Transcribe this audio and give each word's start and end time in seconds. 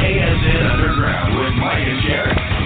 ASN 0.00 0.70
Underground 0.72 1.38
with 1.38 1.54
Mike 1.54 1.86
and 1.86 2.02
Jared. 2.02 2.59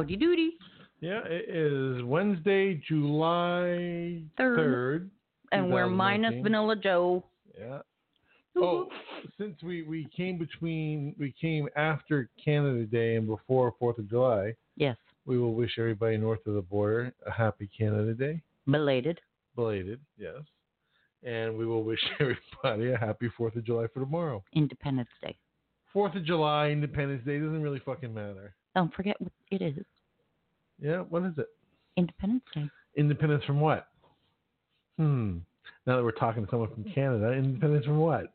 Howdy 0.00 0.16
doody. 0.16 0.56
Yeah, 1.02 1.20
it 1.26 1.44
is 1.54 2.02
Wednesday, 2.04 2.80
July 2.88 4.22
Third. 4.38 4.58
3rd. 4.58 5.10
And 5.52 5.70
we're 5.70 5.88
minus 5.88 6.30
minus 6.30 6.42
Vanilla 6.42 6.76
Joe. 6.76 7.22
Yeah. 7.58 7.80
Oh, 8.56 8.88
since 9.36 9.62
we, 9.62 9.82
we 9.82 10.08
came 10.16 10.38
between, 10.38 11.14
we 11.18 11.34
came 11.38 11.68
after 11.76 12.30
Canada 12.42 12.86
Day 12.86 13.16
and 13.16 13.26
before 13.26 13.74
4th 13.78 13.98
of 13.98 14.08
July, 14.08 14.54
Yes. 14.76 14.96
we 15.26 15.38
will 15.38 15.52
wish 15.52 15.72
everybody 15.78 16.16
north 16.16 16.46
of 16.46 16.54
the 16.54 16.62
border 16.62 17.12
a 17.26 17.30
happy 17.30 17.68
Canada 17.76 18.14
Day. 18.14 18.40
Belated. 18.66 19.20
Belated, 19.56 20.00
yes. 20.16 20.40
And 21.22 21.58
we 21.58 21.66
will 21.66 21.84
wish 21.84 22.00
everybody 22.20 22.92
a 22.92 22.96
happy 22.96 23.28
4th 23.38 23.54
of 23.56 23.64
July 23.66 23.86
for 23.92 24.00
tomorrow. 24.00 24.42
Independence 24.54 25.10
Day. 25.20 25.36
4th 25.94 26.16
of 26.16 26.24
July, 26.24 26.68
Independence 26.68 27.22
Day 27.26 27.38
doesn't 27.38 27.60
really 27.62 27.80
fucking 27.84 28.14
matter. 28.14 28.54
Don't 28.74 28.92
forget 28.94 29.20
what 29.20 29.32
it 29.50 29.62
is. 29.62 29.84
Yeah, 30.80 30.98
what 31.00 31.22
is 31.24 31.32
it? 31.36 31.48
Independence 31.96 32.44
Day. 32.54 32.68
Independence 32.96 33.44
from 33.44 33.60
what? 33.60 33.88
Hmm. 34.96 35.38
Now 35.86 35.96
that 35.96 36.04
we're 36.04 36.12
talking 36.12 36.44
to 36.44 36.50
someone 36.50 36.70
from 36.72 36.84
Canada, 36.92 37.32
independence 37.32 37.84
from 37.86 37.98
what? 37.98 38.32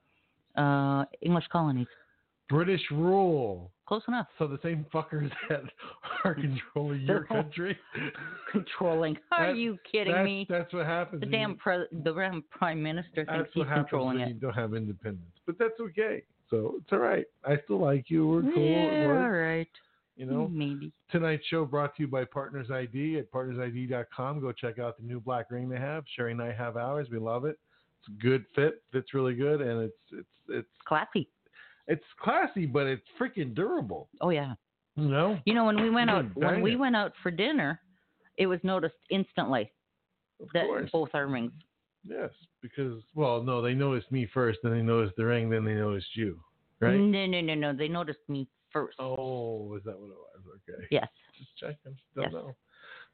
Uh, 0.56 1.06
English 1.22 1.46
colonies. 1.52 1.88
British 2.50 2.82
rule. 2.92 3.72
Close 3.88 4.02
enough. 4.08 4.28
So 4.40 4.48
the 4.48 4.60
same 4.64 4.86
fuckers 4.94 5.32
that 5.50 5.62
are 6.24 6.34
controlling 6.34 7.02
your 7.02 7.24
country. 7.26 7.78
Controlling. 8.52 9.18
Are 9.32 9.48
That- 9.54 9.58
you 9.58 9.78
kidding 9.92 10.14
that's, 10.14 10.26
me? 10.26 10.46
That's 10.50 10.74
what 10.74 10.86
happens. 10.86 11.22
The 11.22 11.28
damn 11.28 11.56
pre- 11.56 11.86
the 11.92 12.14
damn 12.14 12.44
prime 12.50 12.82
minister 12.82 13.26
thinks 13.26 13.50
he's 13.54 13.64
controlling 13.66 14.20
it. 14.20 14.30
you 14.30 14.34
don't 14.36 14.54
have 14.54 14.74
independence. 14.74 15.26
But 15.46 15.58
that's 15.60 15.80
okay. 15.80 16.24
So 16.50 16.76
it's 16.78 16.92
all 16.92 17.00
right. 17.00 17.26
I 17.44 17.58
still 17.64 17.80
like 17.80 18.06
you. 18.10 18.28
We're 18.28 18.42
cool. 18.54 18.64
Yeah, 18.64 19.08
all 19.08 19.30
right. 19.30 19.68
You 20.16 20.26
know. 20.26 20.48
Maybe. 20.48 20.92
Tonight's 21.12 21.46
show 21.48 21.66
brought 21.66 21.96
to 21.98 22.04
you 22.04 22.08
by 22.08 22.24
Partners 22.26 22.72
ID 22.72 23.18
at 23.18 23.32
partnersid.com. 23.32 24.40
Go 24.40 24.52
check 24.52 24.80
out 24.80 24.98
the 24.98 25.04
new 25.06 25.20
black 25.20 25.52
ring 25.52 25.68
they 25.70 25.78
have. 25.80 26.06
Sheri 26.18 26.32
and 26.32 26.42
I 26.42 26.54
have 26.54 26.78
ours. 26.78 27.08
We 27.12 27.20
love 27.20 27.46
it. 27.46 27.60
It's 28.00 28.18
a 28.18 28.22
good 28.22 28.46
fit. 28.56 28.82
Fits 28.92 29.14
really 29.14 29.34
good, 29.36 29.62
and 29.62 29.82
it's 29.84 29.94
it's 30.12 30.28
it's 30.48 30.68
Classy. 30.88 31.28
it's 31.88 32.04
classy, 32.22 32.66
but 32.66 32.88
it's 32.88 33.04
freaking 33.20 33.54
durable. 33.54 34.10
Oh 34.22 34.30
yeah. 34.30 34.54
You 34.96 35.10
know. 35.10 35.38
You 35.46 35.54
know 35.54 35.66
when 35.66 35.82
we 35.82 35.90
went 35.90 36.10
out 36.10 36.26
when 36.36 36.62
we 36.62 36.76
went 36.76 36.96
out 36.96 37.12
for 37.22 37.32
dinner, 37.32 37.82
it 38.38 38.48
was 38.48 38.60
noticed 38.64 38.96
instantly 39.10 39.72
Of 40.42 40.48
that 40.54 40.66
course. 40.68 40.90
both 40.92 41.10
our 41.14 41.28
rings. 41.28 41.52
Yes, 42.08 42.30
because 42.62 43.02
well, 43.16 43.42
no, 43.42 43.62
they 43.62 43.74
noticed 43.74 44.12
me 44.12 44.30
first, 44.34 44.60
then 44.64 44.72
they 44.72 44.82
noticed 44.84 45.16
the 45.18 45.26
ring, 45.26 45.50
then 45.50 45.66
they 45.66 45.74
noticed 45.74 46.16
you, 46.16 46.40
right? 46.80 46.96
No, 46.96 47.26
no, 47.26 47.42
no, 47.42 47.56
no. 47.56 47.74
They 47.74 47.88
noticed 47.88 48.20
me 48.30 48.48
first. 48.76 48.98
Oh, 49.00 49.74
is 49.78 49.84
that 49.86 49.98
what 49.98 50.08
it 50.08 50.18
was? 50.18 50.60
Okay. 50.70 50.86
Yes, 50.92 51.08
Just 51.40 51.58
checking. 51.58 51.98
Don't 52.16 52.24
Yes. 52.26 52.34
know. 52.34 52.56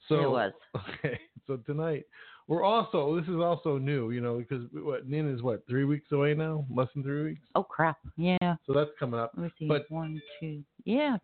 So 0.09 0.15
it 0.15 0.29
was. 0.29 0.51
Okay, 1.03 1.19
so 1.45 1.57
tonight 1.57 2.05
we're 2.47 2.63
also 2.63 3.15
this 3.19 3.27
is 3.29 3.35
also 3.35 3.77
new, 3.77 4.09
you 4.11 4.19
know, 4.19 4.39
because 4.39 4.63
what 4.73 5.07
Nin 5.07 5.31
is 5.33 5.41
what 5.43 5.65
three 5.67 5.85
weeks 5.85 6.11
away 6.11 6.33
now, 6.33 6.65
less 6.75 6.87
than 6.95 7.03
three 7.03 7.23
weeks. 7.23 7.41
Oh 7.55 7.63
crap. 7.63 7.97
Yeah. 8.17 8.37
So 8.65 8.73
that's 8.73 8.89
coming 8.99 9.19
up. 9.19 9.33
Let 9.37 9.43
me 9.43 9.51
see. 9.59 9.67
But- 9.67 9.85
One, 9.89 10.19
two. 10.39 10.63
Yeah. 10.85 11.17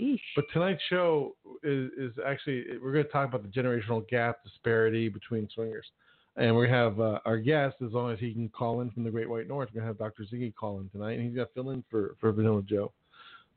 Sheesh. 0.00 0.18
But 0.34 0.46
tonight's 0.52 0.82
show 0.90 1.36
is 1.62 1.90
is 1.96 2.12
actually 2.26 2.64
we're 2.82 2.92
going 2.92 3.04
to 3.04 3.10
talk 3.12 3.28
about 3.28 3.42
the 3.42 3.48
generational 3.60 4.06
gap 4.08 4.42
disparity 4.42 5.08
between 5.08 5.48
swingers, 5.54 5.86
and 6.36 6.56
we 6.56 6.68
have 6.68 6.98
uh, 7.00 7.20
our 7.24 7.38
guest 7.38 7.76
as 7.86 7.92
long 7.92 8.10
as 8.12 8.18
he 8.18 8.32
can 8.32 8.48
call 8.48 8.80
in 8.80 8.90
from 8.90 9.04
the 9.04 9.10
Great 9.10 9.30
White 9.30 9.46
North. 9.46 9.68
We're 9.72 9.80
going 9.82 9.94
to 9.94 10.00
have 10.04 10.16
Dr. 10.16 10.24
Ziggy 10.24 10.52
call 10.54 10.80
in 10.80 10.88
tonight, 10.90 11.12
and 11.18 11.24
he's 11.26 11.34
going 11.36 11.46
to 11.46 11.52
fill 11.54 11.70
in 11.70 11.84
for 11.90 12.16
for 12.20 12.32
Vanilla 12.32 12.62
Joe. 12.62 12.90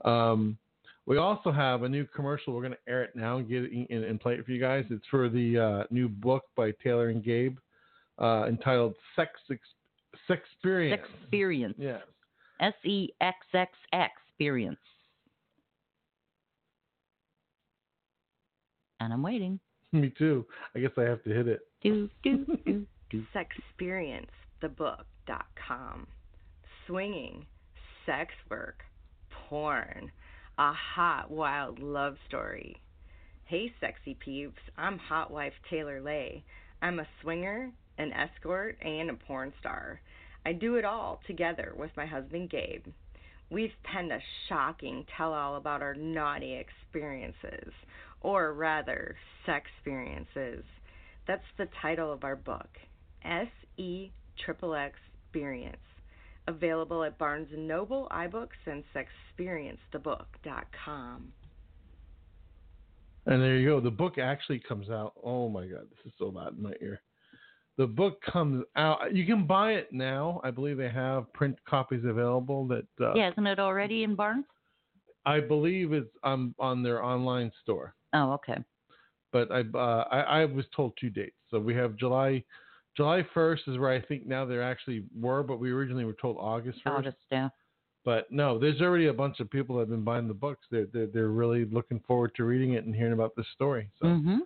Um, 0.06 0.58
we 1.06 1.18
also 1.18 1.52
have 1.52 1.84
a 1.84 1.90
new 1.90 2.06
commercial. 2.06 2.53
We're 2.53 2.62
going 2.62 2.74
to 2.74 2.91
air 2.91 3.03
it 3.03 3.16
now 3.16 3.38
and 3.38 3.47
get 3.47 3.63
it 3.63 3.88
in, 3.90 4.03
and 4.03 4.19
play 4.19 4.34
it 4.34 4.46
for 4.46 4.52
you 4.52 4.59
guys. 4.59 4.84
It's 4.90 5.06
for 5.09 5.30
the 5.30 5.58
uh, 5.58 5.84
new 5.90 6.09
book 6.09 6.44
by 6.56 6.72
Taylor 6.84 7.09
and 7.09 7.24
Gabe 7.24 7.58
uh, 8.19 8.46
entitled 8.47 8.96
"Sex 9.16 9.31
Ex- 9.50 9.62
Sex 10.28 10.41
Experience." 10.53 11.02
Experience. 11.24 11.75
Yes. 11.78 12.02
S 12.59 12.74
E 12.84 13.09
X 13.22 13.38
X 13.53 13.72
Experience. 13.94 14.78
And 19.00 19.14
I'm 19.14 19.24
waiting. 19.24 19.59
Me 19.94 20.12
too. 20.18 20.46
I 20.75 20.79
guess 20.79 20.91
I 20.97 21.03
have 21.03 21.24
to 21.24 21.29
hit 21.29 21.47
it. 21.47 21.62
Do 21.81 22.09
do 22.24 22.46
do 22.66 22.85
do. 23.09 23.24
sexperience.thebook.com. 23.81 26.08
Swinging, 26.85 27.46
sex 28.06 28.34
work, 28.50 28.84
porn, 29.50 30.12
a 30.58 30.74
hot, 30.74 31.31
wild 31.31 31.80
love 31.80 32.18
story. 32.28 32.75
Hey, 33.46 33.72
sexy 33.80 34.13
peeps, 34.13 34.59
I'm 34.78 34.97
Hot 34.97 35.31
Wife 35.31 35.53
Taylor 35.69 36.02
Lay. 36.02 36.44
I'm 36.81 37.00
a 37.00 37.08
swinger, 37.22 37.72
an 37.97 38.12
escort, 38.12 38.78
and 38.81 39.09
a 39.09 39.13
porn 39.13 39.53
star. 39.59 40.02
I 40.46 40.52
do 40.52 40.75
it 40.75 40.84
all 40.84 41.22
together 41.28 41.74
with 41.78 41.91
my 41.96 42.06
husband 42.06 42.50
Gabe. 42.50 42.88
We've 43.50 43.72
penned 43.84 44.12
a 44.12 44.19
shocking 44.50 45.06
tell 45.16 45.34
all 45.34 45.56
about 45.56 45.81
our 45.81 45.96
naughty 45.96 46.56
experiences, 46.56 47.72
or 48.19 48.53
rather, 48.53 49.16
sex 49.46 49.69
experiences. 49.78 50.66
That's 51.25 51.41
the 51.58 51.69
title 51.81 52.12
of 52.12 52.25
our 52.25 52.35
book, 52.35 52.69
S 53.24 53.47
E 53.78 54.12
Triple 54.44 54.74
Experience. 54.74 55.78
Available 56.47 57.03
at 57.03 57.18
Barnes 57.18 57.50
and 57.52 57.68
Noble, 57.68 58.08
iBooks, 58.12 58.47
and 58.66 58.84
SexperienceTheBook.com. 59.40 61.34
And 63.26 63.41
there 63.41 63.58
you 63.58 63.67
go. 63.67 63.82
The 63.82 63.91
book 63.91 64.17
actually 64.17 64.59
comes 64.59 64.90
out. 64.90 65.11
Oh 65.22 65.49
my 65.49 65.66
God, 65.66 65.88
this 65.90 66.05
is 66.05 66.14
so 66.17 66.28
loud 66.28 66.55
in 66.55 66.64
my 66.64 66.72
ear. 66.82 67.02
The 67.78 67.85
book 67.85 68.22
comes 68.23 68.64
out. 68.76 69.14
You 69.14 69.26
can 69.26 69.46
buy 69.46 69.73
it 69.73 69.91
now. 69.91 70.40
I 70.44 70.49
believe 70.49 70.78
they 70.78 70.90
have 70.90 71.32
print 71.34 71.58
copies 71.67 72.05
available. 72.05 72.66
That 72.67 72.88
uh, 72.99 73.14
Yeah, 73.14 73.29
isn't 73.32 73.46
it 73.46 73.59
already 73.59 74.03
in 74.03 74.16
Barnes? 74.16 74.46
I 75.26 75.41
believe 75.41 75.91
it's 75.91 76.09
um, 76.23 76.55
on 76.58 76.82
their 76.82 77.03
online 77.03 77.52
store. 77.61 77.94
Oh, 78.14 78.32
okay. 78.34 78.58
But 79.34 79.52
I, 79.52 79.64
uh, 79.78 80.05
I 80.09 80.20
I 80.41 80.46
was 80.46 80.66
told 80.73 80.94
two 80.99 81.09
dates. 81.09 81.35
So 81.52 81.59
we 81.59 81.76
have 81.76 81.97
July 81.97 82.44
July 82.97 83.26
first 83.34 83.64
is 83.67 83.78
where 83.78 83.91
I 83.91 84.02
think 84.02 84.26
now 84.26 84.44
there 84.44 84.61
actually 84.64 85.03
were, 85.17 85.44
but 85.44 85.59
we 85.59 85.72
originally 85.72 86.03
were 86.03 86.17
told 86.22 86.35
August 86.40 86.79
first. 86.84 86.97
August, 86.97 87.17
yeah. 87.32 87.49
But 88.03 88.32
no, 88.32 88.58
there's 88.58 88.82
already 88.82 89.08
a 89.08 89.14
bunch 89.14 89.40
of 89.40 89.49
people 89.52 89.76
that 89.76 89.82
have 89.82 89.90
been 89.90 90.03
buying 90.03 90.28
the 90.28 90.34
books. 90.34 90.66
They're, 90.72 90.88
they're 90.94 91.08
they're 91.08 91.28
really 91.29 91.66
looking 91.66 91.99
forward 92.08 92.34
to 92.35 92.44
reading 92.46 92.73
it 92.73 92.85
and 92.85 92.96
hearing 92.96 93.14
about 93.14 93.35
this 93.35 93.46
story. 93.53 93.90
So 94.02 94.08
Mm-hmm. 94.08 94.38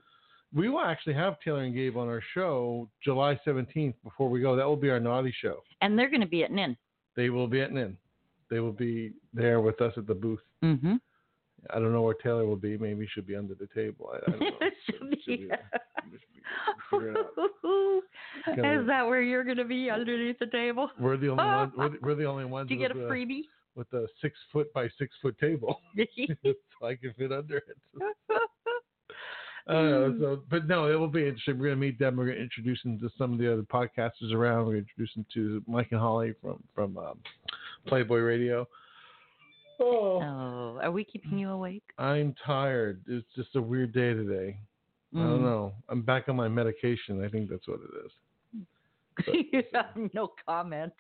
we 0.54 0.68
will 0.68 0.82
actually 0.82 1.14
have 1.14 1.40
Taylor 1.40 1.62
and 1.64 1.74
Gabe 1.74 1.96
on 1.96 2.08
our 2.10 2.22
show 2.34 2.90
July 3.04 3.40
17th. 3.48 3.94
Before 4.04 4.30
we 4.30 4.42
go, 4.42 4.56
that 4.56 4.66
will 4.66 4.76
be 4.76 4.90
our 4.90 5.00
naughty 5.00 5.34
show. 5.42 5.62
And 5.82 5.98
they're 5.98 6.10
going 6.10 6.22
to 6.22 6.28
be 6.28 6.44
at 6.44 6.52
NIN. 6.52 6.76
They 7.16 7.30
will 7.30 7.48
be 7.48 7.62
at 7.62 7.72
NIN. 7.72 7.98
They 8.50 8.60
will 8.60 8.74
be 8.74 9.14
there 9.34 9.62
with 9.62 9.80
us 9.80 9.94
at 9.96 10.08
the 10.08 10.16
booth. 10.16 10.42
Mm-hmm. 10.64 10.96
I 11.70 11.76
don't 11.80 11.94
know 11.94 12.02
where 12.02 12.16
Taylor 12.16 12.46
will 12.46 12.56
be. 12.58 12.78
Maybe 12.78 13.08
she'll 13.14 13.24
be 13.24 13.36
under 13.36 13.54
the 13.54 13.68
table. 13.76 14.12
I, 14.12 14.18
I 14.18 14.32
don't 14.32 14.40
know. 14.40 14.50
Should 14.90 15.10
be. 15.12 15.16
Should 15.24 15.38
be- 15.38 15.46
should 15.46 16.12
be- 16.12 16.18
figure 16.90 17.12
it 17.12 17.18
out. 17.18 18.04
Gonna- 18.56 18.82
Is 18.82 18.88
that 18.88 19.06
where 19.06 19.22
you're 19.22 19.44
going 19.44 19.58
to 19.58 19.66
be 19.66 19.90
underneath 19.90 20.40
the 20.40 20.48
table? 20.48 20.90
We're 21.00 21.18
the 21.18 21.30
only 21.30 21.44
ones. 21.44 21.74
We're, 21.78 21.90
the- 21.90 21.98
we're 22.02 22.16
the 22.16 22.26
only 22.26 22.46
ones 22.46 22.68
Do 22.70 22.76
you 22.76 22.80
get 22.80 22.92
a 22.92 22.96
freebie? 22.96 23.44
with 23.76 23.92
a 23.94 24.06
six 24.22 24.38
foot 24.52 24.72
by 24.74 24.90
six 25.00 25.16
foot 25.22 25.38
table, 25.40 25.80
so 25.96 26.86
I 26.86 26.96
can 26.96 27.14
fit 27.18 27.32
under 27.32 27.58
it. 27.58 27.78
Uh, 29.68 30.10
so, 30.20 30.42
but 30.50 30.68
no, 30.68 30.92
it 30.92 30.96
will 30.96 31.08
be 31.08 31.22
interesting. 31.26 31.58
We're 31.58 31.68
going 31.68 31.78
to 31.78 31.82
meet 31.82 32.00
them. 32.00 32.18
We're 32.18 32.26
going 32.26 32.38
to 32.38 32.44
introduce 32.44 32.82
them 32.84 33.00
to 33.00 33.10
some 33.18 33.32
of 33.32 33.40
the 33.40 33.52
other 33.54 33.62
podcasters 33.62 34.34
around. 34.34 34.66
We're 34.66 34.74
going 34.74 34.86
to 34.86 34.90
introduce 34.90 35.14
them 35.14 35.26
to 35.36 35.64
Mike 35.68 35.88
and 35.92 36.00
Holly 36.00 36.34
from 36.42 36.62
from 36.76 36.98
um, 36.98 37.20
Playboy 37.88 38.18
Radio. 38.20 38.68
Oh, 39.80 40.20
oh, 40.22 40.80
are 40.82 40.92
we 40.92 41.04
keeping 41.06 41.38
you 41.38 41.50
awake? 41.52 41.84
I'm 41.98 42.36
tired. 42.46 43.02
It's 43.08 43.26
just 43.36 43.56
a 43.56 43.62
weird 43.62 43.94
day 43.94 44.14
today. 44.14 44.58
I 45.14 45.20
don't 45.20 45.40
Mm. 45.40 45.44
know. 45.44 45.74
I'm 45.90 46.02
back 46.04 46.30
on 46.30 46.36
my 46.38 46.48
medication. 46.48 47.24
I 47.24 47.28
think 47.28 47.50
that's 47.50 47.68
what 47.68 47.80
it 47.82 48.06
is. 48.06 48.12
you 49.52 49.64
have 49.74 49.96
no 50.14 50.32
comment. 50.48 50.94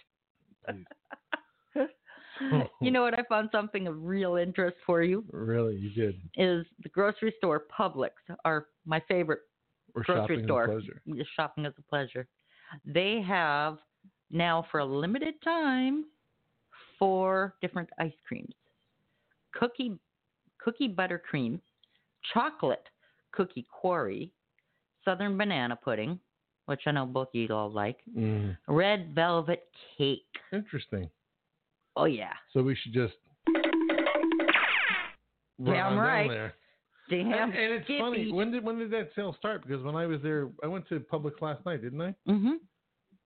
You 2.81 2.91
know 2.91 3.03
what? 3.03 3.17
I 3.17 3.23
found 3.29 3.49
something 3.51 3.87
of 3.87 4.03
real 4.03 4.35
interest 4.35 4.77
for 4.85 5.03
you. 5.03 5.23
Really, 5.31 5.75
you 5.75 5.91
did. 5.91 6.15
Is 6.35 6.65
the 6.83 6.89
grocery 6.89 7.33
store 7.37 7.65
Publix, 7.77 8.11
are 8.45 8.67
my 8.85 8.99
favorite 9.07 9.41
We're 9.93 10.03
grocery 10.03 10.37
shopping 10.37 10.45
store. 10.45 10.63
a 10.65 10.67
pleasure. 10.67 11.01
Shopping 11.35 11.65
is 11.65 11.73
a 11.77 11.81
pleasure. 11.83 12.27
They 12.85 13.21
have 13.21 13.77
now 14.31 14.65
for 14.71 14.79
a 14.79 14.85
limited 14.85 15.35
time 15.43 16.05
four 16.97 17.55
different 17.61 17.89
ice 17.99 18.13
creams: 18.27 18.53
cookie 19.53 19.97
cookie 20.57 20.89
buttercream, 20.89 21.59
chocolate 22.33 22.87
cookie 23.31 23.65
quarry, 23.71 24.31
southern 25.05 25.37
banana 25.37 25.75
pudding, 25.75 26.19
which 26.65 26.81
I 26.85 26.91
know 26.91 27.05
both 27.05 27.29
of 27.29 27.35
you 27.35 27.47
all 27.53 27.69
like, 27.71 27.97
Mm, 28.17 28.57
red 28.67 29.13
velvet 29.15 29.67
cake. 29.97 30.25
interesting. 30.53 31.09
Oh 31.95 32.05
yeah, 32.05 32.33
So 32.53 32.61
we 32.63 32.75
should 32.75 32.93
just. 32.93 33.13
Damn 35.63 35.97
right. 35.97 36.29
there. 36.29 36.53
damn. 37.09 37.49
And, 37.51 37.53
and 37.53 37.73
it's 37.73 37.87
funny. 37.99 38.31
When 38.31 38.51
did 38.51 38.63
when 38.63 38.79
did 38.79 38.89
that 38.91 39.09
sale 39.15 39.35
start? 39.37 39.65
Because 39.67 39.83
when 39.83 39.95
I 39.95 40.05
was 40.07 40.19
there, 40.23 40.49
I 40.63 40.67
went 40.67 40.87
to 40.89 40.99
Publix 41.01 41.39
last 41.41 41.63
night, 41.65 41.81
didn't 41.81 42.01
I? 42.01 42.15
Mm 42.27 42.41
Mhm. 42.41 42.53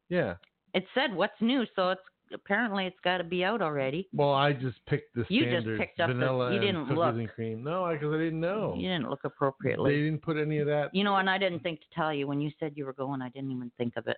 Yeah. 0.09 0.35
It 0.73 0.85
said 0.93 1.13
what's 1.15 1.39
new, 1.39 1.65
so 1.75 1.91
it's 1.91 2.01
apparently 2.35 2.85
it's 2.85 2.99
got 3.03 3.17
to 3.17 3.23
be 3.23 3.43
out 3.43 3.61
already. 3.63 4.07
Well, 4.13 4.33
I 4.33 4.53
just 4.53 4.77
picked 4.85 5.15
the 5.15 5.25
You 5.29 5.45
just 5.45 5.51
standard 5.63 5.79
picked 5.79 5.99
up 5.99 6.09
the- 6.09 6.13
vanilla 6.13 6.53
you 6.53 6.59
didn't 6.59 6.83
cookies 6.85 6.97
look. 6.97 7.15
and 7.15 7.29
cream. 7.29 7.63
No, 7.63 7.89
because 7.91 8.13
I 8.13 8.17
didn't 8.19 8.39
know. 8.39 8.75
You 8.77 8.89
didn't 8.89 9.09
look 9.09 9.23
appropriately. 9.23 9.91
They 9.95 10.01
didn't 10.03 10.21
put 10.21 10.37
any 10.37 10.59
of 10.59 10.67
that. 10.67 10.93
You 10.93 11.03
know, 11.03 11.15
and 11.15 11.27
I 11.29 11.37
didn't 11.39 11.61
think 11.63 11.79
to 11.81 11.87
tell 11.95 12.13
you 12.13 12.27
when 12.27 12.39
you 12.41 12.51
said 12.59 12.73
you 12.75 12.85
were 12.85 12.93
going. 12.93 13.21
I 13.23 13.29
didn't 13.29 13.51
even 13.51 13.71
think 13.77 13.93
of 13.97 14.07
it. 14.07 14.17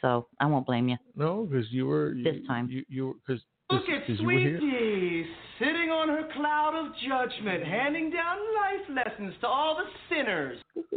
So 0.00 0.26
I 0.40 0.46
won't 0.46 0.66
blame 0.66 0.88
you. 0.88 0.96
No, 1.14 1.44
because 1.48 1.70
you 1.70 1.86
were 1.86 2.12
you, 2.14 2.24
This 2.24 2.46
time. 2.46 2.68
You 2.70 2.84
you 2.88 3.20
because 3.26 3.42
Look 3.70 3.88
at 3.88 4.08
you 4.08 4.26
were 4.26 4.32
here. 4.32 4.58
Sweetie, 4.58 5.26
sitting 5.58 5.90
on 5.90 6.08
her 6.08 6.28
cloud 6.34 6.74
of 6.74 6.92
judgment, 7.08 7.64
handing 7.64 8.10
down 8.10 8.36
life 8.54 9.04
lessons 9.06 9.34
to 9.40 9.46
all 9.46 9.76
the 9.76 9.84
sinners. 10.14 10.58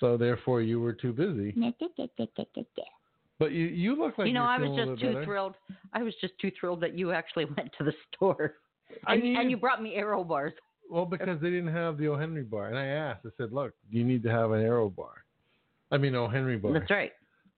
So 0.00 0.16
therefore, 0.16 0.60
you 0.60 0.80
were 0.80 0.92
too 0.92 1.12
busy. 1.12 1.54
But 3.44 3.52
you 3.52 3.66
you 3.66 3.94
look 3.94 4.16
like 4.16 4.26
you 4.26 4.32
know, 4.32 4.44
I 4.44 4.56
was 4.58 4.74
just 4.74 4.98
too 5.02 5.08
better. 5.08 5.24
thrilled. 5.24 5.54
I 5.92 6.02
was 6.02 6.14
just 6.18 6.32
too 6.40 6.50
thrilled 6.58 6.80
that 6.80 6.96
you 6.96 7.12
actually 7.12 7.44
went 7.56 7.70
to 7.76 7.84
the 7.84 7.92
store. 8.14 8.54
And, 9.06 9.22
and 9.22 9.50
you 9.50 9.58
brought 9.58 9.82
me 9.82 9.96
Aero 9.96 10.24
bars. 10.24 10.54
Well, 10.90 11.04
because 11.04 11.38
they 11.42 11.50
didn't 11.50 11.72
have 11.74 11.98
the 11.98 12.08
O. 12.08 12.16
Henry 12.16 12.42
bar, 12.42 12.68
and 12.68 12.78
I 12.78 12.86
asked. 12.86 13.26
I 13.26 13.30
said, 13.36 13.52
"Look, 13.52 13.74
you 13.90 14.02
need 14.02 14.22
to 14.22 14.30
have 14.30 14.52
an 14.52 14.62
Aero 14.62 14.88
bar." 14.88 15.24
I 15.90 15.98
mean, 15.98 16.14
O. 16.14 16.26
Henry 16.26 16.56
bar. 16.56 16.72
That's 16.72 16.90
right. 16.90 17.12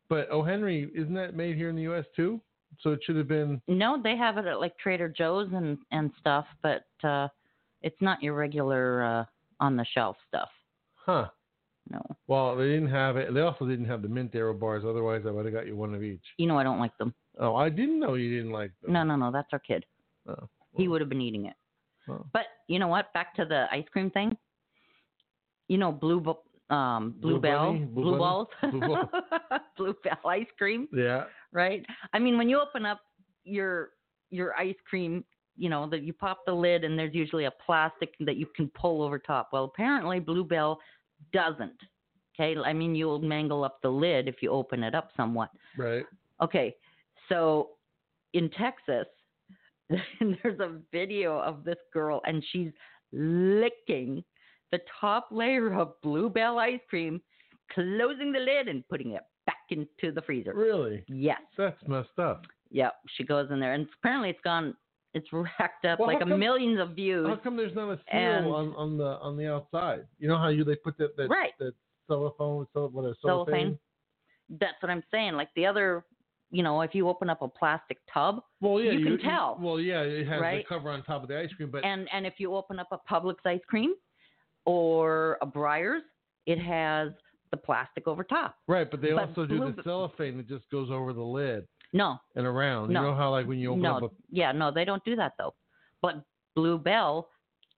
But 0.08 0.28
O. 0.28 0.42
Henry 0.42 0.90
isn't 0.92 1.14
that 1.14 1.36
made 1.36 1.54
here 1.54 1.68
in 1.68 1.76
the 1.76 1.82
U.S. 1.82 2.04
too? 2.16 2.40
So 2.80 2.90
it 2.90 2.98
should 3.04 3.16
have 3.16 3.28
been. 3.28 3.62
No, 3.68 4.00
they 4.02 4.16
have 4.16 4.38
it 4.38 4.46
at 4.46 4.58
like 4.58 4.76
Trader 4.78 5.08
Joe's 5.08 5.52
and 5.52 5.78
and 5.92 6.10
stuff, 6.18 6.46
but 6.62 6.86
uh 7.04 7.28
it's 7.82 8.00
not 8.00 8.20
your 8.24 8.34
regular 8.34 9.04
uh 9.04 9.24
on 9.60 9.76
the 9.76 9.86
shelf 9.94 10.16
stuff. 10.26 10.48
Huh. 10.96 11.28
No. 11.90 12.02
Well, 12.26 12.56
they 12.56 12.66
didn't 12.66 12.88
have 12.90 13.16
it. 13.16 13.32
They 13.32 13.40
also 13.40 13.66
didn't 13.66 13.84
have 13.84 14.02
the 14.02 14.08
mint 14.08 14.34
Aero 14.34 14.52
bars. 14.54 14.84
Otherwise, 14.86 15.22
I 15.26 15.30
would 15.30 15.44
have 15.44 15.54
got 15.54 15.66
you 15.66 15.76
one 15.76 15.94
of 15.94 16.02
each. 16.02 16.22
You 16.36 16.46
know 16.48 16.58
I 16.58 16.64
don't 16.64 16.80
like 16.80 16.96
them. 16.98 17.14
Oh, 17.38 17.54
I 17.54 17.68
didn't 17.68 18.00
know 18.00 18.14
you 18.14 18.34
didn't 18.36 18.52
like 18.52 18.72
them. 18.82 18.92
No, 18.92 19.04
no, 19.04 19.14
no, 19.16 19.30
that's 19.30 19.48
our 19.52 19.58
kid. 19.60 19.84
Oh, 20.28 20.48
He 20.76 20.88
would 20.88 21.00
have 21.00 21.08
been 21.10 21.20
eating 21.20 21.46
it. 21.46 21.54
oh. 22.08 22.24
But 22.32 22.46
you 22.66 22.78
know 22.78 22.88
what? 22.88 23.12
Back 23.12 23.34
to 23.36 23.44
the 23.44 23.66
ice 23.70 23.84
cream 23.92 24.10
thing. 24.10 24.36
You 25.68 25.78
know, 25.78 25.92
blue 25.92 26.24
um 26.70 27.14
Blue 27.20 27.32
bluebell, 27.34 27.72
Bunny? 27.72 27.84
Blue 27.84 28.02
blue, 28.02 28.18
balls, 28.18 28.48
Blue 28.62 28.80
Ball. 28.80 29.10
Blue 29.76 29.94
Bell 30.02 30.18
ice 30.28 30.46
cream, 30.58 30.88
Yeah. 30.92 31.24
right? 31.52 31.84
I 32.12 32.18
mean, 32.18 32.36
when 32.38 32.48
you 32.48 32.58
open 32.60 32.84
up 32.84 33.00
your 33.44 33.90
your 34.30 34.54
ice 34.56 34.74
cream, 34.88 35.24
you 35.56 35.68
know 35.68 35.88
that 35.90 36.02
you 36.02 36.12
pop 36.12 36.38
the 36.46 36.52
lid 36.52 36.82
and 36.82 36.98
there's 36.98 37.14
usually 37.14 37.44
a 37.44 37.52
plastic 37.64 38.14
that 38.20 38.36
you 38.36 38.46
can 38.56 38.68
pull 38.74 39.02
over 39.02 39.18
top. 39.18 39.50
Well, 39.52 39.64
apparently 39.64 40.18
Blue 40.18 40.42
Bell 40.44 40.78
doesn't. 41.32 41.78
Okay, 42.38 42.58
I 42.60 42.72
mean 42.72 42.94
you'll 42.94 43.20
mangle 43.20 43.64
up 43.64 43.78
the 43.82 43.88
lid 43.88 44.28
if 44.28 44.36
you 44.42 44.50
open 44.50 44.82
it 44.82 44.94
up 44.94 45.10
somewhat. 45.16 45.50
Right. 45.76 46.04
Okay, 46.42 46.74
so 47.28 47.70
in 48.34 48.50
Texas, 48.50 49.06
there's 49.88 50.60
a 50.60 50.78
video 50.92 51.38
of 51.38 51.64
this 51.64 51.78
girl, 51.92 52.20
and 52.24 52.44
she's 52.52 52.72
licking 53.12 54.22
the 54.72 54.80
top 55.00 55.28
layer 55.30 55.72
of 55.74 56.00
Blue 56.02 56.28
Bell 56.28 56.58
ice 56.58 56.80
cream, 56.90 57.20
closing 57.72 58.32
the 58.32 58.40
lid 58.40 58.68
and 58.68 58.86
putting 58.88 59.12
it 59.12 59.22
back 59.46 59.56
into 59.70 60.12
the 60.12 60.22
freezer. 60.22 60.52
Really? 60.54 61.04
Yes. 61.08 61.40
That's 61.56 61.76
messed 61.86 62.18
up. 62.18 62.42
Yep. 62.70 62.94
She 63.16 63.24
goes 63.24 63.48
in 63.50 63.60
there, 63.60 63.74
and 63.74 63.86
apparently 64.00 64.30
it's 64.30 64.40
gone. 64.42 64.74
It's 65.16 65.32
racked 65.32 65.86
up 65.86 65.98
Well, 65.98 66.08
like 66.08 66.18
come- 66.18 66.38
millions 66.38 66.78
of 66.78 66.90
views. 66.90 67.26
How 67.26 67.36
come 67.36 67.56
there's 67.56 67.74
not 67.74 67.88
a 67.90 67.96
seal 67.96 68.20
And- 68.20 68.46
on, 68.46 68.74
on 68.76 68.98
the 68.98 69.18
on 69.20 69.36
the 69.36 69.50
outside? 69.50 70.06
You 70.18 70.28
know 70.28 70.36
how 70.36 70.48
you 70.48 70.62
they 70.62 70.76
put 70.76 70.98
that 70.98 71.16
that 71.16 71.28
Right. 71.30 71.52
that 71.58 71.72
cellophane, 72.06 72.66
cell, 72.74 72.88
what 72.90 73.04
a 73.06 73.14
Cellophane. 73.22 73.54
cellophane? 73.54 73.78
That's 74.60 74.80
what 74.82 74.90
I'm 74.90 75.02
saying. 75.10 75.32
Like 75.34 75.48
the 75.56 75.64
other, 75.66 76.04
you 76.50 76.62
know, 76.62 76.82
if 76.82 76.94
you 76.94 77.08
open 77.08 77.30
up 77.30 77.40
a 77.40 77.48
plastic 77.48 77.98
tub, 78.12 78.42
Well, 78.60 78.78
yeah, 78.80 78.92
You 78.92 79.04
can 79.04 79.18
tell, 79.18 79.58
Well, 79.60 79.80
yeah, 79.80 80.02
it 80.02 80.26
has 80.28 80.40
right? 80.40 80.58
the 80.64 80.68
cover 80.68 80.90
on 80.90 81.02
top 81.02 81.22
of 81.22 81.28
the 81.28 81.38
ice 81.40 81.52
cream, 81.54 81.70
but 81.70 81.82
and 81.84 82.08
and 82.12 82.26
if 82.26 82.34
you 82.38 82.54
open 82.54 82.78
up 82.78 82.88
a 82.92 82.98
Publix 83.10 83.36
ice 83.46 83.64
cream 83.66 83.94
or 84.64 85.38
a 85.40 85.46
Breyers, 85.46 86.02
it 86.46 86.58
has 86.58 87.12
the 87.50 87.56
plastic 87.56 88.06
over 88.06 88.22
top. 88.24 88.56
right, 88.66 88.90
but 88.90 89.00
they 89.00 89.12
but 89.12 89.28
also 89.28 89.46
do 89.46 89.58
blue- 89.58 89.72
the 89.72 89.82
cellophane 89.82 90.36
that 90.36 90.48
just 90.48 90.68
goes 90.70 90.90
over 90.90 91.12
the 91.12 91.22
lid 91.22 91.66
No, 91.96 92.18
and 92.34 92.46
around. 92.46 92.92
No. 92.92 93.00
You 93.02 93.06
know 93.08 93.14
how 93.14 93.30
like 93.30 93.46
when 93.46 93.58
you 93.58 93.70
open 93.70 93.82
no, 93.82 93.96
up 93.96 94.02
a 94.04 94.08
yeah, 94.30 94.52
no, 94.52 94.70
they 94.70 94.84
don't 94.84 95.04
do 95.04 95.16
that 95.16 95.32
though. 95.38 95.54
But 96.02 96.22
Blue 96.54 96.78
Bell 96.78 97.28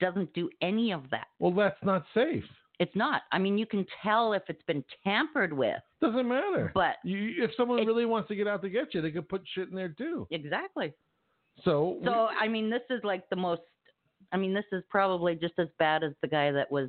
doesn't 0.00 0.32
do 0.34 0.48
any 0.62 0.92
of 0.92 1.08
that. 1.10 1.26
well, 1.38 1.52
that's 1.52 1.82
not 1.84 2.04
safe. 2.14 2.44
It's 2.80 2.94
not. 2.94 3.22
I 3.32 3.38
mean, 3.38 3.58
you 3.58 3.66
can 3.66 3.84
tell 4.04 4.32
if 4.34 4.42
it's 4.48 4.62
been 4.68 4.84
tampered 5.02 5.52
with, 5.52 5.80
Doesn't 6.00 6.28
matter. 6.28 6.70
but 6.74 6.94
you, 7.02 7.42
if 7.42 7.50
someone 7.56 7.80
it- 7.80 7.86
really 7.86 8.06
wants 8.06 8.28
to 8.28 8.36
get 8.36 8.46
out 8.46 8.62
to 8.62 8.68
get 8.70 8.94
you, 8.94 9.00
they 9.02 9.10
could 9.10 9.28
put 9.28 9.42
shit 9.52 9.68
in 9.68 9.74
there 9.74 9.88
too. 9.88 10.26
exactly. 10.30 10.92
So, 11.64 11.98
So 12.04 12.28
I 12.40 12.46
mean, 12.48 12.70
this 12.70 12.82
is 12.90 13.00
like 13.02 13.28
the 13.30 13.36
most. 13.36 13.62
I 14.32 14.36
mean, 14.36 14.54
this 14.54 14.64
is 14.72 14.84
probably 14.88 15.34
just 15.34 15.54
as 15.58 15.68
bad 15.78 16.04
as 16.04 16.12
the 16.22 16.28
guy 16.28 16.52
that 16.52 16.70
was 16.70 16.88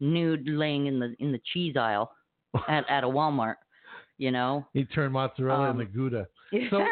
nude 0.00 0.48
laying 0.48 0.86
in 0.86 0.98
the 0.98 1.14
in 1.20 1.30
the 1.30 1.40
cheese 1.52 1.76
aisle 1.76 2.10
at 2.68 2.88
at 2.90 3.04
a 3.04 3.08
Walmart. 3.08 3.56
You 4.18 4.32
know. 4.32 4.66
he 4.72 4.84
turned 4.84 5.12
mozzarella 5.12 5.70
Um, 5.70 5.80
into 5.80 5.92
Gouda. 5.92 6.26
So- 6.70 6.84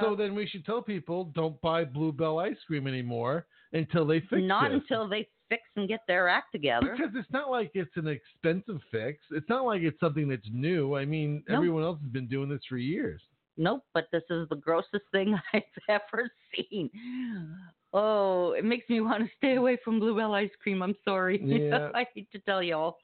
so 0.00 0.14
then 0.18 0.34
we 0.34 0.46
should 0.46 0.64
tell 0.64 0.82
people 0.82 1.24
don't 1.34 1.60
buy 1.60 1.84
Blue 1.84 2.12
Bell 2.12 2.38
ice 2.38 2.56
cream 2.66 2.86
anymore 2.86 3.46
until 3.72 4.04
they 4.06 4.20
fix 4.20 4.42
not 4.42 4.72
until 4.72 5.08
they 5.08 5.28
fix 5.48 5.62
and 5.76 5.88
get 5.88 6.00
their 6.06 6.28
act 6.28 6.52
together. 6.52 6.96
Because 6.96 7.12
it's 7.16 7.30
not 7.32 7.50
like 7.50 7.70
it's 7.74 7.96
an 7.96 8.06
expensive 8.08 8.80
fix. 8.90 9.18
It's 9.32 9.48
not 9.48 9.64
like 9.64 9.82
it's 9.82 9.98
something 10.00 10.28
that's 10.28 10.46
new. 10.52 10.96
I 10.96 11.04
mean, 11.04 11.42
No. 11.48 11.56
everyone 11.56 11.82
else 11.82 11.98
has 12.02 12.10
been 12.10 12.28
doing 12.28 12.48
this 12.48 12.60
for 12.68 12.76
years. 12.76 13.20
Nope, 13.56 13.82
but 13.92 14.06
this 14.12 14.22
is 14.30 14.48
the 14.48 14.56
grossest 14.56 15.04
thing 15.12 15.36
I've 15.52 15.62
ever 15.88 16.30
seen. 16.54 16.88
Oh, 17.92 18.52
it 18.52 18.64
makes 18.64 18.88
me 18.88 19.00
want 19.00 19.24
to 19.24 19.30
stay 19.36 19.56
away 19.56 19.76
from 19.84 19.98
Blue 19.98 20.16
Bell 20.16 20.32
ice 20.34 20.50
cream. 20.62 20.82
I'm 20.82 20.94
sorry. 21.04 21.40
Yeah. 21.44 21.90
I 21.94 22.06
hate 22.14 22.30
to 22.32 22.38
tell 22.40 22.62
y'all, 22.62 22.98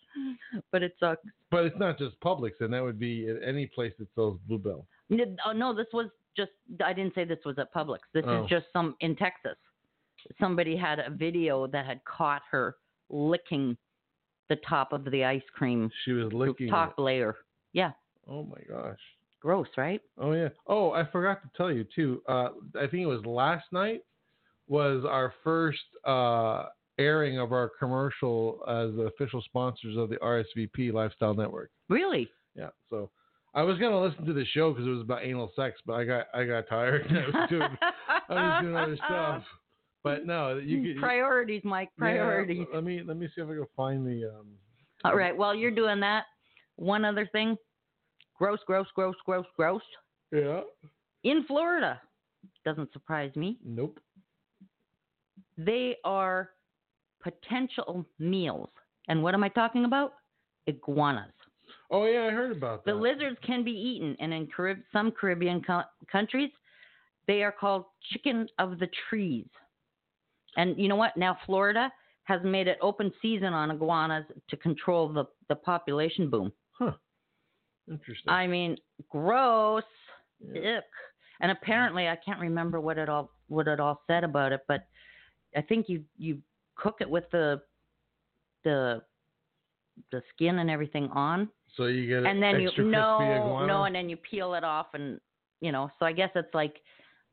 but 0.73 0.83
it 0.85 0.95
sucks. 1.01 1.23
But 1.51 1.65
it's 1.65 1.77
not 1.79 1.99
just 1.99 2.19
Publix, 2.21 2.53
and 2.61 2.73
that 2.73 2.83
would 2.83 2.99
be 2.99 3.29
at 3.29 3.37
any 3.47 3.67
place 3.67 3.93
that 3.99 4.07
sells 4.15 4.39
Blue 4.47 4.59
Bell. 4.59 4.87
Oh 5.11 5.53
no, 5.53 5.75
this 5.75 5.87
was 5.93 6.07
just. 6.37 6.51
I 6.85 6.93
didn't 6.93 7.15
say 7.15 7.25
this 7.25 7.39
was 7.45 7.59
at 7.59 7.73
Publix. 7.73 7.99
This 8.13 8.25
Oh. 8.27 8.45
is 8.45 8.51
just 8.51 8.67
some 8.73 8.97
in 9.01 9.15
Texas. 9.17 9.57
Somebody 10.41 10.77
had 10.77 10.99
a 10.99 11.11
video 11.11 11.67
that 11.69 11.87
had 11.87 12.01
caught 12.05 12.43
her 12.51 12.77
licking 13.11 13.77
the 14.49 14.57
top 14.69 14.93
of 14.93 15.05
the 15.11 15.25
ice 15.25 15.43
cream 15.55 15.91
She 16.05 16.13
was 16.13 16.33
licking. 16.33 16.67
The 16.67 16.71
top 16.73 16.95
it. 16.99 17.03
layer. 17.03 17.37
Yeah, 17.73 17.93
Oh 18.29 18.45
my 18.45 18.61
gosh. 18.69 18.99
gross, 19.41 19.69
right? 19.77 20.01
Oh 20.19 20.33
yeah. 20.33 20.49
Oh, 20.67 20.93
I 20.93 21.05
forgot 21.11 21.43
to 21.43 21.49
tell 21.57 21.71
you 21.71 21.85
too. 21.95 22.23
Uh, 22.29 22.51
I 22.75 22.87
think 22.89 23.03
it 23.03 23.07
was 23.07 23.25
last 23.25 23.67
night 23.73 24.01
was 24.69 25.05
our 25.05 25.33
first 25.45 25.79
uh, 26.05 26.67
airing 26.99 27.39
of 27.39 27.53
our 27.53 27.71
commercial 27.79 28.61
as 28.67 28.95
the 28.97 29.03
official 29.03 29.41
sponsors 29.43 29.97
of 29.97 30.09
the 30.11 30.17
RSVP 30.17 30.93
Lifestyle 30.93 31.35
Network. 31.35 31.71
Really? 31.89 32.29
Yeah. 32.57 32.71
So 32.91 33.11
I 33.57 33.63
was 33.63 33.79
gonna 33.79 34.01
listen 34.01 34.27
to 34.27 34.35
the 34.35 34.45
show 34.45 34.71
because 34.71 34.87
it 34.87 34.91
was 34.91 35.01
about 35.01 35.25
anal 35.25 35.51
sex, 35.57 35.81
but 35.87 35.95
I 35.95 36.05
got 36.05 36.27
I 36.35 36.45
got 36.45 36.69
tired. 36.69 37.07
I 37.11 37.39
was 37.41 37.49
doing 37.51 37.79
I 38.29 38.35
was 38.35 38.63
doing 38.63 38.77
other 38.77 38.97
stuff. 38.97 39.43
But 40.05 40.27
no, 40.27 40.59
you 40.59 40.83
could 40.95 41.01
Priorities, 41.01 41.63
Mike. 41.65 41.89
yeah, 41.97 42.05
Priorities. 42.05 42.67
let 42.73 42.85
me 42.85 43.03
let 43.05 43.17
me 43.17 43.27
see 43.35 43.41
if 43.41 43.49
I 43.49 43.55
can 43.55 43.67
find 43.75 44.07
the 44.07 44.29
um. 44.29 44.47
All 45.05 45.17
right. 45.17 45.37
While 45.37 45.55
you're 45.55 45.71
doing 45.73 45.99
that, 46.01 46.25
one 46.77 47.05
other 47.05 47.29
thing. 47.33 47.57
Gross, 48.39 48.61
gross, 48.67 48.87
gross, 48.95 49.17
gross, 49.25 49.47
gross. 49.57 49.83
Yeah. 50.31 50.61
In 51.25 51.45
Florida, 51.47 52.01
doesn't 52.65 52.93
surprise 52.93 53.35
me. 53.37 53.59
Nope. 53.65 53.99
They 55.57 55.97
are 56.05 56.51
potential 57.23 58.05
meals. 58.19 58.69
And 59.09 59.23
what 59.23 59.35
am 59.35 59.43
I 59.43 59.49
talking 59.49 59.87
about? 59.87 60.13
Iguanas. 60.67 61.33
Oh 61.91 62.07
yeah, 62.07 62.27
I 62.27 62.31
heard 62.31 62.53
about 62.53 62.85
that. 62.85 62.91
The 62.91 62.97
lizards 62.97 63.39
can 63.47 63.63
be 63.63 63.71
eaten, 63.71 64.17
and 64.19 64.33
in 64.33 64.49
Carib- 64.49 64.83
some 64.93 65.13
Caribbean 65.13 65.63
co- 65.63 65.83
countries, 66.11 66.51
they 67.27 67.43
are 67.43 67.53
called 67.53 67.85
chicken 68.13 68.49
of 68.59 68.79
the 68.79 68.89
trees. 69.09 69.47
And 70.57 70.79
you 70.79 70.89
know 70.89 70.97
what? 70.97 71.17
Now 71.17 71.39
Florida 71.47 71.93
has 72.25 72.41
made 72.43 72.67
it 72.67 72.79
open 72.83 73.13
season 73.23 73.53
on 73.53 73.71
iguanas 73.71 74.25
to 74.49 74.57
control 74.57 75.09
the, 75.09 75.25
the 75.49 75.55
population 75.55 76.29
boom. 76.29 76.53
Huh. 76.73 76.93
Interesting. 77.89 78.33
I 78.33 78.47
mean, 78.47 78.77
gross. 79.09 79.85
Yeah. 80.41 80.79
Ick. 80.79 80.85
And 81.41 81.53
apparently, 81.53 82.09
I 82.09 82.17
can't 82.17 82.41
remember 82.41 82.81
what 82.81 82.99
it 82.99 83.09
all 83.09 83.31
what 83.49 83.69
it 83.69 83.79
all 83.79 84.03
said 84.07 84.25
about 84.25 84.53
it, 84.53 84.63
but 84.67 84.87
I 85.57 85.63
think 85.63 85.89
you 85.89 86.03
you 86.19 86.39
cook 86.75 86.97
it 87.01 87.09
with 87.09 87.25
the 87.31 87.63
the 88.65 89.03
the 90.11 90.23
skin 90.35 90.59
and 90.59 90.71
everything 90.71 91.09
on, 91.13 91.49
so 91.75 91.87
you 91.87 92.07
get 92.07 92.31
and 92.31 92.43
then 92.43 92.61
you 92.61 92.71
no 92.79 93.19
iguana? 93.21 93.67
no, 93.67 93.85
and 93.85 93.95
then 93.95 94.09
you 94.09 94.17
peel 94.17 94.55
it 94.55 94.65
off, 94.65 94.89
and 94.95 95.21
you 95.61 95.73
know. 95.73 95.91
So 95.99 96.07
I 96.07 96.13
guess 96.13 96.31
it's 96.35 96.55
like, 96.55 96.77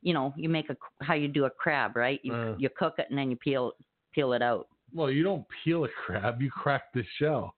you 0.02 0.13
know, 0.13 0.34
you 0.36 0.50
make 0.50 0.70
a 0.70 0.78
how 1.02 1.13
you 1.13 1.28
do 1.28 1.46
a 1.46 1.50
crab, 1.50 1.96
right? 1.96 2.20
You 2.24 2.34
Uh. 2.34 2.56
you 2.58 2.70
cook 2.78 2.96
it 2.98 3.08
and 3.10 3.18
then 3.18 3.30
you 3.30 3.38
peel 3.38 3.74
peel 4.13 4.34
it 4.34 4.42
out. 4.42 4.68
Well, 4.94 5.10
you 5.10 5.24
don't 5.24 5.46
peel 5.63 5.86
a 5.86 5.90
crab, 5.90 6.42
you 6.42 6.52
crack 6.52 6.94
the 6.94 7.04
shell. 7.18 7.56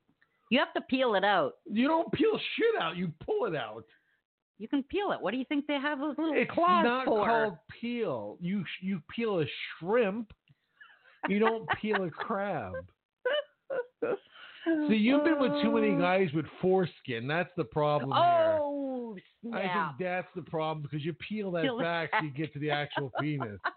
You 0.50 0.60
have 0.60 0.74
to 0.74 0.82
peel 0.82 1.16
it 1.16 1.24
out. 1.24 1.56
You 1.66 1.88
don't 1.88 2.12
peel 2.14 2.40
shit 2.56 2.82
out, 2.82 2.96
you 2.96 3.12
pull 3.26 3.46
it 3.46 3.56
out. 3.56 3.86
You 4.58 4.70
can 4.70 4.84
peel 4.84 5.12
it. 5.12 5.20
What 5.20 5.32
do 5.32 5.38
you 5.38 5.46
think 5.46 5.68
they 5.68 5.74
have 5.74 6.00
those 6.00 6.18
little 6.18 6.34
It's 6.34 6.50
claws 6.52 6.86
not 6.86 7.06
called 7.06 7.58
peel. 7.82 8.38
You 8.40 8.64
you 8.82 9.02
peel 9.14 9.42
a 9.42 9.46
shrimp. 9.80 10.32
You 11.28 11.40
don't 11.40 11.68
peel 11.82 12.04
a 12.04 12.10
crab. 12.10 12.74
See, 14.90 14.96
you've 14.96 15.24
been 15.24 15.40
with 15.40 15.62
too 15.62 15.72
many 15.72 15.96
guys 16.00 16.30
with 16.34 16.46
foreskin. 16.62 17.28
That's 17.28 17.50
the 17.58 17.64
problem 17.64 18.12
here. 18.12 18.60
Oh 18.62 19.16
I 19.54 19.62
think 19.62 20.00
that's 20.00 20.28
the 20.36 20.42
problem 20.42 20.82
because 20.82 21.06
you 21.06 21.14
peel 21.14 21.52
that 21.52 21.64
Peel 21.64 21.80
back 21.80 22.10
so 22.18 22.26
you 22.26 22.32
get 22.32 22.52
to 22.54 22.60
the 22.60 22.72
actual 22.72 23.12
penis. 23.20 23.60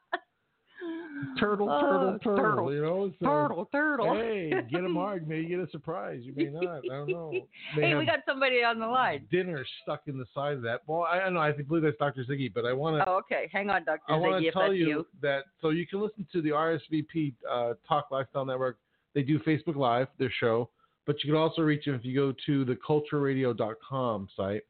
Turtle, 1.38 1.68
Oh, 1.68 1.80
turtle, 1.80 2.18
turtle, 2.22 2.36
turtle. 2.36 2.74
You 2.74 2.82
know, 2.82 3.12
so, 3.18 3.26
turtle, 3.26 3.68
turtle. 3.72 4.14
Hey, 4.14 4.52
get 4.70 4.84
a 4.84 4.88
marg. 4.88 5.26
Maybe 5.26 5.42
you 5.48 5.58
get 5.58 5.68
a 5.68 5.70
surprise. 5.70 6.20
You 6.22 6.32
may 6.36 6.44
not. 6.52 6.82
I 6.84 6.94
don't 6.96 7.08
know. 7.08 7.32
May 7.76 7.88
hey, 7.88 7.94
we 7.96 8.06
got 8.06 8.20
somebody 8.26 8.62
on 8.62 8.78
the 8.78 8.86
line. 8.86 9.26
dinner 9.30 9.66
stuck 9.82 10.02
in 10.06 10.16
the 10.16 10.26
side 10.32 10.54
of 10.54 10.62
that. 10.62 10.82
Well, 10.86 11.02
I, 11.02 11.18
don't 11.18 11.34
know. 11.34 11.40
I 11.40 11.52
think 11.52 11.66
believe 11.66 11.82
that's 11.82 11.96
Dr. 11.98 12.24
Ziggy, 12.24 12.52
but 12.54 12.64
I 12.64 12.72
want 12.72 12.98
to. 12.98 13.08
Oh, 13.08 13.16
okay. 13.16 13.48
Hang 13.52 13.68
on, 13.68 13.84
Doctor 13.84 14.12
I 14.12 14.16
want 14.16 14.44
to 14.44 14.50
tell 14.52 14.72
you, 14.72 14.86
you. 14.88 15.06
that 15.20 15.44
so 15.60 15.70
you 15.70 15.88
can 15.88 16.00
listen 16.00 16.24
to 16.32 16.40
the 16.40 16.50
RSVP 16.50 17.34
uh, 17.50 17.74
Talk 17.88 18.12
Lifestyle 18.12 18.44
Network. 18.44 18.78
They 19.14 19.22
do 19.22 19.40
Facebook 19.40 19.74
Live, 19.74 20.06
their 20.18 20.32
show, 20.38 20.70
but 21.08 21.24
you 21.24 21.32
can 21.32 21.40
also 21.40 21.62
reach 21.62 21.86
them 21.86 21.94
if 21.94 22.04
you 22.04 22.14
go 22.14 22.34
to 22.44 22.66
the 22.66 22.76
cultureradio.com 22.76 24.28
site 24.36 24.60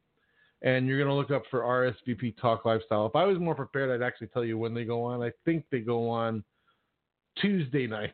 and 0.62 0.86
you're 0.86 0.96
going 0.96 1.08
to 1.08 1.14
look 1.14 1.32
up 1.32 1.42
for 1.50 1.62
RSVP 1.62 2.40
Talk 2.40 2.64
Lifestyle. 2.64 3.06
If 3.06 3.16
I 3.16 3.24
was 3.24 3.40
more 3.40 3.56
prepared, 3.56 3.90
I'd 3.90 4.06
actually 4.06 4.28
tell 4.28 4.44
you 4.44 4.56
when 4.56 4.72
they 4.72 4.84
go 4.84 5.02
on. 5.02 5.20
I 5.20 5.32
think 5.44 5.64
they 5.72 5.80
go 5.80 6.08
on 6.08 6.44
Tuesday 7.40 7.88
nights 7.88 8.12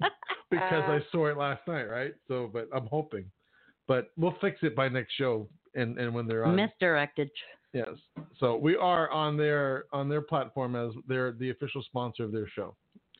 because 0.50 0.82
I 0.88 0.96
uh. 0.96 1.00
saw 1.12 1.26
it 1.28 1.36
last 1.36 1.60
night, 1.68 1.84
right? 1.84 2.12
So, 2.26 2.50
but 2.52 2.68
I'm 2.74 2.86
hoping. 2.86 3.24
But 3.86 4.10
we'll 4.16 4.36
fix 4.40 4.58
it 4.62 4.74
by 4.74 4.88
next 4.88 5.12
show 5.14 5.48
and, 5.76 5.96
and 5.96 6.12
when 6.12 6.26
they're 6.26 6.44
on. 6.44 6.56
Misdirected. 6.56 7.30
Yes. 7.72 7.90
So 8.40 8.56
we 8.56 8.74
are 8.74 9.10
on 9.10 9.36
their 9.36 9.84
on 9.92 10.08
their 10.08 10.22
platform 10.22 10.74
as 10.74 10.90
they're 11.06 11.30
the 11.32 11.50
official 11.50 11.84
sponsor 11.84 12.24
of 12.24 12.32
their 12.32 12.48
show. 12.48 12.74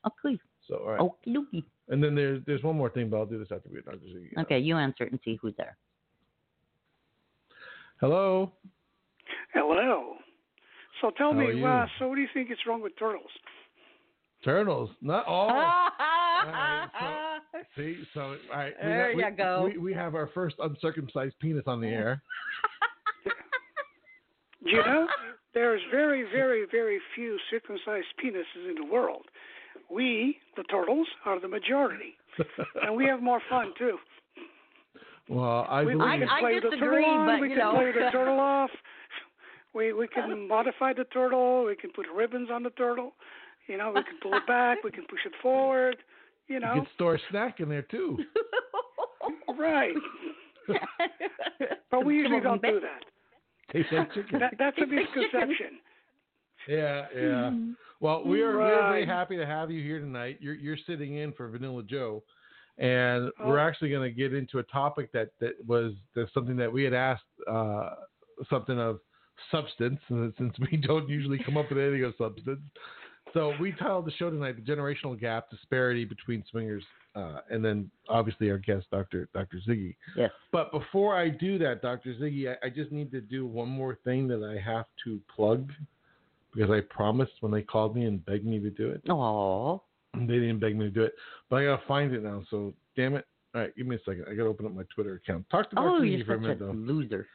Okay. 0.05 0.37
So 0.67 0.76
all 0.76 0.91
right. 0.91 1.00
Okie 1.00 1.37
dokie. 1.37 1.64
And 1.88 2.03
then 2.03 2.14
there's 2.14 2.43
there's 2.47 2.62
one 2.62 2.76
more 2.76 2.88
thing, 2.91 3.11
but 3.11 3.19
I'll 3.19 3.26
do 3.26 3.38
this 3.38 3.49
after 3.53 3.69
we 3.69 3.76
get 3.76 3.85
Dr. 3.87 3.99
Ziggy. 3.99 4.37
Okay, 4.43 4.59
you 4.59 4.76
answer 4.76 5.05
it 5.05 5.12
and 5.12 5.21
see 5.25 5.38
who's 5.41 5.55
there. 5.57 5.76
Hello. 8.00 8.53
Hello. 9.53 10.14
So 11.00 11.11
tell 11.19 11.33
How 11.33 11.38
me, 11.38 11.62
uh, 11.62 11.87
so 11.99 12.09
what 12.09 12.14
do 12.14 12.21
you 12.23 12.29
think 12.33 12.50
is 12.50 12.59
wrong 12.67 12.81
with 12.81 12.99
turtles? 12.99 13.31
Turtles. 14.45 14.91
Not 15.03 15.26
all. 15.26 15.49
right, 15.49 16.88
See, 17.76 17.99
so 18.14 18.21
all 18.21 18.37
right. 18.53 18.73
we 18.83 18.88
There 18.88 19.07
have- 19.09 19.17
we, 19.17 19.25
you 19.25 19.31
go. 19.37 19.71
We, 19.73 19.79
we 19.79 19.95
have 19.95 20.14
our 20.14 20.29
first 20.35 20.57
uncircumcised 20.59 21.35
penis 21.41 21.64
on 21.67 21.81
the 21.81 21.88
air. 21.88 22.23
You 24.67 24.79
know, 24.79 25.07
there's 25.53 25.83
very, 25.91 26.23
very, 26.33 26.64
very 26.73 26.99
few 27.14 27.38
circumcised 27.50 28.07
penises 28.25 28.67
in 28.71 28.76
the 28.76 28.87
world. 28.91 29.26
We, 29.91 30.37
the 30.57 30.62
turtles, 30.64 31.07
are 31.25 31.41
the 31.41 31.49
majority, 31.49 32.14
and 32.83 32.97
we 32.97 33.07
have 33.07 33.23
more 33.23 33.41
fun 33.49 33.73
too. 33.79 33.97
well, 35.29 35.67
I 35.69 35.85
we, 35.85 35.93
believe. 35.95 36.11
we 36.12 36.19
can 36.21 36.29
I 36.29 36.41
play 36.41 36.55
the 36.55 36.71
disagree, 36.71 37.03
turtle 37.03 37.11
on, 37.11 37.26
but, 37.26 37.41
we 37.41 37.49
can 37.49 37.59
know. 37.59 37.73
play 37.75 37.93
the 37.93 38.11
turtle 38.12 38.41
off. 38.55 38.71
We 39.75 39.93
we 39.93 40.09
can 40.09 40.49
modify 40.49 40.93
the 40.93 41.05
turtle. 41.05 41.64
We 41.67 41.76
can 41.76 41.91
put 41.91 42.07
ribbons 42.14 42.49
on 42.50 42.62
the 42.62 42.71
turtle. 42.71 43.12
You 43.67 43.79
know, 43.79 43.93
we 43.95 44.03
can 44.05 44.19
pull 44.23 44.35
it 44.35 44.47
back. 44.47 44.85
We 44.85 44.91
can 44.91 45.05
push 45.09 45.21
it 45.25 45.33
forward. 45.43 45.97
You 46.49 46.55
you 46.57 46.61
know, 46.61 46.75
can 46.75 46.87
store 46.95 47.14
a 47.14 47.19
snack 47.31 47.61
in 47.61 47.69
there 47.69 47.83
too. 47.83 48.19
right? 49.59 49.95
But 51.91 52.05
we 52.05 52.17
usually 52.17 52.41
don't 52.41 52.61
do 52.62 52.81
that. 52.81 53.05
Tastes 53.73 53.93
like 53.93 54.12
chicken. 54.14 54.41
that 54.41 54.55
that's 54.59 54.76
a 54.79 54.83
It's 54.83 54.91
misconception. 54.93 55.79
Yeah, 56.68 57.06
yeah. 57.14 57.50
Well, 58.00 58.25
we 58.25 58.42
are 58.42 58.56
we're 58.56 58.90
very 58.90 59.06
happy 59.06 59.37
to 59.37 59.47
have 59.47 59.71
you 59.71 59.83
here 59.83 60.00
tonight. 60.00 60.38
You're 60.40 60.54
you're 60.54 60.76
sitting 60.87 61.16
in 61.16 61.33
for 61.33 61.49
Vanilla 61.49 61.83
Joe, 61.83 62.23
and 62.78 63.30
we're 63.40 63.59
Oh. 63.61 63.66
actually 63.68 63.90
going 63.90 64.09
to 64.11 64.14
get 64.14 64.35
into 64.35 64.59
a 64.59 64.62
topic 64.64 65.12
that 65.12 65.30
that 65.40 65.54
was 65.66 65.92
that's 66.14 66.33
something 66.35 66.56
that 66.56 66.73
we 66.73 66.85
had 66.85 66.92
asked 66.94 67.23
uh, 67.50 67.90
something 68.50 68.78
of 68.78 69.00
substance, 69.50 70.00
and 70.09 70.33
since 70.38 70.54
we 70.71 70.76
don't 70.88 71.09
usually 71.09 71.38
come 71.38 71.56
up 71.56 71.68
with 71.71 71.78
anything 71.78 72.04
of 72.04 72.14
substance. 72.18 72.61
So 73.33 73.52
we 73.61 73.73
titled 73.73 74.06
the 74.06 74.12
show 74.12 74.30
tonight 74.30 74.56
"The 74.56 74.71
Generational 74.73 75.18
Gap: 75.18 75.50
Disparity 75.50 76.04
Between 76.04 76.44
Swingers," 76.50 76.85
uh, 77.16 77.38
and 77.50 77.64
then 77.64 77.90
obviously 78.09 78.50
our 78.50 78.59
guest, 78.59 78.87
Doctor 78.90 79.28
Doctor 79.35 79.61
Ziggy. 79.66 79.97
yes. 80.16 80.30
But 80.52 80.71
before 80.73 81.16
I 81.16 81.30
do 81.30 81.59
that, 81.59 81.80
Dr. 81.83 82.14
Ziggy, 82.14 82.49
I, 82.62 82.66
I 82.66 82.71
just 82.71 82.92
need 82.92 83.11
to 83.12 83.21
do 83.21 83.47
one 83.47 83.68
more 83.68 83.99
thing 84.04 84.28
that 84.28 84.42
I 84.44 84.61
have 84.61 84.85
to 85.04 85.21
plug 85.35 85.73
because 86.54 86.70
I 86.70 86.80
promised 86.80 87.32
when 87.40 87.52
they 87.52 87.62
called 87.62 87.94
me 87.96 88.04
and 88.06 88.25
begged 88.25 88.44
me 88.46 88.58
to 88.61 88.70
do 88.70 88.88
it. 88.90 89.02
Oh. 89.08 89.82
They 90.14 90.38
didn't 90.38 90.61
beg 90.61 90.76
me 90.76 90.84
to 90.84 90.90
do 90.90 91.02
it, 91.02 91.14
but 91.50 91.56
I 91.56 91.64
gotta 91.64 91.82
find 91.88 92.12
it 92.14 92.23
now. 92.23 92.44
So 92.49 92.73
damn 92.96 93.16
it! 93.16 93.26
All 93.54 93.62
right, 93.62 93.76
give 93.76 93.87
me 93.88 93.96
a 93.96 93.99
second. 94.00 94.26
I 94.30 94.34
gotta 94.34 94.49
open 94.49 94.64
up 94.64 94.73
my 94.73 94.84
Twitter 94.94 95.14
account. 95.16 95.44
Talk 95.50 95.70
to 95.70 95.75
Dr. 95.76 95.88
Oh, 95.88 96.02
you're 96.02 96.25
for 96.25 96.34
a 96.34 96.37
such 96.37 96.42
minute 96.42 96.62
a 96.62 96.66
though. 96.66 96.73
loser. 96.73 97.26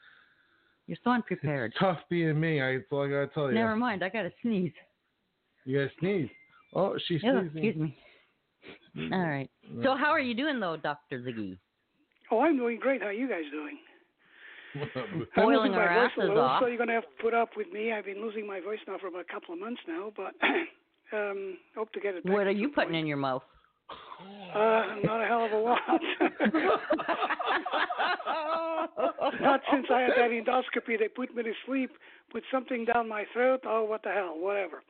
You're 0.88 0.98
so 1.04 1.12
unprepared. 1.12 1.72
It's 1.72 1.80
tough 1.80 2.00
being 2.10 2.40
me. 2.40 2.62
I, 2.62 2.78
that's 2.78 2.86
all 2.92 3.04
I 3.06 3.10
gotta 3.10 3.28
tell 3.28 3.48
you. 3.50 3.54
Never 3.56 3.76
mind. 3.76 4.04
I 4.04 4.10
got 4.10 4.24
to 4.24 4.32
sneeze. 4.42 4.72
You 5.66 5.80
guys 5.82 5.90
sneeze. 6.00 6.30
Oh, 6.74 6.98
she's 7.08 7.22
Oh, 7.26 7.42
sneezing. 7.52 7.58
excuse 7.58 7.76
me. 8.96 9.12
All 9.14 9.20
right. 9.28 9.50
Mm-hmm. 9.70 9.84
So 9.84 9.96
how 9.98 10.08
are 10.12 10.20
you 10.22 10.34
doing 10.34 10.60
though, 10.62 10.78
Doctor 10.78 11.20
Ziggy? 11.20 11.58
Oh, 12.32 12.40
I'm 12.40 12.56
doing 12.58 12.80
great. 12.80 13.02
How 13.02 13.08
are 13.10 13.14
you 13.14 13.28
guys 13.28 13.44
doing? 13.52 13.78
I'm 14.96 15.28
Boiling 15.36 15.72
losing 15.72 15.76
our 15.76 15.90
my 15.90 16.02
voice 16.02 16.12
asses 16.12 16.30
little, 16.30 16.40
off. 16.40 16.62
so 16.62 16.68
you're 16.68 16.78
going 16.78 16.90
to 16.90 16.96
have 16.96 17.04
to 17.04 17.22
put 17.22 17.34
up 17.34 17.50
with 17.58 17.72
me. 17.72 17.92
I've 17.92 18.06
been 18.06 18.22
losing 18.22 18.46
my 18.46 18.60
voice 18.60 18.80
now 18.88 18.98
for 19.00 19.08
about 19.08 19.22
a 19.22 19.34
couple 19.34 19.54
of 19.54 19.60
months 19.60 19.82
now, 19.88 20.12
but 20.16 20.34
um, 21.14 21.58
hope 21.76 21.92
to 21.94 22.00
get 22.00 22.16
it 22.16 22.24
back. 22.24 22.34
What 22.34 22.48
are 22.48 22.52
you 22.52 22.70
putting 22.70 22.92
point. 22.92 23.02
in 23.02 23.08
your 23.08 23.18
mouth? 23.18 23.44
Uh, 24.54 24.84
not 25.04 25.22
a 25.22 25.26
hell 25.26 25.46
of 25.46 25.52
a 25.52 25.58
lot. 25.58 25.80
not 29.42 29.62
since 29.72 29.88
I 29.92 30.02
had 30.02 30.12
that 30.18 30.32
endoscopy. 30.32 31.00
They 31.00 31.08
put 31.08 31.36
me 31.36 31.44
to 31.44 31.54
sleep, 31.66 31.92
put 32.32 32.44
something 32.52 32.86
down 32.86 33.08
my 33.08 33.26
throat. 33.34 33.62
Oh, 33.66 33.86
what 33.86 34.04
the 34.04 34.10
hell? 34.10 34.36
Whatever. 34.38 34.84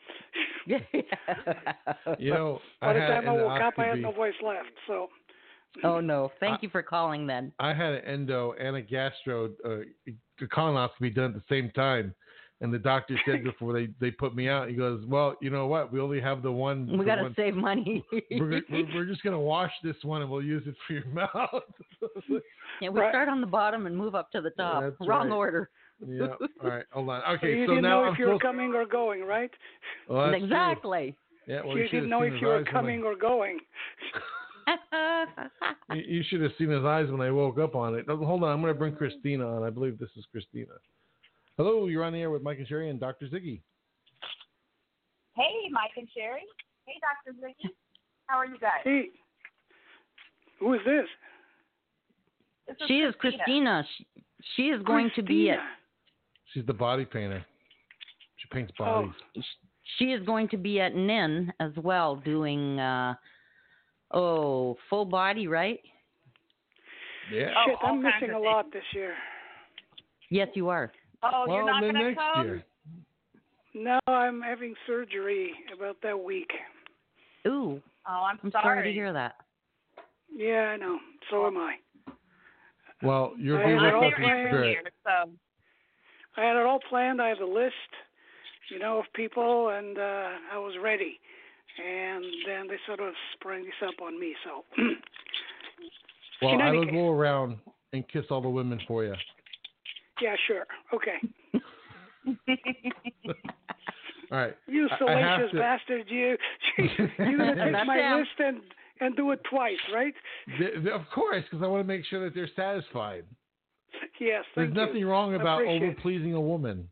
you 2.18 2.34
know, 2.34 2.60
By 2.82 2.90
I 2.90 2.94
the 2.94 3.00
time 3.00 3.30
I 3.30 3.34
an 3.34 3.42
woke 3.42 3.62
up, 3.62 3.74
I 3.78 3.86
had 3.88 4.00
no 4.00 4.12
voice 4.12 4.34
left. 4.44 4.72
So 4.88 5.10
oh 5.84 6.00
no. 6.00 6.32
Thank 6.40 6.64
you 6.64 6.70
for 6.70 6.82
calling 6.84 7.28
then. 7.28 7.52
I 7.60 7.74
had 7.74 7.94
an 7.94 8.06
endo 8.06 8.54
and 8.60 8.76
a 8.76 8.82
gastro 8.82 9.52
uh, 9.66 9.80
a 10.42 10.46
colonoscopy 10.48 11.14
done 11.14 11.26
at 11.26 11.34
the 11.36 11.44
same 11.50 11.70
time. 11.72 12.14
And 12.62 12.74
the 12.74 12.78
doctor 12.80 13.18
said 13.26 13.42
before 13.46 13.72
they, 13.72 13.88
they 14.02 14.12
put 14.12 14.36
me 14.36 14.50
out, 14.50 14.68
he 14.68 14.76
goes, 14.76 15.06
"Well, 15.08 15.36
you 15.42 15.50
know 15.50 15.68
what? 15.68 15.94
We 15.94 16.02
only 16.02 16.20
have 16.20 16.42
the 16.42 16.52
one. 16.52 16.98
We 16.98 17.06
got 17.06 17.16
to 17.16 17.32
save 17.38 17.56
money. 17.56 18.04
we're, 18.32 18.62
we're, 18.70 18.86
we're 18.94 19.06
just 19.06 19.24
gonna 19.24 19.40
wash 19.40 19.72
this 19.82 19.96
one 20.04 20.22
and 20.22 20.30
we'll 20.30 20.42
use 20.44 20.64
it 20.68 20.76
for 20.86 20.94
your 20.94 21.06
mouth." 21.14 21.64
yeah, 22.82 22.90
we 22.90 23.00
Right. 23.00 23.12
start 23.12 23.30
on 23.30 23.40
the 23.40 23.48
bottom 23.48 23.86
and 23.86 23.96
move 23.96 24.14
up 24.14 24.30
to 24.32 24.42
the 24.42 24.50
top. 24.52 24.84
That's 24.84 24.96
Wrong 25.08 25.30
right. 25.30 25.36
order. 25.38 25.70
yeah. 26.06 26.28
All 26.28 26.38
right. 26.70 26.84
Hold 26.92 27.10
on. 27.10 27.22
Okay, 27.22 27.30
so 27.30 27.36
Okay. 27.48 27.60
you 27.60 27.66
so 27.66 27.70
didn't 27.76 27.84
now 27.84 28.02
know 28.02 28.06
I'm 28.08 28.14
if 28.14 28.20
you 28.20 28.26
were 28.26 28.32
supposed- 28.32 28.42
coming 28.44 28.74
or 28.74 28.86
going, 28.86 29.24
right? 29.24 29.52
Well, 30.10 30.26
that's 30.30 30.38
true. 30.40 30.44
exactly. 30.46 31.16
Yeah. 31.48 31.62
Well, 31.66 31.78
you 31.78 31.86
should 31.86 31.92
didn't 31.92 32.10
know 32.10 32.24
if 32.24 32.34
you 32.42 32.48
were 32.48 32.58
eyes 32.58 32.66
when 32.66 32.68
I- 32.68 32.72
coming 32.72 33.04
or 33.04 33.16
going. 33.16 33.58
You, 35.92 36.04
you 36.08 36.24
should 36.30 36.42
have 36.42 36.52
seen 36.60 36.70
his 36.70 36.86
eyes 36.86 37.10
when 37.10 37.22
I 37.22 37.32
woke 37.32 37.58
up 37.58 37.74
on 37.76 37.96
it. 37.96 38.06
Hold 38.08 38.44
on, 38.44 38.52
I'm 38.52 38.62
going 38.62 38.72
to 38.72 38.78
bring 38.78 38.96
Christina 38.96 39.48
on. 39.48 39.64
I 39.64 39.72
believe 39.72 39.98
this 39.98 40.10
is 40.16 40.24
Christina. 40.32 40.74
Hello, 41.58 41.88
you're 41.88 42.04
on 42.04 42.14
the 42.14 42.20
air 42.20 42.30
with 42.30 42.44
Mike 42.44 42.60
and 42.60 42.68
Sheri 42.68 42.92
and 42.92 43.00
Dr. 43.00 43.26
Ziggy. 43.26 43.60
Hey, 45.36 45.70
Mike 45.72 45.92
and 45.98 46.08
Sheri. 46.08 46.46
Hey, 46.86 46.94
Dr. 47.02 47.36
Ziggy. 47.38 47.70
How 48.28 48.38
are 48.38 48.46
you 48.46 48.60
guys? 48.60 48.82
Hey, 48.84 49.06
who 50.60 50.76
is 50.76 50.82
this? 50.86 51.06
This 52.68 52.88
she 52.88 53.00
is 53.00 53.16
Christina. 53.20 53.84
She, 53.98 54.08
she 54.56 54.62
is 54.70 54.84
going 54.84 55.10
to 55.16 55.24
be 55.24 55.50
at 55.50 55.60
She's 56.54 56.66
the 56.66 56.74
body 56.74 57.06
painter. 57.06 57.44
She 58.38 58.48
paints 58.52 58.72
bodies. 58.78 59.12
Oh. 59.12 59.30
bodies. 59.34 59.46
she 59.98 60.06
is 60.06 60.26
going 60.26 60.50
to 60.50 60.58
be 60.58 60.80
at 60.80 60.96
NIN 60.96 61.52
as 61.60 61.72
well 61.78 62.16
doing 62.18 62.80
uh 62.80 63.16
oh 64.12 64.78
full 64.90 65.06
body 65.06 65.48
right 65.48 65.80
Yeah. 67.32 67.52
Oh, 67.58 67.64
Shit, 67.68 67.78
all 67.84 67.90
I'm 67.92 68.02
missing 68.04 68.30
of 68.36 68.42
a 68.42 68.46
lot 68.46 68.72
this 68.74 68.84
year. 68.94 69.14
yes 70.30 70.48
you 70.54 70.70
are 70.70 70.92
Oh, 71.22 71.44
well, 71.48 71.58
you're 71.58 71.66
not 71.66 71.82
going 71.82 71.94
to 71.96 72.02
next 72.02 72.18
come? 72.18 72.46
year. 72.46 72.64
No, 73.74 74.00
I'm 74.08 74.42
having 74.42 74.74
surgery 74.88 75.52
about 75.76 75.98
that 76.02 76.18
week. 76.18 76.50
ooh 77.46 77.82
Oh, 78.08 78.24
I'm, 78.30 78.40
i'm 78.44 78.52
sorry 78.52 78.88
to 78.88 78.94
hear 78.94 79.12
that 79.14 79.36
Yeah, 80.36 80.72
I 80.74 80.78
know. 80.78 80.98
So 81.30 81.46
am 81.46 81.58
I. 81.58 81.76
Well, 83.04 83.34
you're 83.38 83.62
I 83.62 83.66
being 83.66 83.76
with 83.78 83.86
it 83.86 83.94
all 83.94 84.08
us 84.08 84.14
here 84.18 84.24
in 84.26 84.30
planned. 84.30 84.48
spirit. 84.50 84.70
year, 84.72 84.84
so 85.04 85.30
I 86.38 86.46
had 86.46 86.56
it 86.56 86.66
all 86.66 86.80
planned. 86.90 87.22
I 87.22 87.28
have 87.30 87.40
a 87.40 87.46
list, 87.46 87.74
you 88.72 88.80
know, 88.80 89.00
of 89.00 89.06
people, 89.14 89.70
and 89.70 89.98
uh, 89.98 90.30
I 90.54 90.58
was 90.58 90.74
ready. 90.82 91.20
And 91.80 92.24
then 92.46 92.68
they 92.68 92.78
sort 92.86 93.00
of 93.00 93.14
sprang 93.36 93.64
this 93.64 93.74
up 93.88 94.02
on 94.02 94.20
me. 94.20 94.34
So, 94.44 94.66
Well, 96.42 96.62
I 96.62 96.72
will 96.72 96.86
case. 96.86 96.94
go 96.94 97.10
around 97.10 97.58
and 97.94 98.08
kiss 98.08 98.26
all 98.30 98.42
the 98.42 98.50
women 98.50 98.80
for 98.88 99.04
you. 99.04 99.14
yeah, 100.22 100.36
sure. 100.48 100.66
Okay. 100.94 101.18
All 104.32 104.38
right. 104.38 104.56
You 104.68 104.88
I- 104.90 105.06
I 105.06 105.20
have 105.20 105.40
salacious 105.40 105.52
to- 105.52 105.58
bastard, 105.60 106.06
you. 106.10 106.38
You're 106.78 107.38
going 107.38 107.56
to 107.58 107.64
take 107.74 107.86
my 107.88 107.98
him. 107.98 108.20
list 108.20 108.30
and, 108.40 108.62
and 109.02 109.16
do 109.16 109.32
it 109.32 109.42
twice, 109.50 109.78
right? 109.94 110.14
Th- 110.60 110.74
th- 110.76 110.88
Of 110.94 111.02
course, 111.14 111.44
because 111.50 111.64
I 111.64 111.68
want 111.68 111.82
to 111.84 111.88
make 111.88 112.06
sure 112.06 112.24
that 112.24 112.36
they're 112.36 112.50
satisfied. 112.56 113.26
Yes, 114.20 114.44
There's 114.56 114.74
nothing 114.74 114.98
you. 114.98 115.10
wrong 115.10 115.34
about 115.36 115.64
over 115.66 115.94
pleasing 116.02 116.34
a 116.36 116.42
woman. 116.42 116.88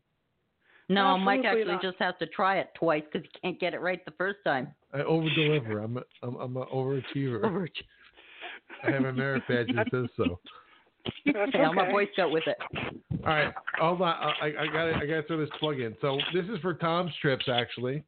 no 0.88 1.16
mike 1.16 1.40
Absolutely 1.44 1.60
actually 1.60 1.72
not. 1.74 1.82
just 1.82 1.96
has 2.00 2.14
to 2.18 2.26
try 2.26 2.58
it 2.58 2.70
twice 2.74 3.04
because 3.12 3.26
he 3.32 3.40
can't 3.40 3.60
get 3.60 3.72
it 3.74 3.80
right 3.80 4.04
the 4.04 4.10
first 4.12 4.38
time 4.44 4.74
I 4.92 5.02
over 5.02 5.28
deliver. 5.34 5.80
I'm 5.80 5.98
a, 5.98 6.02
I'm, 6.22 6.36
I'm 6.36 6.56
an 6.56 6.64
overachiever. 6.72 7.44
Over- 7.44 7.68
I 8.84 8.90
have 8.90 9.04
a 9.04 9.12
merit 9.12 9.42
badge 9.48 9.68
that 9.74 9.86
says 9.90 10.06
so. 10.16 10.38
That's 11.24 11.52
hey, 11.52 11.60
i'm 11.60 11.78
a 11.78 11.90
boy 11.90 12.06
scout 12.12 12.30
with 12.30 12.44
it 12.46 12.56
All 13.24 13.34
right, 13.34 13.52
hold 13.78 14.02
on. 14.02 14.08
I, 14.08 14.46
I 14.46 14.66
got 14.66 14.94
I 14.94 15.06
got 15.06 15.14
to 15.14 15.22
throw 15.26 15.38
this 15.38 15.48
plug 15.58 15.80
in. 15.80 15.96
So 16.00 16.18
this 16.34 16.44
is 16.46 16.58
for 16.60 16.74
Tom's 16.74 17.12
Trips 17.20 17.46
actually, 17.48 18.02